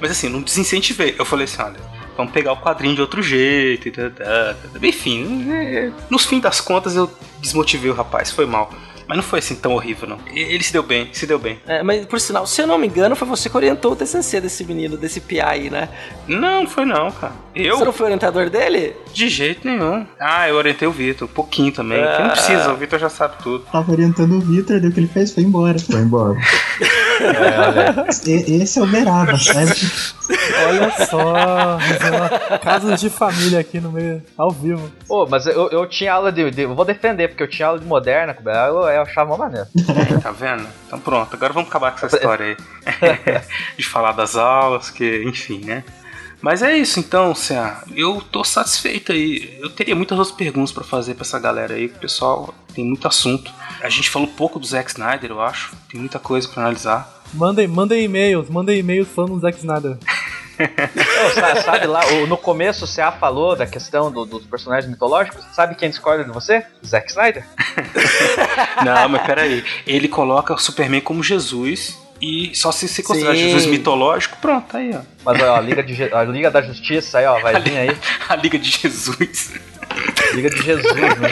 [0.00, 1.14] Mas assim, não desincentivei.
[1.18, 1.76] Eu falei assim, olha,
[2.20, 4.84] vamos pegar o quadrinho de outro jeito e tal, tal, tal.
[4.84, 7.10] Enfim, é, nos fim das contas eu
[7.40, 8.72] desmotivei o rapaz, foi mal.
[9.10, 10.18] Mas não foi assim tão horrível, não.
[10.32, 11.58] Ele se deu bem, se deu bem.
[11.66, 14.40] É, mas por sinal, se eu não me engano, foi você que orientou o TCC
[14.40, 15.88] desse menino, desse PI aí, né?
[16.28, 17.32] Não, não foi não, cara.
[17.52, 17.76] Eu?
[17.76, 18.94] Você não foi orientador dele?
[19.12, 20.06] De jeito nenhum.
[20.20, 22.00] Ah, eu orientei o Vitor, um pouquinho também.
[22.00, 22.20] Ah.
[22.20, 23.64] Não precisa, o Vitor já sabe tudo.
[23.72, 25.76] Tava orientando o Vitor, deu o que ele fez, foi embora.
[25.80, 26.36] Foi embora.
[28.26, 29.72] E- esse é o Beraba, sabe?
[30.66, 31.34] Olha só,
[32.62, 34.90] casos de família aqui no meio, ao vivo.
[35.06, 37.78] Pô, mas eu, eu tinha aula de, de- Eu vou defender, porque eu tinha aula
[37.78, 39.68] de moderna com o Bel, eu, achava uma maneira.
[39.76, 40.66] Aí, tá vendo?
[40.86, 42.56] Então pronto, agora vamos acabar com essa história aí.
[43.76, 45.84] de falar das aulas, que, enfim, né?
[46.40, 47.82] Mas é isso então, Cea.
[47.94, 49.58] Eu tô satisfeito aí.
[49.60, 53.52] Eu teria muitas outras perguntas pra fazer pra essa galera aí, pessoal tem muito assunto.
[53.82, 55.72] A gente falou pouco do Zack Snyder, eu acho.
[55.88, 57.22] Tem muita coisa pra analisar.
[57.32, 59.98] Mandem, mandem e-mails, mandem e-mails falando do Zack Snyder.
[60.64, 65.44] Ô, sabe lá, no começo o CA falou da questão do- dos personagens mitológicos.
[65.54, 66.64] Sabe quem discorda de você?
[66.84, 67.44] Zack Snyder.
[68.84, 69.64] Não, mas peraí.
[69.86, 71.98] Ele coloca o Superman como Jesus.
[72.20, 73.40] E só se você considerar Sim.
[73.44, 75.00] Jesus mitológico, pronto, aí, ó.
[75.24, 77.96] Mas ó, a Liga, de, a Liga da Justiça aí, ó, vai vir aí.
[78.28, 79.52] A Liga de Jesus.
[80.34, 81.30] Liga de Jesus, né?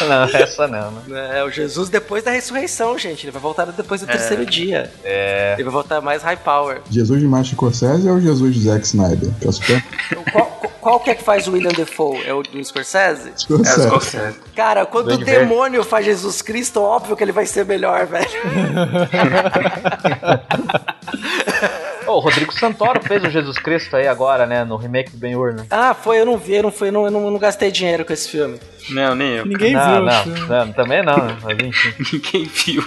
[0.00, 1.38] Não, essa não, né?
[1.38, 3.24] É, o Jesus depois da ressurreição, gente.
[3.24, 4.90] Ele vai voltar depois do terceiro dia.
[5.04, 5.52] É.
[5.54, 6.80] Ele vai voltar mais high power.
[6.90, 9.30] Jesus de Martin Scorsese ou Jesus de Zack Snyder?
[9.42, 9.84] É o super
[10.32, 10.46] Qual,
[10.80, 12.22] qual- que é que faz o William Defoe?
[12.26, 13.28] É o do Scorsese?
[13.28, 13.86] É, Scorsese.
[13.86, 14.38] Scorsese.
[14.56, 15.46] Cara, quando o Duende Verde.
[15.46, 18.28] demônio faz Jesus Cristo, óbvio que ele vai ser melhor, velho.
[22.06, 24.64] Ô, o Rodrigo Santoro fez o Jesus Cristo aí agora, né?
[24.64, 25.66] No remake do Ben-Hur, né?
[25.70, 27.70] Ah, foi, eu não vi, eu não, fui, eu não, eu não, eu não gastei
[27.70, 28.58] dinheiro com esse filme.
[28.90, 29.46] Não, nem eu.
[29.46, 30.36] Ninguém não, viu.
[30.36, 31.36] não, não, também não, né?
[31.42, 31.94] mas enfim.
[32.12, 32.84] Ninguém viu.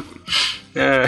[0.75, 1.05] É.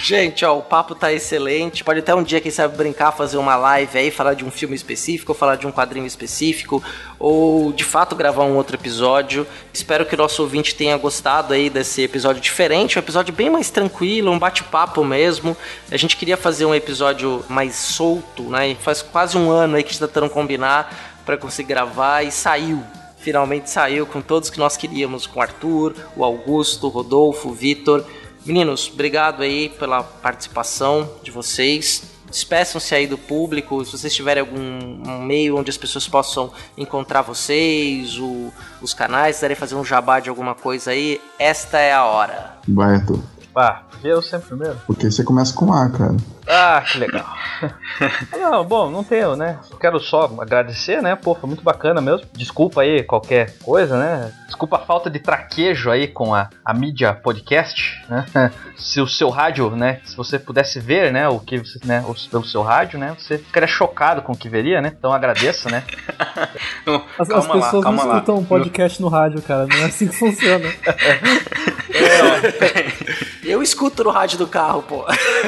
[0.00, 1.82] Gente, ó, o papo tá excelente.
[1.82, 4.76] Pode até um dia, quem sabe, brincar, fazer uma live aí, falar de um filme
[4.76, 6.80] específico, ou falar de um quadrinho específico,
[7.18, 9.44] ou de fato gravar um outro episódio.
[9.74, 13.70] Espero que o nosso ouvinte tenha gostado aí desse episódio diferente, um episódio bem mais
[13.70, 15.56] tranquilo, um bate-papo mesmo.
[15.90, 18.68] A gente queria fazer um episódio mais solto, né?
[18.68, 22.22] E faz quase um ano aí que a gente tá tentando combinar para conseguir gravar
[22.22, 22.84] e saiu.
[23.18, 27.52] Finalmente saiu com todos que nós queríamos, com o Arthur, o Augusto, o Rodolfo, o
[27.52, 28.04] Vitor.
[28.44, 32.02] Meninos, obrigado aí pela participação de vocês.
[32.30, 33.82] Despeçam-se aí do público.
[33.84, 38.52] Se vocês tiverem algum um meio onde as pessoas possam encontrar vocês, o-
[38.82, 42.58] os canais, quiserem fazer um jabá de alguma coisa aí, esta é a hora.
[42.68, 43.22] Vai, Arthur.
[43.56, 44.76] Ah, porque eu sempre primeiro.
[44.86, 46.16] Porque você começa com A, cara.
[46.46, 47.26] Ah, que legal.
[48.32, 49.58] não, bom, não tenho, né?
[49.80, 51.14] Quero só agradecer, né?
[51.14, 52.26] Pô, foi muito bacana mesmo.
[52.32, 54.32] Desculpa aí qualquer coisa, né?
[54.46, 58.24] Desculpa a falta de traquejo aí com a, a mídia podcast, né?
[58.78, 60.00] Se o seu rádio, né?
[60.04, 61.28] Se você pudesse ver, né?
[61.28, 62.02] O que você, né?
[62.08, 63.14] o- Pelo seu rádio, né?
[63.18, 64.92] Você ficaria chocado com o que veria, né?
[64.96, 65.82] Então agradeça, né?
[66.86, 68.14] Não, As, as calma lá, pessoas calma não lá.
[68.16, 69.66] escutam um podcast no rádio, cara.
[69.66, 70.64] Não é assim que funciona.
[73.48, 75.04] Eu escuto no rádio do carro, pô.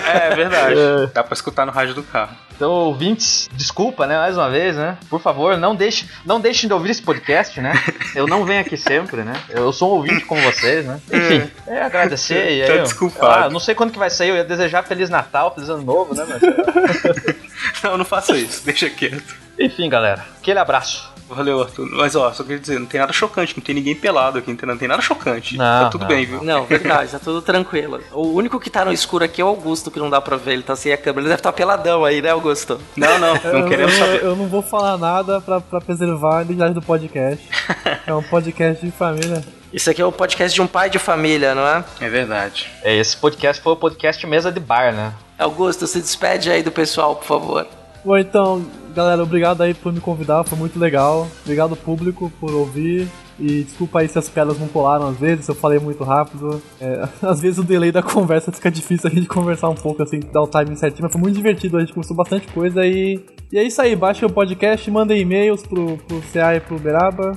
[0.07, 0.77] É verdade.
[1.13, 2.35] Dá pra escutar no rádio do carro.
[2.57, 4.19] Então, ouvintes, desculpa, né?
[4.19, 4.99] Mais uma vez, né?
[5.09, 7.73] Por favor, não deixe, não deixem de ouvir esse podcast, né?
[8.15, 9.33] Eu não venho aqui sempre, né?
[9.49, 11.01] Eu sou um ouvinte como vocês, né?
[11.11, 12.69] Enfim, é agradecer e aí.
[12.69, 13.45] Tá eu- desculpado.
[13.47, 16.15] Ah, não sei quando que vai sair, eu ia desejar Feliz Natal, Feliz Ano Novo,
[16.15, 16.27] né?
[16.29, 16.41] Mas...
[17.83, 18.63] Não, não faça isso.
[18.65, 19.37] Deixa quieto.
[19.59, 21.11] Enfim, galera, aquele abraço.
[21.31, 21.89] Valeu, Arthur.
[21.93, 24.77] Mas ó, só queria dizer, não tem nada chocante, não tem ninguém pelado aqui, não
[24.77, 25.57] tem nada chocante.
[25.57, 26.43] Não, tá tudo não, bem, viu?
[26.43, 28.01] Não, verdade, tá tudo tranquilo.
[28.13, 30.55] O único que tá no escuro aqui é o Augusto, que não dá pra ver,
[30.55, 31.21] ele tá sem a câmera.
[31.21, 32.81] Ele deve estar tá peladão aí, né, Augusto?
[32.97, 34.23] Não, não, não eu, queremos eu, saber.
[34.25, 37.49] eu não vou falar nada pra, pra preservar a identidade do podcast.
[38.07, 39.45] é um podcast de família.
[39.73, 41.85] Isso aqui é o podcast de um pai de família, não é?
[42.01, 42.69] É verdade.
[42.83, 45.13] É, esse podcast foi o podcast mesa de bar, né?
[45.39, 47.67] Augusto, se despede aí do pessoal, por favor.
[48.05, 51.29] Bom, então, galera, obrigado aí por me convidar, foi muito legal.
[51.43, 53.09] Obrigado, público, por ouvir.
[53.39, 56.63] E desculpa aí se as piadas não colaram às vezes, se eu falei muito rápido.
[56.81, 60.21] É, às vezes o delay da conversa fica difícil a gente conversar um pouco, assim,
[60.21, 63.21] dar o timing certinho, mas foi muito divertido, a gente conversou bastante coisa e.
[63.53, 67.37] E é isso aí, baixa o podcast, mandem e-mails pro, pro CA e pro Beraba.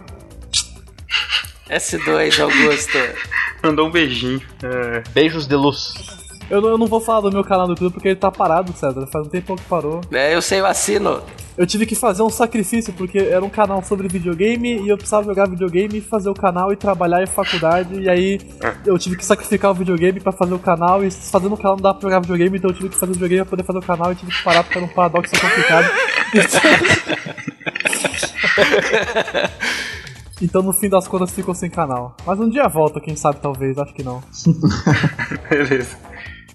[1.69, 2.97] S2, Augusto.
[3.63, 4.41] Mandou um beijinho.
[4.61, 5.03] É.
[5.11, 6.22] Beijos de luz.
[6.49, 8.73] Eu não, eu não vou falar do meu canal do YouTube porque ele tá parado,
[8.73, 9.07] César.
[9.07, 10.01] Faz um tempo que parou.
[10.11, 11.21] É, eu sei, eu assino.
[11.55, 15.23] Eu tive que fazer um sacrifício porque era um canal sobre videogame e eu precisava
[15.23, 18.01] jogar videogame, fazer o canal e trabalhar em faculdade.
[18.01, 18.39] E aí
[18.85, 21.83] eu tive que sacrificar o videogame pra fazer o canal e fazendo o canal não
[21.83, 23.83] dá pra jogar videogame, então eu tive que fazer o videogame pra poder fazer o
[23.83, 25.91] canal e tive que parar porque era um paradoxo complicado.
[30.41, 32.17] Então no fim das contas ficou sem canal.
[32.25, 34.21] Mas um dia volta, quem sabe talvez, acho que não.
[35.49, 35.95] Beleza.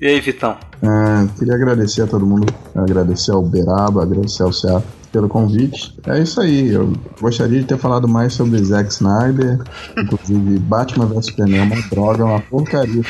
[0.01, 0.57] E aí, Vitão?
[0.81, 4.81] É, queria agradecer a todo mundo, agradecer ao Beraba, agradecer ao CA
[5.11, 5.93] pelo convite.
[6.07, 9.59] É isso aí, eu gostaria de ter falado mais sobre Zack Snyder,
[9.97, 13.03] inclusive Batman vs Superman é uma droga, uma porcaria.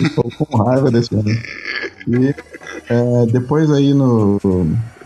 [0.00, 1.40] Estou com raiva desse filme.
[2.08, 2.34] E
[2.88, 4.40] é, depois aí no,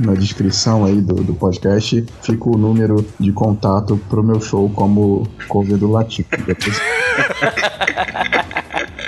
[0.00, 5.28] na descrição aí do, do podcast fica o número de contato pro meu show como
[5.46, 6.26] cover do Latino.
[6.46, 6.80] Depois...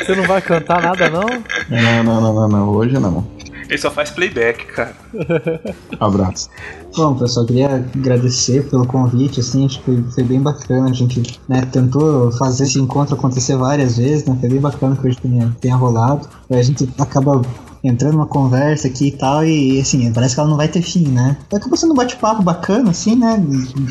[0.09, 1.27] Você não vai cantar nada, não?
[1.69, 3.27] Não, não, não, não, não, hoje não.
[3.69, 4.97] Ele só faz playback, cara.
[6.01, 6.49] Abraço.
[6.97, 10.89] Bom, pessoal, queria agradecer pelo convite, assim, acho que foi, bem bacana.
[10.89, 14.35] A gente né, tentou fazer esse encontro acontecer várias vezes, né?
[14.41, 16.27] Foi bem bacana que hoje tenha, tenha rolado.
[16.49, 17.43] A gente acaba
[17.83, 21.09] entrando numa conversa aqui e tal, e assim, parece que ela não vai ter fim,
[21.09, 21.37] né?
[21.53, 23.43] Acabou sendo um bate-papo bacana, assim, né?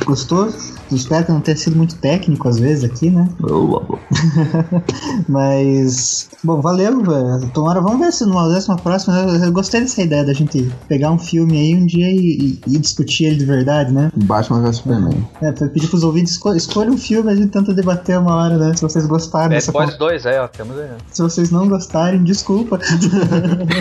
[0.06, 0.76] Gostoso.
[0.92, 3.28] Espero que não tenha sido muito técnico às vezes aqui, né?
[5.28, 7.50] Mas, bom, valeu, velho.
[7.54, 9.18] Tomara, vamos ver se numa décima próxima.
[9.18, 12.76] Eu, eu gostei dessa ideia da gente pegar um filme aí um dia e, e-
[12.76, 14.12] e discutir ele de verdade, né?
[14.16, 15.28] Batman vs Superman.
[15.42, 18.58] É, pra pedir pros ouvintes, esco escolha um filme, a gente tenta debater uma hora,
[18.58, 18.74] né?
[18.76, 20.88] Se vocês gostaram dessa Boys 2, é, ó, temos aí.
[21.12, 22.80] Se vocês não gostarem, desculpa.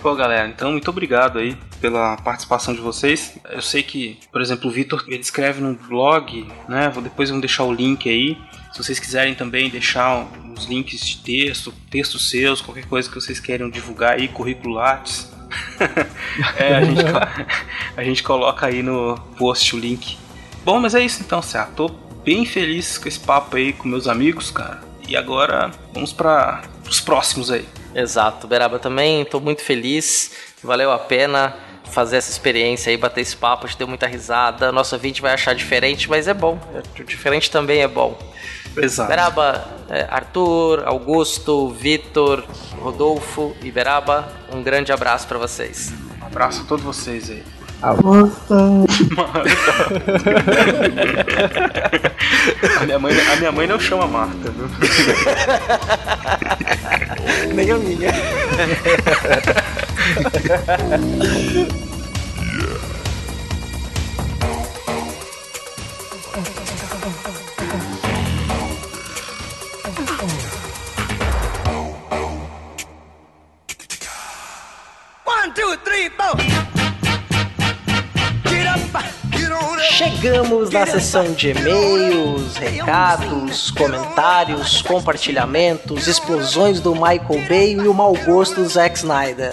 [0.00, 3.38] Pô, galera, então muito obrigado aí pela participação de vocês.
[3.50, 6.90] Eu sei que, por exemplo, o Vitor, ele escreve no blog, né?
[6.90, 8.36] Vou depois vamos deixar o link aí.
[8.72, 13.38] Se vocês quiserem também deixar uns links de texto, textos seus, qualquer coisa que vocês
[13.38, 15.30] queiram divulgar aí, currículo Lattes.
[16.56, 17.02] é, a gente,
[17.96, 20.18] a gente coloca aí no post o link.
[20.64, 21.66] Bom, mas é isso então, Cé.
[21.76, 21.88] Tô
[22.24, 24.91] bem feliz com esse papo aí com meus amigos, cara.
[25.12, 27.68] E agora vamos para os próximos aí.
[27.94, 30.32] Exato, Beraba também, tô muito feliz,
[30.64, 34.72] valeu a pena fazer essa experiência aí, bater esse papo, a gente deu muita risada,
[34.72, 36.58] nosso ouvinte vai achar diferente, mas é bom,
[36.98, 38.18] o diferente também é bom.
[38.74, 39.06] Exato.
[39.06, 42.42] Beraba, é, Arthur, Augusto, Vitor,
[42.80, 45.92] Rodolfo e Beraba, um grande abraço pra vocês.
[46.22, 47.44] Um abraço a todos vocês aí.
[47.84, 47.94] Ah,
[52.80, 54.68] A minha mãe, a minha mãe não chama Marta, viu?
[57.54, 58.12] Nem a minha.
[75.24, 76.61] One, two, three, four.
[79.90, 88.14] Chegamos na sessão de e-mails, recados, comentários, compartilhamentos, explosões do Michael Bay e o mau
[88.24, 89.52] gosto do Zack Snyder.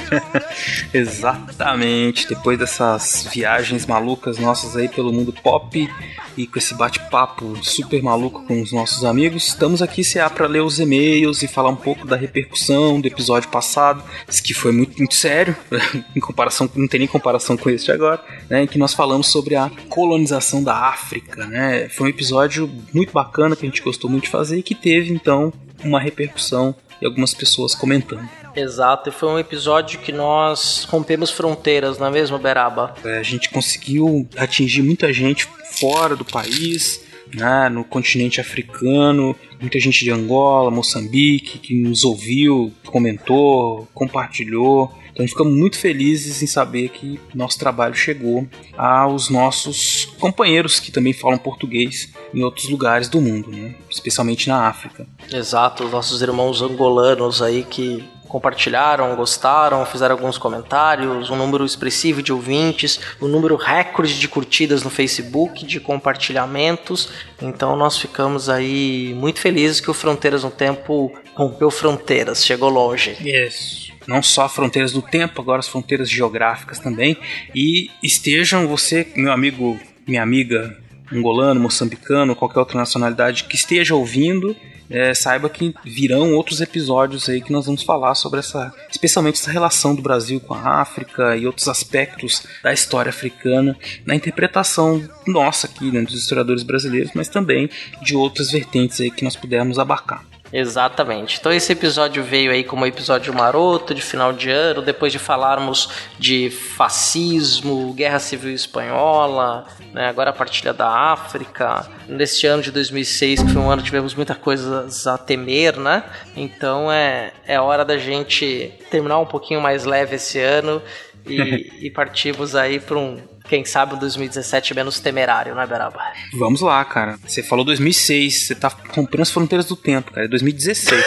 [0.92, 2.26] Exatamente.
[2.26, 5.88] Depois dessas viagens malucas nossas aí pelo mundo pop
[6.36, 10.46] e com esse bate-papo super maluco com os nossos amigos, estamos aqui se há para
[10.46, 14.02] ler os e-mails e falar um pouco da repercussão do episódio passado,
[14.42, 15.56] que foi muito, muito sério,
[16.14, 19.56] em comparação, não tem nem comparação com este agora, né, em que nós falamos sobre
[19.56, 21.88] a colonização da África, né?
[21.88, 25.12] Foi um episódio muito bacana que a gente gostou muito de fazer e que teve
[25.12, 25.52] então
[25.82, 28.28] uma repercussão e algumas pessoas comentando.
[28.56, 32.94] Exato, e foi um episódio que nós rompemos fronteiras, não é mesmo, Beraba?
[33.04, 35.48] É, a gente conseguiu atingir muita gente
[35.80, 37.00] fora do país,
[37.34, 44.92] né, no continente africano, muita gente de Angola, Moçambique, que nos ouviu, comentou, compartilhou.
[45.14, 48.46] Então a gente fica muito felizes em saber que nosso trabalho chegou
[48.76, 53.76] aos nossos companheiros que também falam português em outros lugares do mundo, né?
[53.88, 55.06] especialmente na África.
[55.32, 58.04] Exato, os nossos irmãos angolanos aí que
[58.34, 64.82] compartilharam, gostaram, fizeram alguns comentários, um número expressivo de ouvintes, um número recorde de curtidas
[64.82, 67.10] no Facebook, de compartilhamentos.
[67.40, 73.16] Então nós ficamos aí muito felizes que o Fronteiras no Tempo rompeu fronteiras, chegou longe.
[73.20, 73.93] Isso.
[74.06, 77.16] Não só fronteiras do tempo, agora as fronteiras geográficas também.
[77.54, 80.76] E estejam você, meu amigo, minha amiga
[81.12, 84.56] angolano, moçambicano, qualquer outra nacionalidade que esteja ouvindo,
[84.90, 89.50] é, saiba que virão outros episódios aí que nós vamos falar sobre essa, especialmente essa
[89.50, 95.66] relação do Brasil com a África e outros aspectos da história africana na interpretação nossa
[95.66, 97.68] aqui, né, dos historiadores brasileiros, mas também
[98.02, 100.33] de outras vertentes aí que nós pudermos abarcar.
[100.52, 101.38] Exatamente.
[101.38, 105.88] Então esse episódio veio aí como episódio maroto de final de ano, depois de falarmos
[106.18, 111.86] de fascismo, guerra civil espanhola, né, agora a partilha da África.
[112.08, 116.04] Neste ano de 2006, que foi um ano que tivemos muitas coisas a temer, né?
[116.36, 120.80] Então é, é hora da gente terminar um pouquinho mais leve esse ano
[121.26, 123.18] e, e partirmos aí para um
[123.54, 126.00] quem sabe um 2017 menos temerário, né, Beraba?
[126.32, 127.16] Vamos lá, cara.
[127.24, 130.26] Você falou 2006, você tá comprando as fronteiras do tempo, cara.
[130.26, 131.00] É 2016.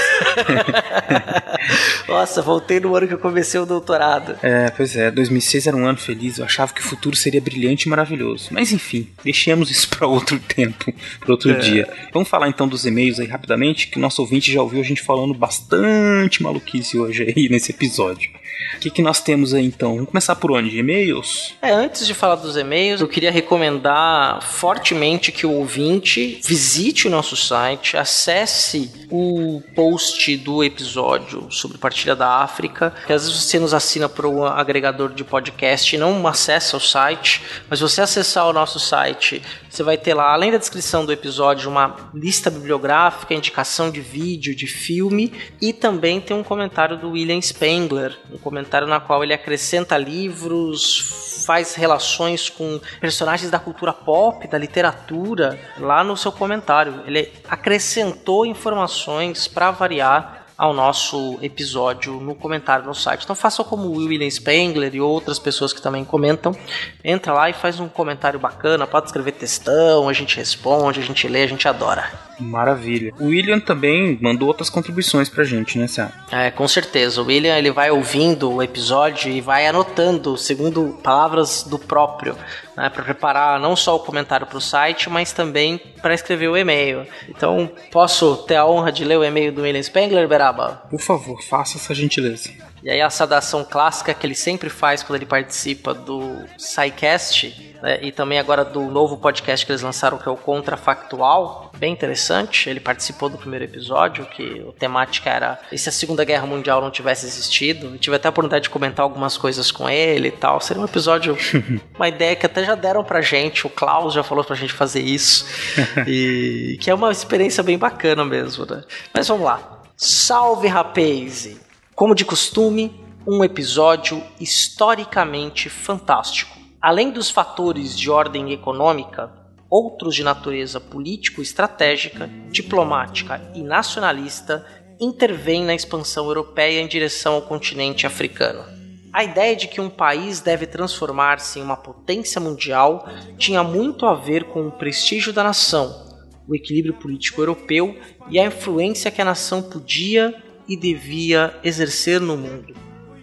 [2.07, 4.38] Nossa, voltei no ano que eu comecei o doutorado.
[4.41, 6.38] É, pois é, 2006 era um ano feliz.
[6.38, 8.48] Eu achava que o futuro seria brilhante e maravilhoso.
[8.52, 11.56] Mas enfim, deixemos isso para outro tempo, para outro é.
[11.56, 11.90] dia.
[12.14, 15.34] Vamos falar então dos e-mails aí rapidamente, que nosso ouvinte já ouviu a gente falando
[15.34, 18.32] bastante maluquice hoje aí nesse episódio.
[18.76, 19.96] O que, que nós temos aí então?
[19.96, 20.78] Vamos começar por onde?
[20.78, 21.56] E-mails?
[21.62, 27.12] É, antes de falar dos e-mails, eu queria recomendar fortemente que o ouvinte visite o
[27.12, 33.60] nosso site, acesse o post do episódio sobre partilha da África, que às vezes você
[33.60, 38.48] nos assina por um agregador de podcast e não acessa o site, mas você acessar
[38.48, 39.42] o nosso site,
[39.78, 44.56] você vai ter lá, além da descrição do episódio, uma lista bibliográfica, indicação de vídeo,
[44.56, 45.32] de filme
[45.62, 51.44] e também tem um comentário do William Spengler, um comentário na qual ele acrescenta livros,
[51.45, 57.04] faz relações com personagens da cultura pop, da literatura, lá no seu comentário.
[57.06, 63.24] Ele acrescentou informações para variar ao nosso episódio no comentário no site.
[63.24, 66.56] Então faça como o William Spengler e outras pessoas que também comentam.
[67.04, 71.28] Entra lá e faz um comentário bacana, pode escrever textão, a gente responde, a gente
[71.28, 72.12] lê, a gente adora.
[72.40, 73.14] Maravilha.
[73.20, 76.12] O William também mandou outras contribuições pra gente, né, Sam?
[76.32, 77.22] É, com certeza.
[77.22, 82.36] O William ele vai ouvindo o episódio e vai anotando, segundo palavras do próprio,
[82.78, 86.56] né, para preparar não só o comentário para o site, mas também para escrever o
[86.56, 87.08] e-mail.
[87.28, 90.84] Então, posso ter a honra de ler o e-mail do William Spengler, Beraba?
[90.90, 92.52] Por favor, faça essa gentileza.
[92.84, 97.99] E aí a saudação clássica que ele sempre faz quando ele participa do SciCast, né,
[98.02, 102.70] e também agora do novo podcast que eles lançaram, que é o Contrafactual, bem interessante.
[102.70, 106.82] Ele participou do primeiro episódio, que a temática era e se a Segunda Guerra Mundial
[106.82, 107.88] não tivesse existido.
[107.88, 110.60] Eu tive até a oportunidade de comentar algumas coisas com ele e tal.
[110.62, 111.38] Seria um episódio,
[111.95, 115.02] uma ideia que até já deram pra gente, o Klaus já falou pra gente fazer
[115.02, 115.45] isso,
[116.08, 118.84] e que é uma experiência bem bacana mesmo, né?
[119.14, 119.82] Mas vamos lá.
[119.95, 121.66] Salve, rapaz!
[121.98, 122.94] Como de costume,
[123.26, 126.56] um episódio historicamente fantástico.
[126.80, 129.32] Além dos fatores de ordem econômica,
[129.68, 134.64] outros de natureza político-estratégica, diplomática e nacionalista
[134.99, 138.64] intervêm na expansão europeia em direção ao continente africano.
[139.11, 143.10] A ideia de que um país deve transformar-se em uma potência mundial
[143.40, 146.06] tinha muito a ver com o prestígio da nação,
[146.48, 147.99] o equilíbrio político europeu
[148.30, 152.76] e a influência que a nação podia e devia exercer no mundo.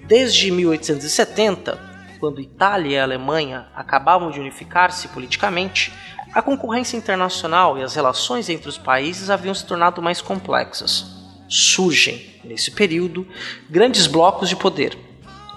[0.06, 1.78] Desde 1870,
[2.18, 5.92] quando Itália e Alemanha acabavam de unificar-se politicamente,
[6.32, 11.06] a concorrência internacional e as relações entre os países haviam se tornado mais complexas.
[11.48, 13.26] Surgem, nesse período,
[13.70, 14.98] grandes blocos de poder.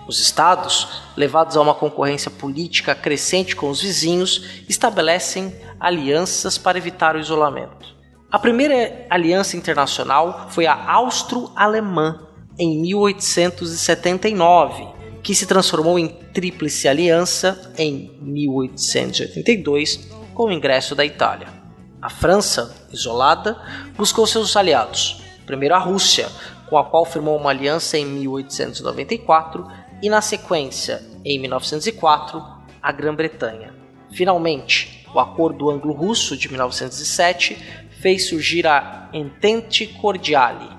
[0.08, 0.88] Os estados,
[1.18, 7.97] levados a uma concorrência política crescente com os vizinhos, estabelecem alianças para evitar o isolamento.
[8.30, 12.28] A primeira aliança internacional foi a Austro-Alemã,
[12.60, 14.86] em 1879,
[15.24, 21.48] que se transformou em Tríplice Aliança em 1882, com o ingresso da Itália.
[22.02, 23.58] A França, isolada,
[23.96, 25.24] buscou seus aliados.
[25.46, 26.28] Primeiro a Rússia,
[26.70, 29.66] com a qual firmou uma aliança em 1894,
[30.04, 32.44] e na sequência, em 1904,
[32.82, 33.74] a Grã-Bretanha.
[34.12, 40.70] Finalmente, o Acordo Anglo-Russo de 1907 fez surgir a Entente Cordiale.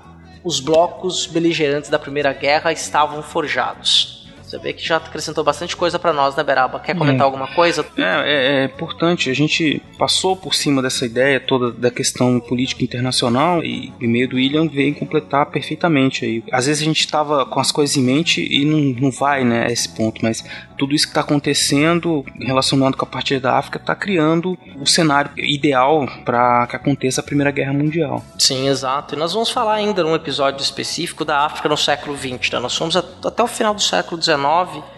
[0.43, 4.18] Os blocos beligerantes da Primeira Guerra estavam forjados.
[4.49, 6.79] Você vê que já acrescentou bastante coisa para nós, né, Beraba?
[6.79, 7.23] Quer comentar É.
[7.23, 7.85] alguma coisa?
[7.95, 12.83] É, é, é importante, a gente passou por cima dessa ideia toda da questão política
[12.83, 16.43] internacional e o e-mail do William veio completar perfeitamente aí.
[16.51, 19.67] Às vezes a gente estava com as coisas em mente e não, não vai, né,
[19.67, 20.43] a esse ponto, mas
[20.77, 25.31] tudo isso que está acontecendo relacionado com a partilha da África está criando o cenário
[25.37, 28.23] ideal para que aconteça a Primeira Guerra Mundial.
[28.37, 29.13] Sim, exato.
[29.13, 32.53] E nós vamos falar ainda num episódio específico da África no século XX.
[32.53, 32.59] Né?
[32.59, 34.38] Nós fomos até o final do século XIX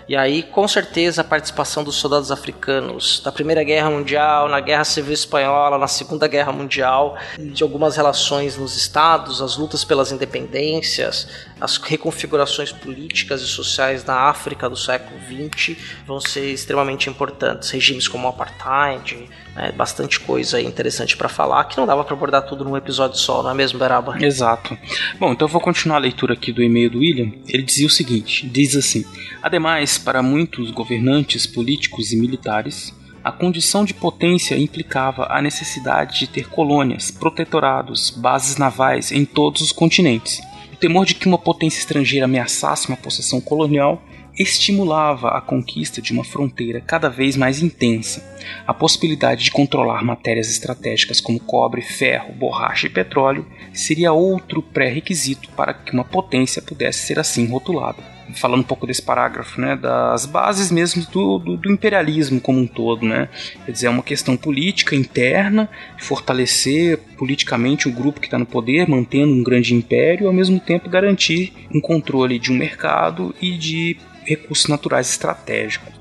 [0.07, 4.83] e aí, com certeza, a participação dos soldados africanos da Primeira Guerra Mundial, na Guerra
[4.83, 11.27] Civil Espanhola, na Segunda Guerra Mundial, de algumas relações nos estados, as lutas pelas independências,
[11.59, 17.69] as reconfigurações políticas e sociais na África do século XX vão ser extremamente importantes.
[17.69, 19.71] Regimes como o apartheid, né?
[19.71, 23.51] bastante coisa interessante para falar, que não dava para abordar tudo num episódio só, não
[23.51, 24.15] é mesmo, Beraba?
[24.23, 24.77] Exato.
[25.19, 27.31] Bom, então eu vou continuar a leitura aqui do e-mail do William.
[27.47, 29.05] Ele dizia o seguinte: diz assim:
[29.41, 36.27] Ademais, para muitos governantes políticos e militares, a condição de potência implicava a necessidade de
[36.27, 40.41] ter colônias, protetorados, bases navais em todos os continentes.
[40.73, 44.01] O temor de que uma potência estrangeira ameaçasse uma possessão colonial
[44.37, 48.23] estimulava a conquista de uma fronteira cada vez mais intensa.
[48.65, 55.49] A possibilidade de controlar matérias estratégicas como cobre, ferro, borracha e petróleo seria outro pré-requisito
[55.49, 58.11] para que uma potência pudesse ser assim rotulada.
[58.35, 62.67] Falando um pouco desse parágrafo, né, das bases mesmo do, do, do imperialismo como um
[62.67, 63.27] todo, né?
[63.65, 68.87] Quer dizer, é uma questão política interna, fortalecer politicamente o grupo que está no poder,
[68.87, 73.57] mantendo um grande império, e ao mesmo tempo garantir um controle de um mercado e
[73.57, 73.97] de
[74.31, 75.93] recursos naturais estratégicos.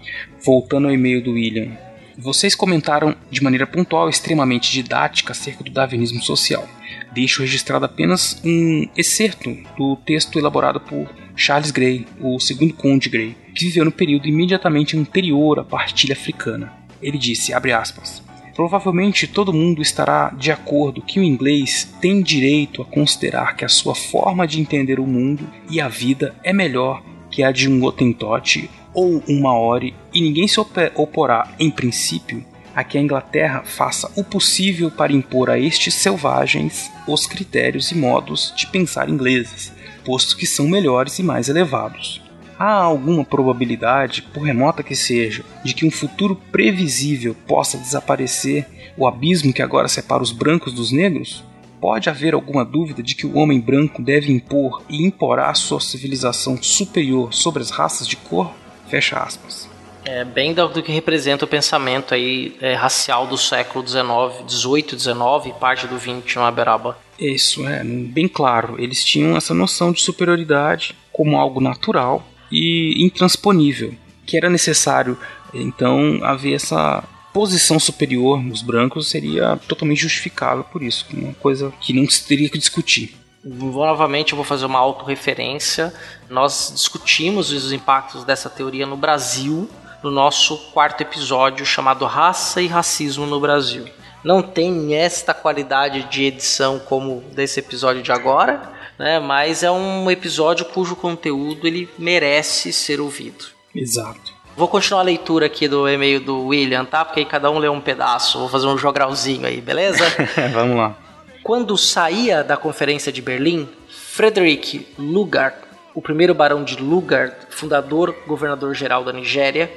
[0.44, 1.76] Voltando ao e-mail do William,
[2.16, 6.68] vocês comentaram de maneira pontual e extremamente didática acerca do darwinismo social.
[7.12, 13.36] Deixo registrado apenas um excerto do texto elaborado por Charles Grey, o segundo conde Grey,
[13.54, 16.72] que viveu no período imediatamente anterior à partilha africana.
[17.02, 18.22] Ele disse, aspas,
[18.54, 23.68] Provavelmente todo mundo estará de acordo que o inglês tem direito a considerar que a
[23.68, 27.82] sua forma de entender o mundo e a vida é melhor que a de um
[27.84, 32.44] Hottentot ou um Maori, e ninguém se oporá, em princípio,
[32.74, 37.94] a que a Inglaterra faça o possível para impor a estes selvagens os critérios e
[37.94, 39.72] modos de pensar ingleses,
[40.04, 42.22] posto que são melhores e mais elevados.
[42.58, 48.66] Há alguma probabilidade, por remota que seja, de que um futuro previsível possa desaparecer
[48.96, 51.42] o abismo que agora separa os brancos dos negros?
[51.80, 56.62] Pode haver alguma dúvida de que o homem branco deve impor e imporá sua civilização
[56.62, 58.52] superior sobre as raças de cor?
[58.88, 59.68] Fecha aspas.
[60.04, 65.50] É bem do, que representa o pensamento aí é, racial do século XIX, 18, 19
[65.50, 66.98] e parte do 20, não é, Beraba?
[67.18, 68.76] Isso é bem claro.
[68.78, 73.94] Eles tinham essa noção de superioridade como algo natural e intransponível,
[74.26, 75.18] que era necessário
[75.52, 81.92] então haver essa posição superior nos brancos seria totalmente justificável por isso, uma coisa que
[81.92, 83.16] não se teria que discutir.
[83.42, 85.94] Vou, novamente, eu vou fazer uma autorreferência.
[86.28, 89.68] Nós discutimos os impactos dessa teoria no Brasil
[90.02, 93.86] no nosso quarto episódio chamado Raça e Racismo no Brasil.
[94.22, 99.18] Não tem esta qualidade de edição como desse episódio de agora, né?
[99.18, 103.46] mas é um episódio cujo conteúdo ele merece ser ouvido.
[103.74, 104.29] Exato.
[104.60, 107.02] Vou continuar a leitura aqui do e-mail do William, tá?
[107.02, 108.38] Porque aí cada um lê um pedaço.
[108.38, 110.04] Vou fazer um jogralzinho aí, beleza?
[110.52, 110.94] Vamos lá.
[111.42, 115.56] Quando saía da Conferência de Berlim, Frederick Lugard,
[115.94, 119.72] o primeiro barão de Lugard, fundador governador-geral da Nigéria,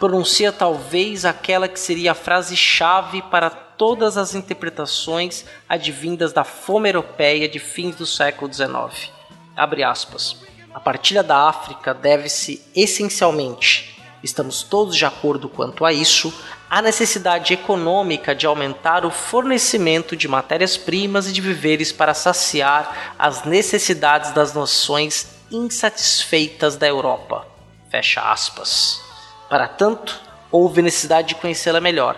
[0.00, 7.46] pronuncia talvez aquela que seria a frase-chave para todas as interpretações advindas da fome europeia
[7.46, 9.12] de fins do século XIX.
[9.54, 10.38] Abre aspas.
[10.72, 13.93] A partilha da África deve-se essencialmente,
[14.24, 16.32] estamos todos de acordo quanto a isso,
[16.68, 23.44] à necessidade econômica de aumentar o fornecimento de matérias-primas e de víveres para saciar as
[23.44, 27.46] necessidades das nações insatisfeitas da Europa.
[27.90, 29.00] Fecha aspas.
[29.48, 30.20] Para tanto,
[30.50, 32.16] houve necessidade de conhecê-la melhor.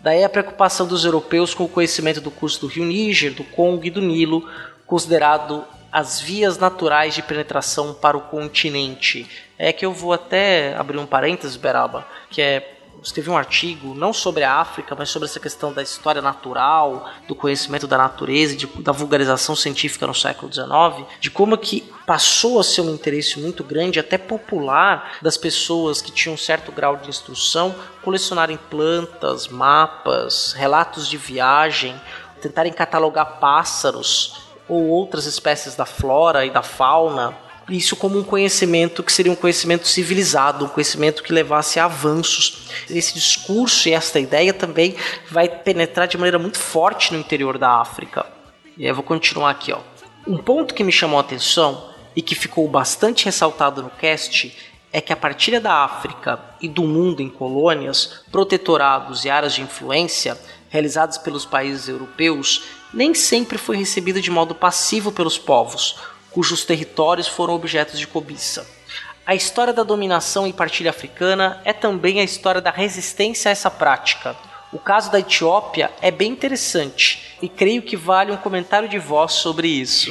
[0.00, 3.86] Daí a preocupação dos europeus com o conhecimento do curso do rio Níger, do Congo
[3.86, 4.46] e do Nilo,
[4.86, 9.26] considerado as vias naturais de penetração para o continente.
[9.58, 12.74] É que eu vou até abrir um parênteses, Beraba, que é
[13.04, 17.34] escrevi um artigo não sobre a África, mas sobre essa questão da história natural, do
[17.34, 22.64] conhecimento da natureza, de, da vulgarização científica no século XIX, de como que passou a
[22.64, 27.08] ser um interesse muito grande, até popular, das pessoas que tinham um certo grau de
[27.08, 32.00] instrução, colecionarem plantas, mapas, relatos de viagem,
[32.40, 39.02] tentarem catalogar pássaros ou outras espécies da flora e da fauna isso como um conhecimento
[39.02, 42.68] que seria um conhecimento civilizado, um conhecimento que levasse a avanços.
[42.90, 44.94] Esse discurso e esta ideia também
[45.30, 48.26] vai penetrar de maneira muito forte no interior da África.
[48.76, 49.80] E aí eu vou continuar aqui, ó.
[50.26, 54.56] Um ponto que me chamou a atenção e que ficou bastante ressaltado no cast
[54.92, 59.62] é que a partilha da África e do mundo em colônias, protetorados e áreas de
[59.62, 60.38] influência
[60.68, 62.62] realizadas pelos países europeus
[62.92, 65.96] nem sempre foi recebida de modo passivo pelos povos,
[66.34, 68.68] cujos territórios foram objetos de cobiça.
[69.24, 73.70] A história da dominação e partilha africana é também a história da resistência a essa
[73.70, 74.36] prática.
[74.72, 79.32] O caso da Etiópia é bem interessante e creio que vale um comentário de voz
[79.34, 80.10] sobre isso.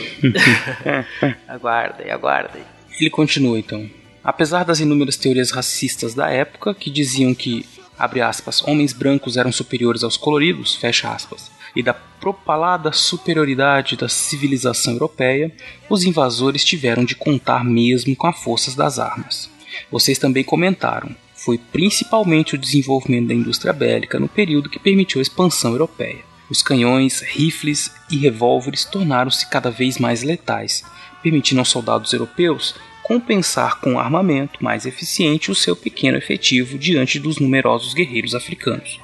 [1.45, 2.64] aguardem, aguardem.
[2.98, 3.88] Ele continua então.
[4.24, 7.66] Apesar das inúmeras teorias racistas da época que diziam que,
[8.00, 14.08] abre aspas, homens brancos eram superiores aos coloridos, fecha aspas, e da propalada superioridade da
[14.08, 15.52] civilização europeia,
[15.90, 19.50] os invasores tiveram de contar mesmo com as forças das armas.
[19.91, 25.22] Vocês também comentaram, foi principalmente o desenvolvimento da indústria bélica no período que permitiu a
[25.22, 26.24] expansão europeia.
[26.50, 30.84] Os canhões, rifles e revólveres tornaram-se cada vez mais letais,
[31.22, 37.38] permitindo aos soldados europeus compensar com armamento mais eficiente o seu pequeno efetivo diante dos
[37.38, 39.03] numerosos guerreiros africanos.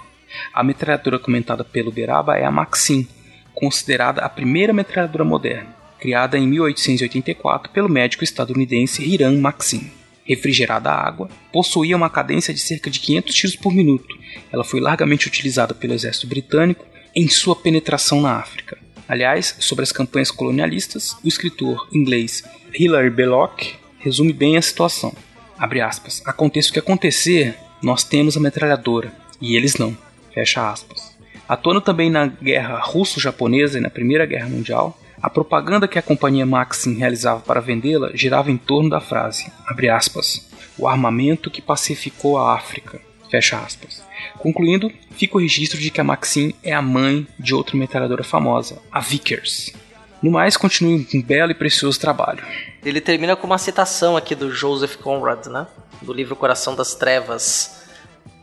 [0.53, 3.07] A metralhadora comentada pelo Beraba é a Maxim,
[3.53, 9.91] considerada a primeira metralhadora moderna, criada em 1884 pelo médico estadunidense Hiram Maxim.
[10.23, 14.15] Refrigerada a água, possuía uma cadência de cerca de 500 tiros por minuto.
[14.51, 16.85] Ela foi largamente utilizada pelo exército britânico
[17.15, 18.77] em sua penetração na África.
[19.07, 22.43] Aliás, sobre as campanhas colonialistas, o escritor inglês
[22.77, 23.63] Hilary Belloc
[23.97, 25.13] resume bem a situação.
[25.57, 26.21] Abre aspas.
[26.25, 29.11] Aconteça o que acontecer, nós temos a metralhadora,
[29.41, 29.97] e eles não.
[30.33, 31.17] Fecha aspas.
[31.47, 36.45] Atuando também na guerra russo-japonesa e na Primeira Guerra Mundial, a propaganda que a companhia
[36.45, 40.47] Maxim realizava para vendê-la girava em torno da frase, abre aspas,
[40.77, 44.01] o armamento que pacificou a África, fecha aspas.
[44.37, 48.79] Concluindo, fica o registro de que a Maxim é a mãe de outra metralhadora famosa,
[48.91, 49.73] a Vickers.
[50.21, 52.43] No mais, continue um belo e precioso trabalho.
[52.83, 55.67] Ele termina com uma citação aqui do Joseph Conrad, né?
[56.01, 57.83] Do livro Coração das Trevas.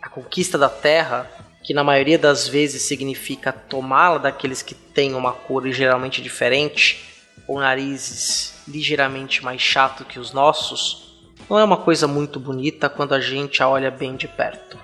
[0.02, 1.30] A conquista da Terra,
[1.66, 7.04] que na maioria das vezes significa tomá-la daqueles que têm uma cor geralmente diferente,
[7.44, 11.16] ou narizes ligeiramente mais chato que os nossos,
[11.50, 14.78] não é uma coisa muito bonita quando a gente a olha bem de perto.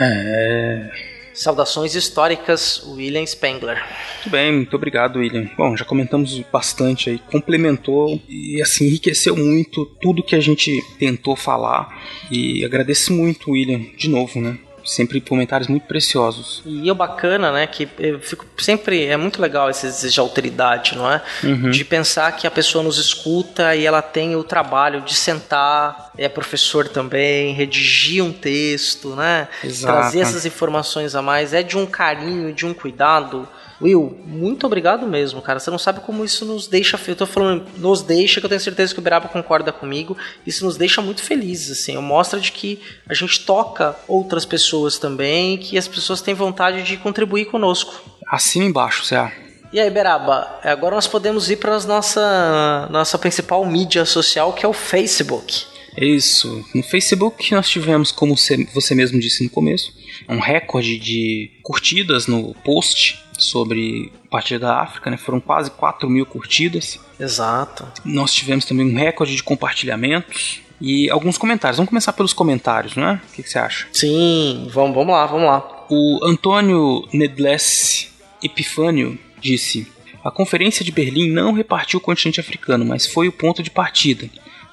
[0.00, 0.90] É.
[1.34, 3.84] Saudações históricas, William Spengler.
[4.14, 5.50] Muito bem, muito obrigado, William.
[5.56, 11.34] Bom, já comentamos bastante aí, complementou e assim enriqueceu muito tudo que a gente tentou
[11.34, 12.00] falar.
[12.30, 14.58] E agradeço muito, William, de novo, né?
[14.88, 16.62] Sempre comentários muito preciosos.
[16.64, 20.96] E o bacana, né, que eu fico sempre é muito legal esse desejo de alteridade,
[20.96, 21.22] não é?
[21.44, 21.70] Uhum.
[21.70, 26.28] De pensar que a pessoa nos escuta e ela tem o trabalho de sentar, é
[26.28, 29.48] professor também, redigir um texto, né?
[29.62, 29.92] Exato.
[29.92, 33.46] Trazer essas informações a mais é de um carinho, de um cuidado
[33.80, 35.60] Will, muito obrigado mesmo, cara.
[35.60, 36.98] Você não sabe como isso nos deixa.
[37.06, 40.16] Eu tô falando, nos deixa, que eu tenho certeza que o Beraba concorda comigo.
[40.44, 41.96] Isso nos deixa muito felizes, assim.
[41.98, 46.96] Mostra de que a gente toca outras pessoas também, que as pessoas têm vontade de
[46.96, 47.94] contribuir conosco.
[48.26, 49.32] Acima embaixo, Zé.
[49.72, 54.64] E aí, Beraba, agora nós podemos ir para a nossa, nossa principal mídia social, que
[54.64, 55.66] é o Facebook.
[55.96, 56.64] Isso.
[56.74, 59.92] No Facebook nós tivemos, como você mesmo disse no começo,
[60.28, 65.16] um recorde de curtidas no post sobre a partir da África, né?
[65.16, 66.98] Foram quase 4 mil curtidas.
[67.18, 67.86] Exato.
[68.04, 71.78] Nós tivemos também um recorde de compartilhamentos e alguns comentários.
[71.78, 73.20] Vamos começar pelos comentários, né?
[73.30, 73.86] O que, que você acha?
[73.92, 75.86] Sim, vamos, vamos lá, vamos lá.
[75.88, 78.08] O Antônio Nedless
[78.42, 79.90] Epifânio disse:
[80.24, 84.28] A Conferência de Berlim não repartiu o continente africano, mas foi o ponto de partida.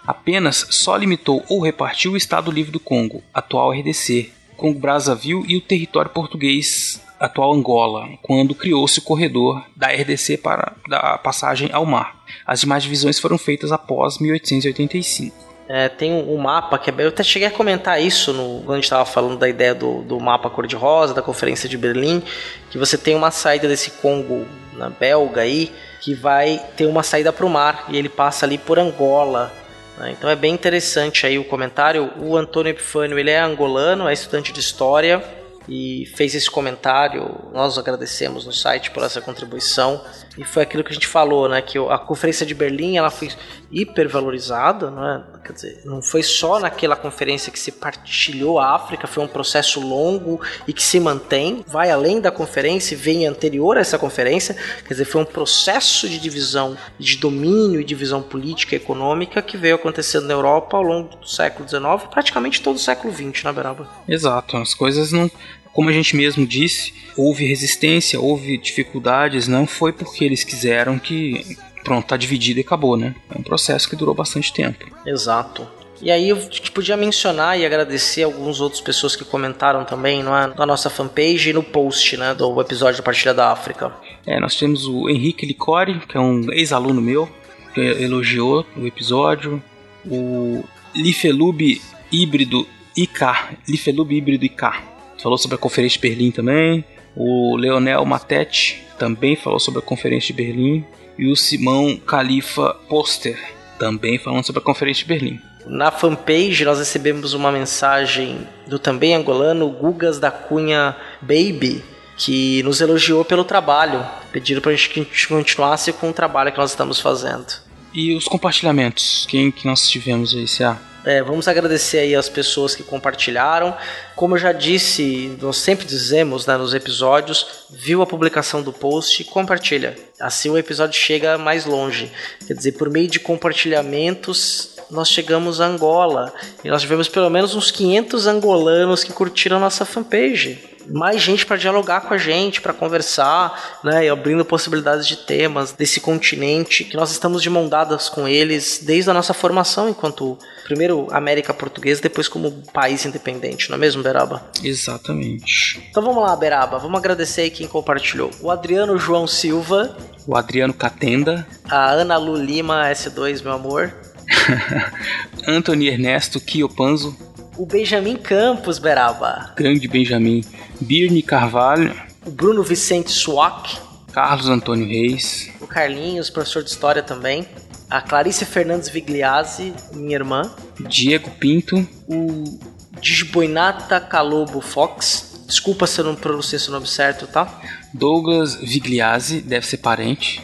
[0.05, 5.57] Apenas só limitou ou repartiu o Estado Livre do Congo, atual RDC, Congo Brazzaville e
[5.57, 11.85] o território português atual Angola, quando criou-se o corredor da RDC para a passagem ao
[11.85, 12.23] mar.
[12.45, 15.45] As demais divisões foram feitas após 1885.
[15.67, 18.75] É, tem um, mapa que é, eu até cheguei a comentar isso no, quando a
[18.75, 22.21] gente estava falando da ideia do, do mapa cor-de-rosa, da conferência de Berlim,
[22.69, 25.71] que você tem uma saída desse Congo na belga aí,
[26.01, 29.51] que vai ter uma saída para o mar e ele passa ali por Angola.
[29.97, 30.11] Né?
[30.11, 32.11] Então é bem interessante aí o comentário.
[32.19, 35.23] O Antônio Epifânio ele é angolano, é estudante de história
[35.67, 37.49] e fez esse comentário.
[37.51, 40.03] Nós agradecemos no site por essa contribuição.
[40.37, 41.61] E foi aquilo que a gente falou, né?
[41.61, 43.29] Que a conferência de Berlim ela foi
[43.71, 45.23] hipervalorizada, não é?
[45.43, 49.79] Quer dizer, não foi só naquela conferência que se partilhou a África, foi um processo
[49.79, 54.55] longo e que se mantém, vai além da conferência e vem anterior a essa conferência,
[54.83, 59.57] quer dizer, foi um processo de divisão, de domínio e divisão política e econômica que
[59.57, 63.53] veio acontecendo na Europa ao longo do século XIX, praticamente todo o século XX, na
[63.53, 63.87] Beraba.
[64.07, 65.29] Exato, as coisas não
[65.75, 71.57] como a gente mesmo disse, houve resistência, houve dificuldades, não foi porque eles quiseram que
[71.83, 73.13] pronto, tá dividido e acabou, né?
[73.29, 74.85] É um processo que durou bastante tempo.
[75.05, 75.67] Exato.
[76.01, 76.37] E aí eu
[76.73, 80.47] podia mencionar e agradecer algumas outras pessoas que comentaram também não é?
[80.55, 83.93] na nossa fanpage e no post né, do episódio da Partilha da África.
[84.25, 87.29] É, nós temos o Henrique Licore, que é um ex-aluno meu,
[87.73, 89.61] que elogiou o episódio.
[90.05, 90.63] O
[90.95, 91.81] Lifelube
[92.11, 92.65] Híbrido
[92.95, 93.25] IK,
[93.67, 96.83] Lifelube Híbrido IK, falou sobre a Conferência de Berlim também.
[97.15, 100.85] O Leonel Matete também falou sobre a Conferência de Berlim
[101.17, 103.39] e o Simão Califa Poster,
[103.79, 105.39] também falando sobre a Conferência de Berlim.
[105.65, 111.83] Na fanpage nós recebemos uma mensagem do também angolano Gugas da Cunha Baby,
[112.17, 116.69] que nos elogiou pelo trabalho, pediram para a gente continuasse com o trabalho que nós
[116.69, 117.64] estamos fazendo.
[117.95, 120.77] E os compartilhamentos, quem que nós tivemos aí, Cia?
[121.05, 123.73] É, vamos agradecer aí as pessoas que compartilharam.
[124.17, 129.23] Como eu já disse, nós sempre dizemos né, nos episódios, viu a publicação do post,
[129.23, 129.95] compartilha.
[130.19, 132.11] Assim o episódio chega mais longe.
[132.45, 136.33] Quer dizer, por meio de compartilhamentos, nós chegamos a Angola.
[136.65, 141.45] E nós tivemos pelo menos uns 500 angolanos que curtiram a nossa fanpage mais gente
[141.45, 146.83] para dialogar com a gente, para conversar, né, e abrindo possibilidades de temas desse continente
[146.83, 151.53] que nós estamos de mão dadas com eles desde a nossa formação enquanto primeiro América
[151.53, 154.43] Portuguesa, depois como país independente, não é mesmo, Beraba?
[154.63, 155.81] Exatamente.
[155.89, 158.31] Então vamos lá, Beraba, vamos agradecer aí quem compartilhou.
[158.41, 159.95] O Adriano João Silva,
[160.27, 163.93] o Adriano Catenda, a Ana Lu Lima S2, meu amor.
[165.47, 167.15] Anthony Ernesto Kiopanzo,
[167.57, 169.53] o Benjamin Campos, Beraba.
[169.55, 170.43] Grande Benjamin.
[170.79, 171.95] Birne Carvalho.
[172.25, 173.77] O Bruno Vicente Suac.
[174.11, 175.49] Carlos Antônio Reis.
[175.61, 177.47] O Carlinhos, professor de História também.
[177.89, 180.53] A Clarice Fernandes Vigliazzi, minha irmã.
[180.79, 181.87] Diego Pinto.
[182.07, 182.59] O
[182.99, 185.43] Disboinata Calobo Fox.
[185.47, 187.61] Desculpa se eu não pronunciei seu nome certo, tá?
[187.93, 190.41] Douglas Vigliazzi, deve ser parente.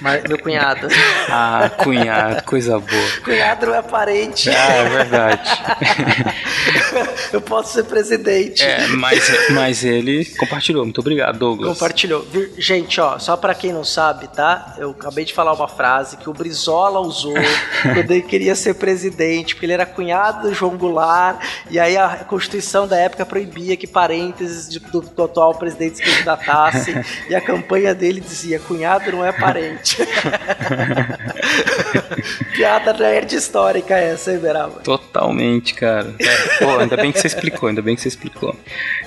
[0.00, 0.88] Mas, meu cunhado.
[1.28, 3.08] ah, cunhado, coisa boa.
[3.24, 4.48] Cunhado não é parente.
[4.50, 5.50] Ah, é verdade.
[7.32, 8.62] Eu posso ser presidente.
[8.62, 10.84] É, mas, mas ele compartilhou.
[10.84, 11.72] Muito obrigado, Douglas.
[11.72, 12.26] Compartilhou.
[12.58, 14.74] Gente, ó, só para quem não sabe, tá?
[14.78, 17.34] Eu acabei de falar uma frase que o Brizola usou
[17.82, 21.40] quando ele queria ser presidente, porque ele era cunhado do João Goulart,
[21.70, 26.94] e aí a Constituição da época proibia que parênteses do, do atual presidente se candidatasse,
[27.28, 29.69] e a campanha dele dizia: cunhado não é parente.
[32.54, 34.80] Piada nerd histórica essa, hein, Beraba?
[34.80, 36.14] Totalmente, cara.
[36.58, 38.56] Pô, ainda bem que você explicou, ainda bem que você explicou.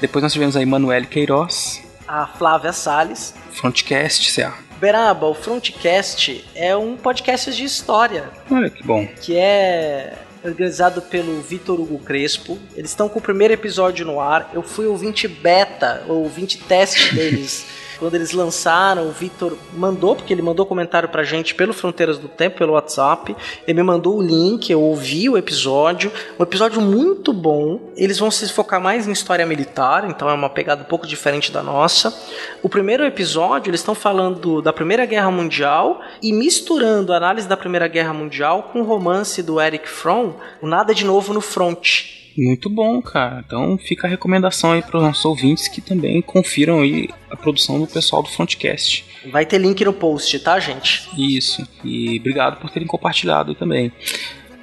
[0.02, 1.82] Depois nós tivemos a Emanuele Queiroz.
[2.08, 3.34] A Flávia Salles.
[3.52, 4.54] Frontcast, CA.
[4.80, 8.30] Beraba, o Frontcast é um podcast de história.
[8.52, 9.08] Olha que bom.
[9.22, 10.14] Que é
[10.44, 12.60] organizado pelo Vitor Hugo Crespo.
[12.76, 14.52] Eles estão com o primeiro episódio no ar.
[14.54, 17.66] Eu fui ouvinte beta, ou ouvinte teste deles.
[18.00, 22.28] Quando eles lançaram, o Vitor mandou, porque ele mandou comentário pra gente pelo Fronteiras do
[22.28, 23.36] Tempo, pelo WhatsApp.
[23.68, 26.12] Ele me mandou o link, eu ouvi o episódio.
[26.40, 27.80] Um episódio muito bom.
[27.96, 31.52] Eles vão se focar mais em história militar, então é uma pegada um pouco diferente
[31.52, 32.14] da nossa.
[32.62, 37.58] O primeiro episódio, eles estão falando da Primeira Guerra Mundial e misturando a análise da
[37.58, 42.23] Primeira Guerra Mundial com o romance do Eric Fromm, o Nada de Novo no Front.
[42.38, 43.44] Muito bom, cara.
[43.46, 47.80] Então fica a recomendação aí para os nossos ouvintes que também confiram aí a produção
[47.80, 49.06] do pessoal do Frontcast.
[49.32, 51.08] Vai ter link no post, tá, gente?
[51.18, 51.68] Isso.
[51.84, 53.92] E obrigado por terem compartilhado também.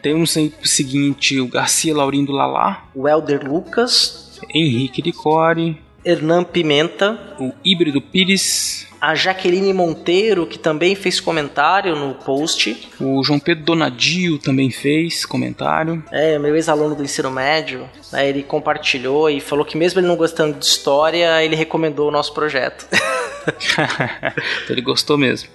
[0.03, 2.89] Temos aí o seguinte, o Garcia Laurindo Lalá.
[2.95, 4.41] O Elder Lucas.
[4.55, 5.77] Henrique Licore.
[6.05, 7.37] Hernan Pimenta.
[7.39, 12.89] O Híbrido Pires a Jaqueline Monteiro, que também fez comentário no post.
[13.01, 16.05] O João Pedro Donadio também fez comentário.
[16.13, 20.17] É, meu ex-aluno do ensino médio, né, ele compartilhou e falou que mesmo ele não
[20.17, 22.87] gostando de história, ele recomendou o nosso projeto.
[22.93, 24.33] então
[24.69, 25.49] ele gostou mesmo.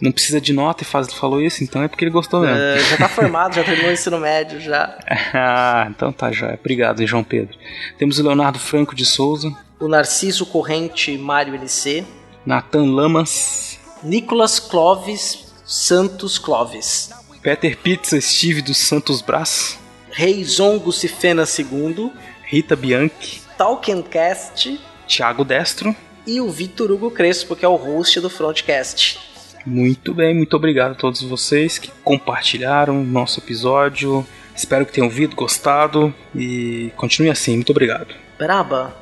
[0.00, 2.56] Não precisa de nota e faz, falou isso, então é porque ele gostou mesmo.
[2.56, 4.96] É, já tá formado, já terminou o ensino médio já.
[5.34, 6.54] ah, então tá já.
[6.54, 7.56] Obrigado, João Pedro.
[7.96, 9.52] Temos o Leonardo Franco de Souza.
[9.80, 12.04] O Narciso Corrente Mário LC.
[12.46, 17.10] Nathan Lamas, Nicolas Clovis Santos Clovis,
[17.42, 19.78] Peter Pizza Steve dos Santos Brás,
[20.10, 22.10] Reizon Gucifena II,
[22.42, 25.94] Rita Bianchi, Talkencast, Thiago Destro
[26.26, 29.18] e o Vitor Hugo Crespo, que é o host do Frontcast.
[29.66, 34.26] Muito bem, muito obrigado a todos vocês que compartilharam nosso episódio.
[34.56, 37.56] Espero que tenham ouvido, gostado e continue assim.
[37.56, 38.14] Muito obrigado.
[38.38, 38.92] Beraba,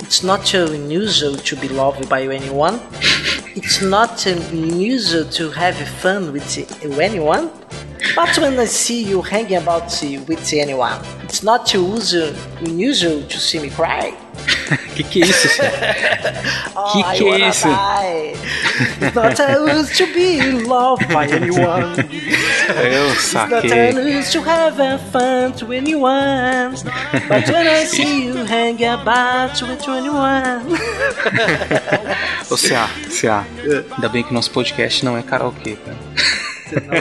[0.00, 2.80] it's not unusual to be loved by anyone.
[3.58, 6.48] It's not unusual to have fun with
[7.00, 7.50] anyone.
[8.14, 9.90] But when I see you hanging about
[10.26, 14.14] with anyone, it's not unusual, unusual to see me cry.
[14.94, 15.48] que que é isso,
[16.76, 17.68] oh, que I que é isso?
[17.68, 18.36] die.
[19.06, 21.96] It's not unusual to be loved by anyone.
[22.68, 23.90] Eu It's not saquei.
[23.90, 26.74] unusual to have fun to anyone.
[27.28, 30.78] But when I see you hanging about with anyone.
[32.50, 33.44] Ô, CA, CA,
[33.96, 35.96] ainda bem que nosso podcast não é karaokê, cara.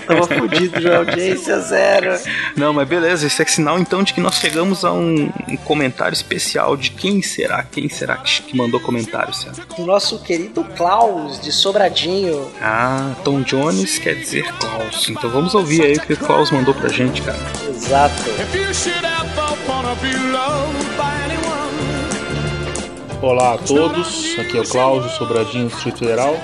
[0.05, 2.19] Tava fudido já, audiência zero.
[2.55, 6.13] Não, mas beleza, esse é sinal então de que nós chegamos a um, um comentário
[6.13, 9.51] especial de quem será, quem será que, que mandou comentário, CA?
[9.77, 12.51] O nosso querido Klaus de Sobradinho.
[12.61, 15.09] Ah, Tom Jones quer dizer Klaus.
[15.09, 17.39] Então vamos ouvir aí o que o Klaus mandou pra gente, cara.
[17.69, 18.15] Exato.
[23.21, 26.37] Olá a todos, aqui é o Cláudio Sobradinho, Distrito Federal,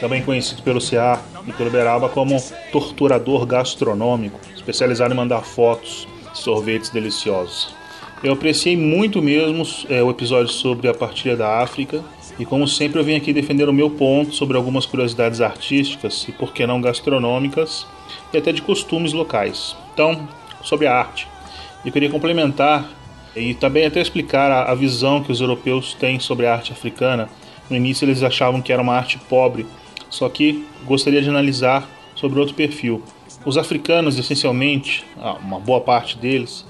[0.00, 2.36] também conhecido pelo CA e pelo Beraba como
[2.70, 7.74] torturador gastronômico, especializado em mandar fotos de sorvetes deliciosos.
[8.22, 12.02] Eu apreciei muito mesmo é, o episódio sobre a partilha da África
[12.38, 16.32] e, como sempre, eu vim aqui defender o meu ponto sobre algumas curiosidades artísticas e,
[16.32, 17.86] por que não, gastronômicas
[18.32, 19.76] e até de costumes locais.
[19.92, 20.26] Então,
[20.62, 21.28] sobre a arte.
[21.84, 22.88] Eu queria complementar
[23.34, 27.28] e também até explicar a, a visão que os europeus têm sobre a arte africana.
[27.70, 29.66] No início eles achavam que era uma arte pobre,
[30.10, 33.02] só que gostaria de analisar sobre outro perfil.
[33.44, 36.64] Os africanos, essencialmente, ah, uma boa parte deles,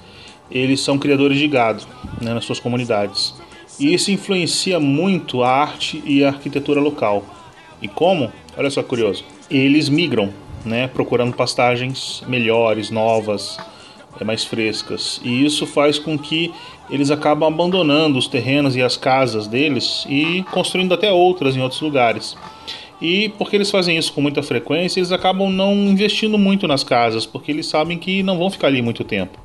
[0.51, 1.83] eles são criadores de gado
[2.21, 3.33] né, nas suas comunidades.
[3.79, 7.23] E isso influencia muito a arte e a arquitetura local.
[7.81, 8.31] E como?
[8.57, 9.23] Olha só que curioso.
[9.49, 10.33] Eles migram,
[10.65, 13.57] né, procurando pastagens melhores, novas,
[14.19, 15.21] é, mais frescas.
[15.23, 16.51] E isso faz com que
[16.89, 21.81] eles acabam abandonando os terrenos e as casas deles e construindo até outras em outros
[21.81, 22.35] lugares.
[23.01, 27.25] E porque eles fazem isso com muita frequência, eles acabam não investindo muito nas casas,
[27.25, 29.37] porque eles sabem que não vão ficar ali muito tempo.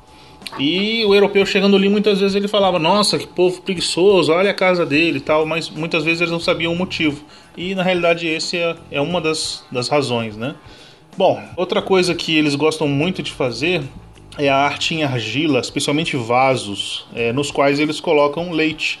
[0.59, 4.53] E o europeu chegando ali, muitas vezes ele falava: Nossa, que povo preguiçoso, olha a
[4.53, 7.23] casa dele e tal, mas muitas vezes eles não sabiam o motivo.
[7.57, 10.55] E na realidade, esse é, é uma das, das razões, né?
[11.17, 13.83] Bom, outra coisa que eles gostam muito de fazer
[14.37, 18.99] é a arte em argila, especialmente vasos, é, nos quais eles colocam leite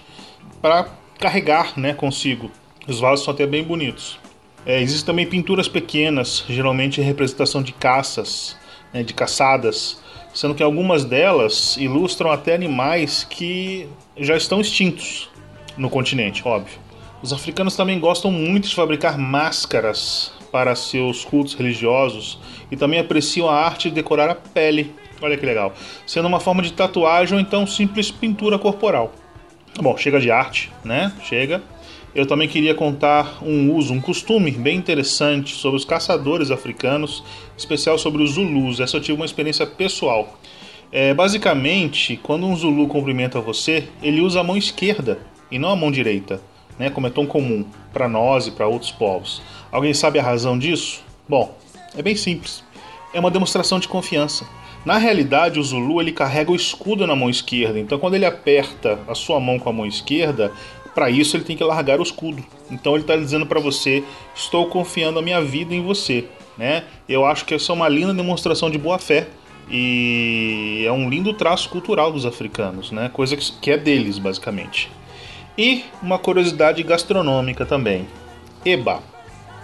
[0.61, 0.87] para
[1.19, 2.51] carregar né, consigo.
[2.87, 4.19] Os vasos são até bem bonitos.
[4.65, 8.55] É, existem também pinturas pequenas, geralmente em representação de caças,
[8.93, 10.01] né, de caçadas,
[10.33, 13.87] sendo que algumas delas ilustram até animais que
[14.17, 15.29] já estão extintos
[15.77, 16.79] no continente, óbvio.
[17.21, 23.49] Os africanos também gostam muito de fabricar máscaras para seus cultos religiosos e também apreciam
[23.49, 24.93] a arte de decorar a pele.
[25.21, 25.73] Olha que legal.
[26.05, 29.13] Sendo uma forma de tatuagem ou então simples pintura corporal.
[29.79, 31.11] Bom, chega de arte, né?
[31.23, 31.63] Chega.
[32.15, 37.23] Eu também queria contar um uso, um costume bem interessante sobre os caçadores africanos,
[37.57, 38.79] especial sobre os Zulus.
[38.79, 40.37] Essa eu tive uma experiência pessoal.
[40.91, 45.75] É, basicamente, quando um Zulu cumprimenta você, ele usa a mão esquerda e não a
[45.75, 46.39] mão direita,
[46.77, 49.41] né, como é tão comum para nós e para outros povos.
[49.71, 51.01] Alguém sabe a razão disso?
[51.27, 51.57] Bom,
[51.97, 52.63] é bem simples.
[53.11, 54.47] É uma demonstração de confiança.
[54.85, 58.99] Na realidade, o Zulu ele carrega o escudo na mão esquerda, então quando ele aperta
[59.07, 60.51] a sua mão com a mão esquerda,
[60.93, 62.43] para isso ele tem que largar o escudo.
[62.69, 64.03] Então ele está dizendo para você:
[64.35, 66.25] estou confiando a minha vida em você.
[66.57, 66.83] Né?
[67.09, 69.27] Eu acho que essa é uma linda demonstração de boa fé
[69.69, 73.09] e é um lindo traço cultural dos africanos, né?
[73.11, 74.91] coisa que é deles basicamente.
[75.57, 78.07] E uma curiosidade gastronômica também:
[78.65, 79.01] eba.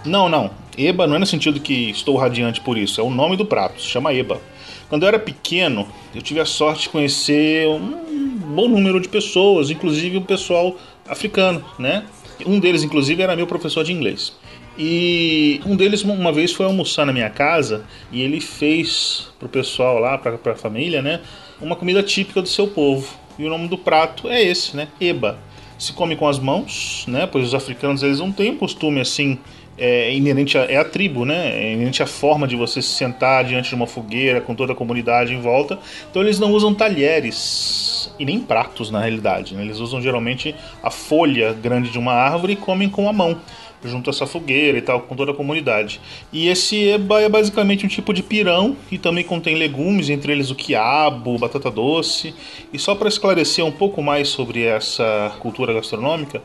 [0.04, 0.50] Não, não.
[0.78, 3.80] Eba não é no sentido que estou radiante por isso, é o nome do prato,
[3.80, 4.40] se chama eba.
[4.88, 9.70] Quando eu era pequeno, eu tive a sorte de conhecer um bom número de pessoas,
[9.70, 10.76] inclusive o pessoal
[11.10, 12.04] africano, né?
[12.46, 14.32] Um deles, inclusive, era meu professor de inglês.
[14.78, 19.98] E um deles, uma vez, foi almoçar na minha casa e ele fez pro pessoal
[19.98, 21.20] lá, pra, pra família, né?
[21.60, 23.06] Uma comida típica do seu povo.
[23.38, 24.88] E o nome do prato é esse, né?
[25.00, 25.38] Eba.
[25.78, 27.26] Se come com as mãos, né?
[27.26, 29.38] Pois os africanos, eles não têm um costume assim
[29.80, 31.58] é inerente a, é a tribo, né?
[31.58, 34.76] É inerente à forma de você se sentar diante de uma fogueira com toda a
[34.76, 35.78] comunidade em volta.
[36.10, 39.54] Então eles não usam talheres e nem pratos na realidade.
[39.54, 39.62] Né?
[39.62, 43.40] Eles usam geralmente a folha grande de uma árvore e comem com a mão
[43.82, 46.00] junto a essa fogueira e tal, com toda a comunidade.
[46.32, 50.50] E esse eba é basicamente um tipo de pirão e também contém legumes, entre eles
[50.50, 52.34] o quiabo, batata doce.
[52.72, 56.42] E só para esclarecer um pouco mais sobre essa cultura gastronômica,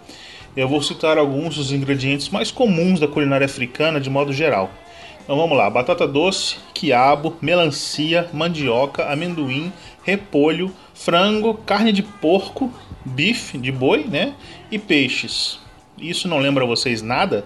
[0.56, 4.72] eu vou citar alguns dos ingredientes mais comuns da culinária africana de modo geral.
[5.23, 9.73] Então vamos lá: batata doce, quiabo, melancia, mandioca, amendoim,
[10.03, 12.72] repolho, frango, carne de porco,
[13.03, 14.34] bife de boi, né?
[14.72, 15.60] E peixes.
[15.98, 17.45] Isso não lembra vocês nada?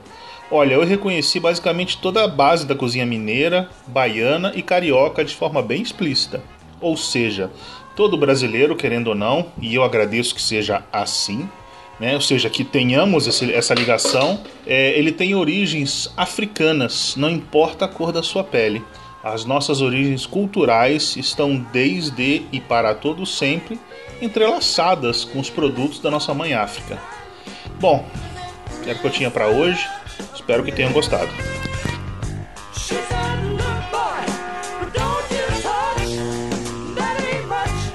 [0.52, 5.62] Olha, eu reconheci basicamente toda a base da cozinha mineira, baiana e carioca de forma
[5.62, 6.42] bem explícita.
[6.82, 7.52] Ou seja,
[7.96, 11.48] todo brasileiro, querendo ou não, e eu agradeço que seja assim,
[12.00, 12.16] né?
[12.16, 17.88] ou seja, que tenhamos esse, essa ligação, é, ele tem origens africanas, não importa a
[17.88, 18.84] cor da sua pele.
[19.24, 23.78] As nossas origens culturais estão desde e para todo sempre
[24.22, 26.98] entrelaçadas com os produtos da nossa mãe África.
[27.80, 28.08] Bom,
[28.86, 29.86] era o que eu tinha para hoje.
[30.34, 31.30] Espero que tenham gostado.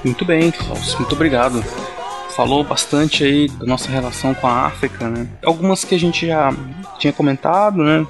[0.03, 0.93] Muito bem, Klaus.
[0.95, 1.63] Muito obrigado.
[2.35, 5.25] Falou bastante aí da nossa relação com a África, né?
[5.41, 6.53] Algumas que a gente já
[6.99, 8.05] tinha comentado, né?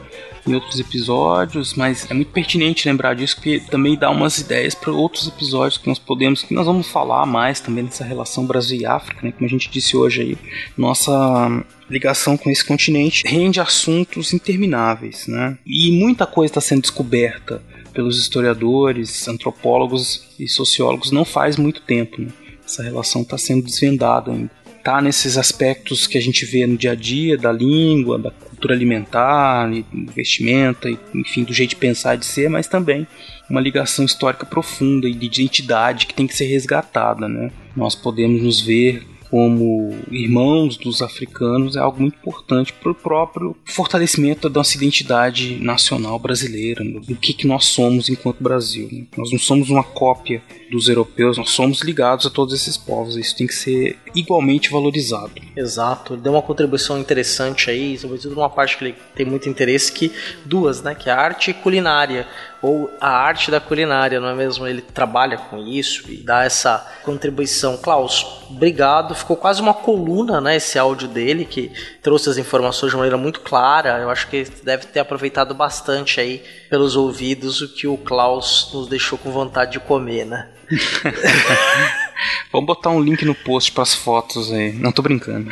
[0.48, 4.92] Em outros episódios, mas é muito pertinente lembrar disso, porque também dá umas ideias para
[4.92, 8.86] outros episódios que nós podemos, que nós vamos falar mais também dessa relação Brasil e
[8.86, 9.32] África, né?
[9.32, 10.38] Como a gente disse hoje aí,
[10.76, 15.56] nossa ligação com esse continente rende assuntos intermináveis, né?
[15.64, 17.62] E muita coisa está sendo descoberta
[17.94, 22.22] pelos historiadores, antropólogos e sociólogos não faz muito tempo.
[22.22, 22.28] Né?
[22.66, 24.52] Essa relação está sendo desvendada ainda.
[24.78, 28.74] Está nesses aspectos que a gente vê no dia a dia, da língua, da cultura
[28.74, 29.68] alimentar,
[30.16, 33.08] vestimenta, enfim, do jeito de pensar e de ser, mas também
[33.50, 37.28] uma ligação histórica profunda e de identidade que tem que ser resgatada.
[37.28, 37.52] Né?
[37.76, 39.04] Nós podemos nos ver
[39.36, 45.62] como irmãos dos africanos é algo muito importante para o próprio fortalecimento da nossa identidade
[45.62, 47.02] nacional brasileira, né?
[47.06, 48.88] do que, que nós somos enquanto Brasil.
[48.90, 49.04] Né?
[49.18, 50.42] Nós não somos uma cópia
[50.72, 53.18] dos europeus, nós somos ligados a todos esses povos.
[53.18, 55.34] Isso tem que ser igualmente valorizado.
[55.54, 59.92] Exato, ele deu uma contribuição interessante aí, sobretudo numa parte que ele tem muito interesse,
[59.92, 60.14] que
[60.46, 62.26] duas, né, que é a arte e culinária
[62.66, 64.66] ou a arte da culinária, não é mesmo?
[64.66, 67.78] Ele trabalha com isso e dá essa contribuição.
[67.78, 69.14] Klaus, obrigado.
[69.14, 70.56] Ficou quase uma coluna, né?
[70.56, 71.72] Esse áudio dele que
[72.02, 74.00] trouxe as informações de maneira muito clara.
[74.00, 78.88] Eu acho que deve ter aproveitado bastante aí pelos ouvidos o que o Klaus nos
[78.88, 80.50] deixou com vontade de comer, né?
[82.52, 84.72] Vamos botar um link no post para as fotos aí.
[84.72, 85.50] Não tô brincando.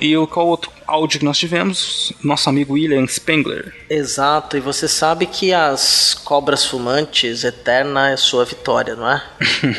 [0.00, 2.12] e o qual outro áudio que nós tivemos?
[2.22, 3.74] Nosso amigo William Spengler.
[3.90, 9.22] Exato, e você sabe que as cobras fumantes eterna é sua vitória, não é?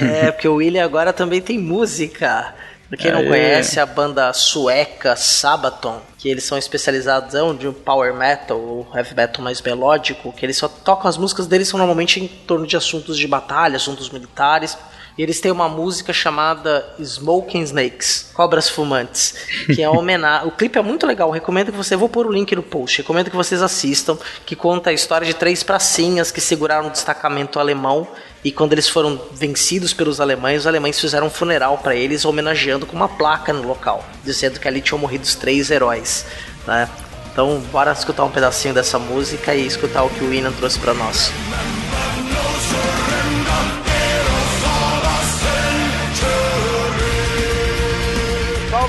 [0.27, 2.53] é, porque o William agora também tem música.
[2.87, 3.27] Pra quem não Aê.
[3.27, 9.15] conhece, a banda sueca Sabaton, que eles são especializados de um power metal ou heavy
[9.15, 12.77] metal mais melódico, que eles só tocam as músicas deles são normalmente em torno de
[12.77, 14.77] assuntos de batalha, assuntos militares.
[15.17, 19.35] E eles têm uma música chamada Smoking Snakes, Cobras Fumantes,
[19.73, 20.47] que é homenagem.
[20.47, 21.95] o clipe é muito legal, recomendo que você.
[21.95, 25.33] Vou pôr o link no post, recomendo que vocês assistam, que conta a história de
[25.33, 28.07] três pracinhas que seguraram um destacamento alemão
[28.45, 32.85] e quando eles foram vencidos pelos alemães, os alemães fizeram um funeral para eles, homenageando
[32.85, 36.27] com uma placa no local, dizendo que ali tinham morrido os três heróis.
[36.67, 36.87] Né?
[37.31, 40.93] Então, bora escutar um pedacinho dessa música e escutar o que o Inan trouxe para
[40.93, 41.31] nós.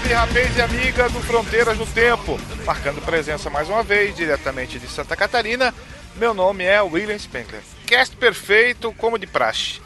[0.07, 4.87] Salve rapaz e amiga do Fronteiras no Tempo, marcando presença mais uma vez diretamente de
[4.87, 5.74] Santa Catarina.
[6.15, 7.61] Meu nome é William Spengler.
[7.87, 9.81] Cast perfeito como de praxe.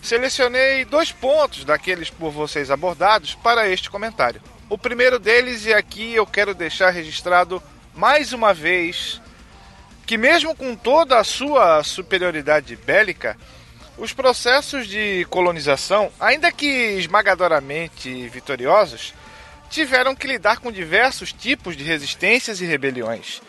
[0.00, 4.40] Selecionei dois pontos daqueles por vocês abordados para este comentário.
[4.68, 7.60] O primeiro deles, e aqui eu quero deixar registrado
[7.92, 9.20] mais uma vez,
[10.06, 13.36] que mesmo com toda a sua superioridade bélica,
[13.98, 19.12] os processos de colonização, ainda que esmagadoramente vitoriosos,
[19.70, 23.40] tiveram que lidar com diversos tipos de resistências e rebeliões.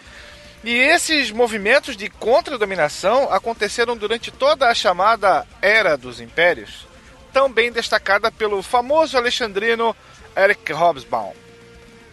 [0.63, 6.87] E esses movimentos de contra-dominação aconteceram durante toda a chamada Era dos Impérios,
[7.31, 9.95] também destacada pelo famoso alexandrino
[10.35, 11.33] Eric Hobsbawm.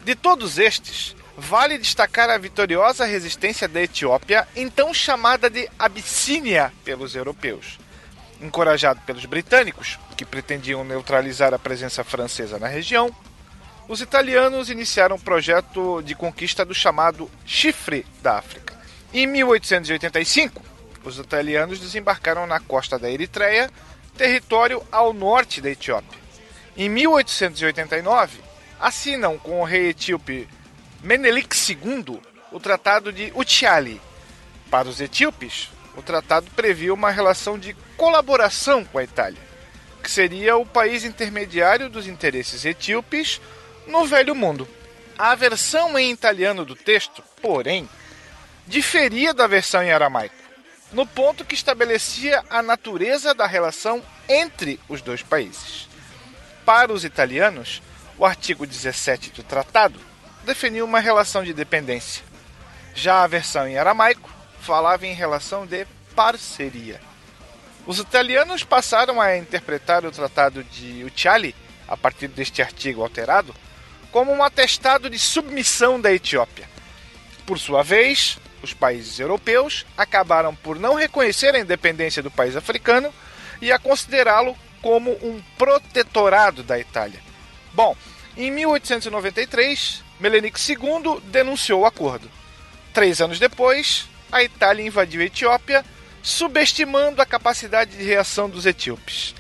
[0.05, 7.14] De todos estes, vale destacar a vitoriosa resistência da Etiópia, então chamada de Abissínia pelos
[7.14, 7.78] europeus.
[8.40, 13.14] Encorajado pelos britânicos, que pretendiam neutralizar a presença francesa na região,
[13.89, 18.74] os italianos iniciaram um projeto de conquista do chamado Chifre da África.
[19.12, 20.62] Em 1885,
[21.05, 23.70] os italianos desembarcaram na costa da Eritreia,
[24.16, 26.19] território ao norte da Etiópia.
[26.77, 28.40] Em 1889,
[28.81, 30.48] assinam com o rei etíope
[31.02, 32.20] Menelik II
[32.51, 34.01] o Tratado de Utiali.
[34.70, 39.40] Para os etíopes, o tratado previa uma relação de colaboração com a Itália,
[40.02, 43.40] que seria o país intermediário dos interesses etíopes
[43.86, 44.69] no Velho Mundo.
[45.16, 47.89] A versão em italiano do texto, porém,
[48.66, 50.35] diferia da versão em aramaico,
[50.93, 55.89] no ponto que estabelecia a natureza da relação entre os dois países.
[56.65, 57.82] Para os italianos,
[58.19, 60.01] o artigo 17 do tratado
[60.44, 62.24] definiu uma relação de dependência.
[62.94, 64.31] Já a versão em aramaico
[64.61, 67.01] falava em relação de parceria.
[67.86, 71.55] Os italianos passaram a interpretar o Tratado de Ucciali,
[71.86, 73.55] a partir deste artigo alterado,
[74.15, 76.69] como um atestado de submissão da Etiópia.
[77.45, 83.12] Por sua vez, os países europeus acabaram por não reconhecer a independência do país africano
[83.61, 87.19] e a considerá-lo como um protetorado da Itália.
[87.73, 87.97] Bom,
[88.36, 92.31] em 1893, Melenik II denunciou o acordo.
[92.93, 95.85] Três anos depois, a Itália invadiu a Etiópia,
[96.23, 99.35] subestimando a capacidade de reação dos etíopes.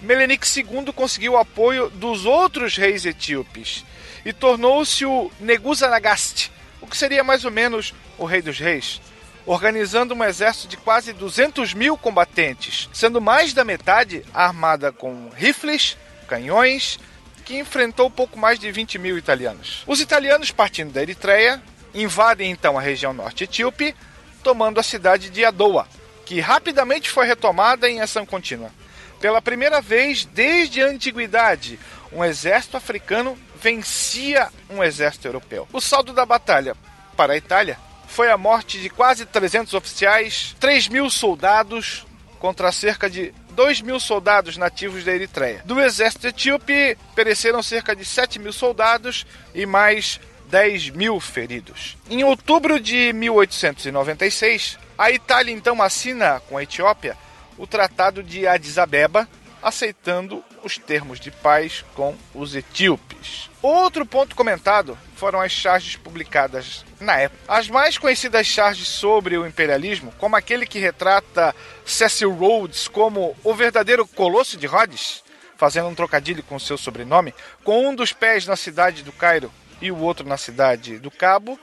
[0.00, 3.84] Melenik II conseguiu o apoio dos outros reis etíopes
[4.26, 6.50] e tornou-se o Negusa Nagast,
[6.80, 9.00] o que seria mais ou menos o rei dos reis,
[9.46, 15.96] organizando um exército de quase 200 mil combatentes, sendo mais da metade armada com rifles,
[16.26, 16.98] canhões,
[17.44, 19.84] que enfrentou pouco mais de 20 mil italianos.
[19.86, 21.62] Os italianos, partindo da Eritreia,
[21.94, 23.94] invadem então a região norte etíope,
[24.42, 25.86] tomando a cidade de Adoa,
[26.24, 28.72] que rapidamente foi retomada em ação contínua.
[29.20, 31.78] Pela primeira vez desde a antiguidade,
[32.12, 35.66] um exército africano vencia um exército europeu.
[35.72, 36.76] O saldo da batalha
[37.16, 37.76] para a Itália
[38.06, 42.06] foi a morte de quase 300 oficiais, 3 mil soldados
[42.38, 45.62] contra cerca de 2 mil soldados nativos da Eritreia.
[45.64, 51.96] Do exército etíope, pereceram cerca de 7 mil soldados e mais 10 mil feridos.
[52.08, 57.16] Em outubro de 1896, a Itália então assina com a Etiópia
[57.58, 59.28] o Tratado de Addis Abeba,
[59.60, 63.48] aceitando os termos de paz com os etíopes.
[63.62, 67.40] Outro ponto comentado foram as charges publicadas na época.
[67.46, 73.54] As mais conhecidas charges sobre o imperialismo, como aquele que retrata Cecil Rhodes como o
[73.54, 75.22] verdadeiro Colosso de Rhodes,
[75.56, 77.32] fazendo um trocadilho com seu sobrenome,
[77.62, 81.58] com um dos pés na cidade do Cairo e o outro na cidade do Cabo,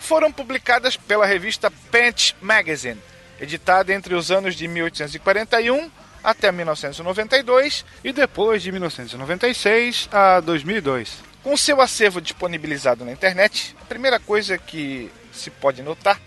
[0.00, 3.00] foram publicadas pela revista Pent Magazine,
[3.40, 5.90] editada entre os anos de 1841
[6.22, 11.30] até 1992 e depois de 1996 a 2002.
[11.42, 16.20] Com seu acervo disponibilizado na internet, a primeira coisa que se pode notar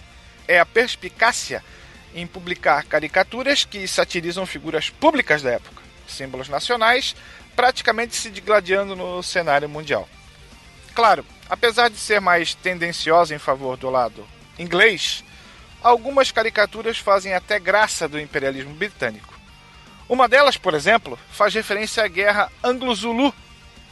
[0.48, 1.64] é a perspicácia
[2.16, 7.16] em publicar caricaturas que satirizam figuras públicas da época, símbolos nacionais,
[7.56, 10.08] praticamente se digladiando no cenário mundial.
[10.94, 15.24] Claro, apesar de ser mais tendenciosa em favor do lado inglês,
[15.82, 19.33] algumas caricaturas fazem até graça do imperialismo britânico.
[20.14, 23.34] Uma delas, por exemplo, faz referência à guerra Anglo-Zulu,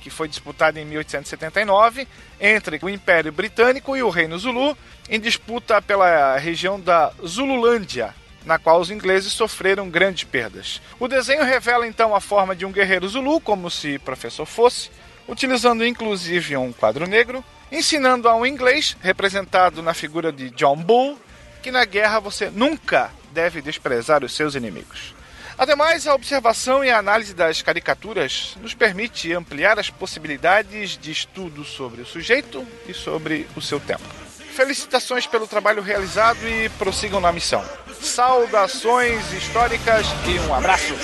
[0.01, 2.07] que foi disputada em 1879
[2.39, 4.77] entre o Império Britânico e o Reino Zulu,
[5.09, 8.13] em disputa pela região da Zululândia,
[8.45, 10.79] na qual os ingleses sofreram grandes perdas.
[10.99, 14.91] O desenho revela então a forma de um guerreiro Zulu, como se professor fosse,
[15.27, 21.17] utilizando inclusive um quadro negro, ensinando a um inglês, representado na figura de John Bull,
[21.63, 25.19] que na guerra você nunca deve desprezar os seus inimigos.
[25.61, 31.63] Ademais, a observação e a análise das caricaturas nos permite ampliar as possibilidades de estudo
[31.63, 34.01] sobre o sujeito e sobre o seu tempo.
[34.55, 37.63] Felicitações pelo trabalho realizado e prossigam na missão.
[38.01, 40.95] Saudações históricas e um abraço.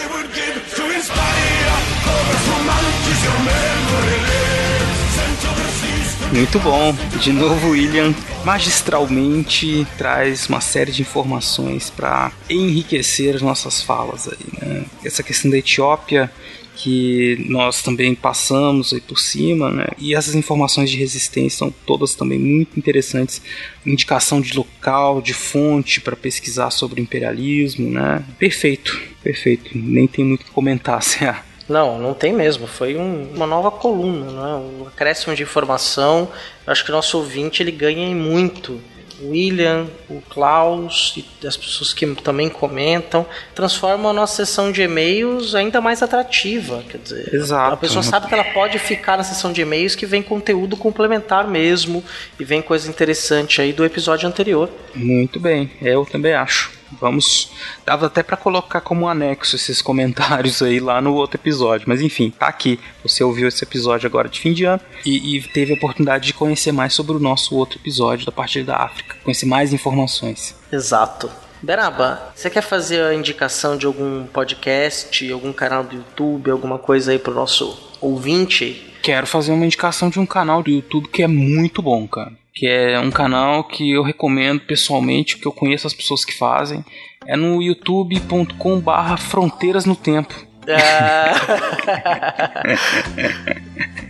[6.34, 6.94] Muito bom.
[7.22, 8.14] De novo, William
[8.44, 14.86] magistralmente traz uma série de informações para enriquecer as nossas falas aí, né?
[15.04, 16.32] Essa questão da Etiópia
[16.78, 19.88] que nós também passamos aí por cima, né?
[19.98, 23.42] E essas informações de resistência são todas também muito interessantes.
[23.86, 28.24] Indicação de local, de fonte para pesquisar sobre imperialismo, né?
[28.38, 29.72] Perfeito, perfeito.
[29.76, 31.47] Nem tem muito o que comentar, Cé.
[31.68, 32.66] Não, não tem mesmo.
[32.66, 34.56] Foi um, uma nova coluna, não é?
[34.56, 36.30] um acréscimo de informação.
[36.66, 38.80] Eu acho que o nosso ouvinte ele ganha muito.
[39.20, 43.26] O William, o Klaus e as pessoas que também comentam
[43.56, 46.84] transformam a nossa sessão de e-mails ainda mais atrativa.
[46.88, 47.74] Quer dizer, Exato.
[47.74, 51.48] a pessoa sabe que ela pode ficar na sessão de e-mails que vem conteúdo complementar
[51.48, 52.04] mesmo
[52.40, 54.70] e vem coisa interessante aí do episódio anterior.
[54.94, 56.77] Muito bem, eu também acho.
[56.92, 57.52] Vamos.
[57.86, 61.88] Dava até para colocar como anexo esses comentários aí lá no outro episódio.
[61.88, 62.80] Mas enfim, tá aqui.
[63.04, 66.34] Você ouviu esse episódio agora de fim de ano e, e teve a oportunidade de
[66.34, 69.16] conhecer mais sobre o nosso outro episódio da partir da África.
[69.24, 70.56] Conhecer mais informações.
[70.72, 71.30] Exato.
[71.62, 77.12] Beraba, você quer fazer a indicação de algum podcast, algum canal do YouTube, alguma coisa
[77.12, 78.94] aí pro nosso ouvinte?
[79.02, 82.66] Quero fazer uma indicação de um canal do YouTube que é muito bom, cara que
[82.66, 86.84] é um canal que eu recomendo pessoalmente, que eu conheço as pessoas que fazem.
[87.28, 90.34] É no youtube.com barra fronteiras no tempo.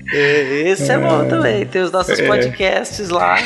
[0.10, 1.66] É, Esse é bom também.
[1.66, 2.26] Tem os nossos É.
[2.26, 3.38] podcasts lá.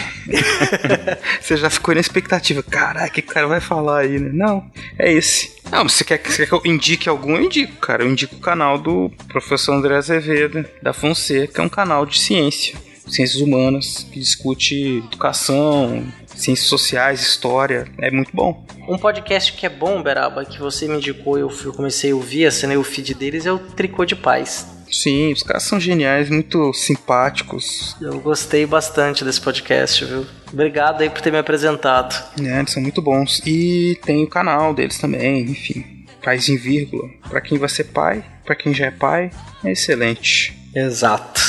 [1.42, 2.62] Você já ficou na expectativa.
[2.62, 4.30] Caraca, o que o cara vai falar aí, né?
[4.32, 4.64] Não,
[5.00, 5.56] é esse.
[5.72, 7.36] Não, mas você quer, você quer que eu indique algum?
[7.36, 8.04] Eu indico, cara.
[8.04, 12.20] Eu indico o canal do professor André Azevedo, da Fonseca, que é um canal de
[12.20, 12.76] ciência,
[13.08, 16.06] ciências humanas, que discute educação,
[16.36, 17.88] ciências sociais, história.
[18.00, 18.66] É muito bom.
[18.88, 22.46] Um podcast que é bom, Beraba, que você me indicou e eu comecei a ouvir,
[22.46, 24.68] assinei o feed deles, é o Tricô de Paz.
[24.92, 27.96] Sim, os caras são geniais, muito simpáticos.
[28.02, 30.26] Eu gostei bastante desse podcast, viu?
[30.52, 32.14] Obrigado aí por ter me apresentado.
[32.38, 33.42] né, eles são muito bons.
[33.46, 36.06] E tem o canal deles também, enfim.
[36.22, 37.08] Pais em vírgula.
[37.30, 39.32] Pra quem vai ser pai, pra quem já é pai,
[39.64, 40.54] é excelente.
[40.76, 41.42] Exato.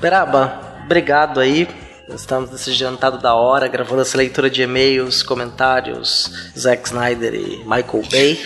[0.00, 1.68] Beraba, obrigado aí.
[2.08, 8.02] Estamos nesse jantado da hora, gravando essa leitura de e-mails, comentários, Zack Snyder e Michael
[8.10, 8.40] Bay.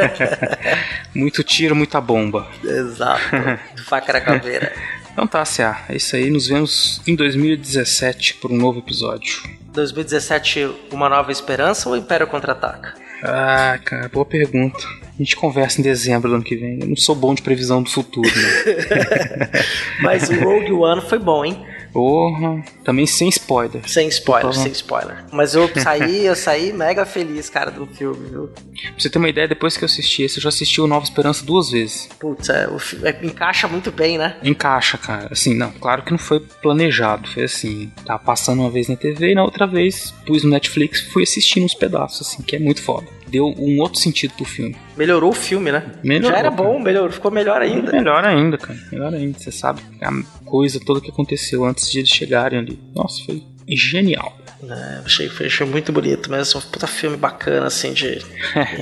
[1.16, 2.46] Muito tiro, muita bomba.
[2.62, 3.22] Exato.
[3.88, 4.70] Faca na caveira.
[5.10, 5.82] Então tá, CA.
[5.88, 6.28] É isso aí.
[6.28, 9.42] Nos vemos em 2017 por um novo episódio.
[9.72, 12.94] 2017, Uma Nova Esperança ou Império Contra-Ataca?
[13.22, 14.78] Ah, cara, boa pergunta.
[15.20, 16.78] A gente conversa em dezembro do ano que vem.
[16.80, 19.50] Eu não sou bom de previsão do futuro, né?
[20.00, 21.62] Mas o Rogue One foi bom, hein?
[21.92, 22.64] Porra.
[22.82, 23.86] Também sem spoiler.
[23.86, 25.24] Sem spoiler, sem spoiler.
[25.30, 28.46] Mas eu saí, eu saí mega feliz, cara, do filme, viu?
[28.46, 31.04] Pra você ter uma ideia, depois que eu assisti esse, eu já assisti o Nova
[31.04, 32.08] Esperança duas vezes.
[32.18, 34.36] Putz, é, o é, encaixa muito bem, né?
[34.42, 35.28] Encaixa, cara.
[35.30, 37.28] Assim, não, claro que não foi planejado.
[37.28, 41.00] Foi assim, tava passando uma vez na TV e na outra vez pus no Netflix
[41.00, 43.19] e fui assistindo uns pedaços, assim, que é muito foda.
[43.30, 44.76] Deu um outro sentido pro filme.
[44.96, 45.92] Melhorou o filme, né?
[46.02, 46.62] Melhorou, Já era cara.
[46.62, 47.92] bom, melhorou, ficou melhor ainda.
[47.92, 48.78] Melhor ainda, cara.
[48.90, 49.38] Melhor ainda.
[49.38, 50.10] Você sabe a
[50.44, 52.78] coisa toda que aconteceu antes de eles chegarem ali.
[52.94, 54.36] Nossa, foi genial.
[54.62, 56.60] É, achei, achei muito bonito mesmo.
[56.60, 58.22] Um puta filme bacana, assim, de.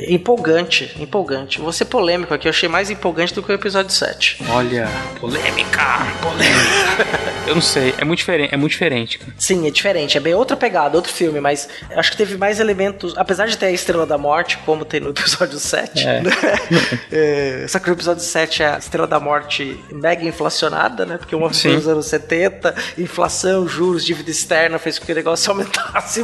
[0.09, 1.61] empolgante, empolgante.
[1.61, 4.43] Vou ser polêmico aqui, eu achei mais empolgante do que o episódio 7.
[4.51, 4.89] Olha,
[5.21, 7.07] polêmica, polêmica.
[7.47, 9.33] eu não sei, é muito diferente, é muito diferente, cara.
[9.39, 13.15] Sim, é diferente, é bem outra pegada, outro filme, mas acho que teve mais elementos,
[13.17, 16.21] apesar de ter a Estrela da Morte, como tem no episódio 7, É.
[16.23, 16.31] né?
[17.11, 21.17] É, só que no episódio 7 é a Estrela da Morte mega inflacionada, né?
[21.19, 25.51] Porque uma foi nos anos 70, inflação, juros, dívida externa fez com que o negócio
[25.51, 25.68] aumentasse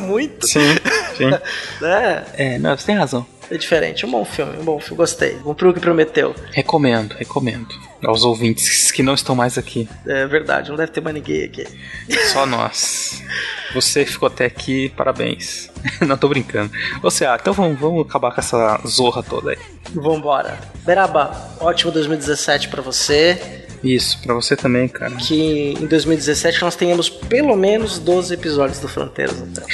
[0.01, 0.47] muito.
[0.47, 0.75] Sim,
[1.17, 1.31] sim.
[1.81, 2.25] né?
[2.35, 3.27] É, não, você tem razão.
[3.51, 5.35] É diferente, um bom filme, um bom filme, gostei.
[5.35, 6.35] Cumpriu o que prometeu.
[6.51, 7.75] Recomendo, recomendo.
[8.03, 9.89] Aos ouvintes que não estão mais aqui.
[10.07, 11.67] É verdade, não deve ter mais ninguém aqui.
[12.33, 13.23] Só nós.
[13.75, 15.71] Você ficou até aqui, parabéns.
[16.07, 16.71] Não tô brincando.
[17.03, 19.59] Ô, Cea, então vamos, vamos acabar com essa zorra toda aí.
[19.93, 20.59] Vambora.
[20.85, 23.64] Beraba, ótimo 2017 pra você.
[23.85, 25.15] Isso, pra você também, cara.
[25.17, 29.67] Que em 2017 nós tenhamos pelo menos 12 episódios do Fronteiras no Tempo.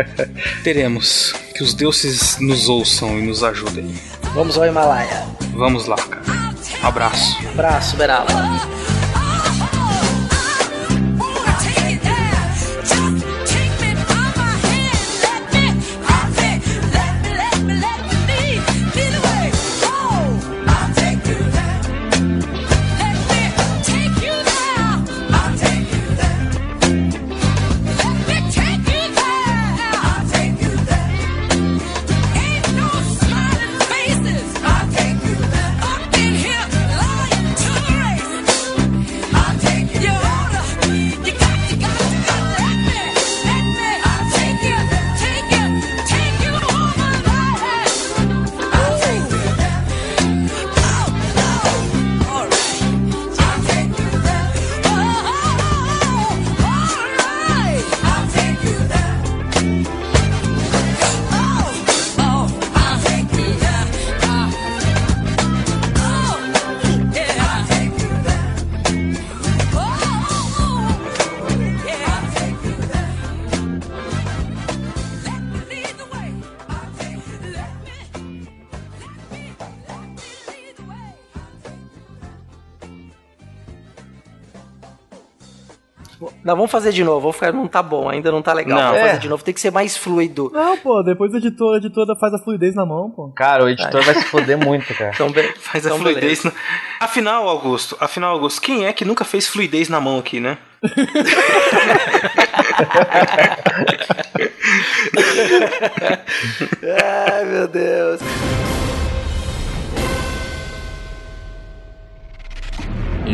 [0.62, 1.32] Teremos.
[1.54, 3.94] Que os deuses nos ouçam e nos ajudem.
[4.34, 5.24] Vamos ao Himalaia.
[5.54, 6.22] Vamos lá, cara.
[6.82, 7.38] Abraço.
[7.54, 8.95] Abraço, Beraba.
[86.46, 87.20] Não, vamos fazer de novo.
[87.22, 88.78] Vou ficar, não tá bom, ainda não tá legal.
[88.78, 88.84] Não.
[88.86, 89.06] vamos É.
[89.08, 89.42] fazer de novo.
[89.42, 90.48] Tem que ser mais fluido.
[90.54, 93.32] Não, pô, depois o editor, a editora faz a fluidez na mão, pô.
[93.34, 95.10] Cara, o editor vai se foder muito, cara.
[95.12, 95.28] Então,
[95.58, 96.22] Faz a então, fluidez.
[96.42, 96.44] beleza.
[97.00, 97.04] Na...
[97.06, 100.56] Afinal, Augusto, afinal, Augusto, quem é que nunca fez fluidez na mão aqui, né?
[107.28, 108.20] Ai, meu Deus.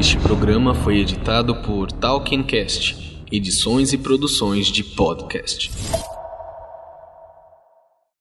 [0.03, 3.23] Este programa foi editado por Talkincast.
[3.31, 5.71] edições e produções de podcast.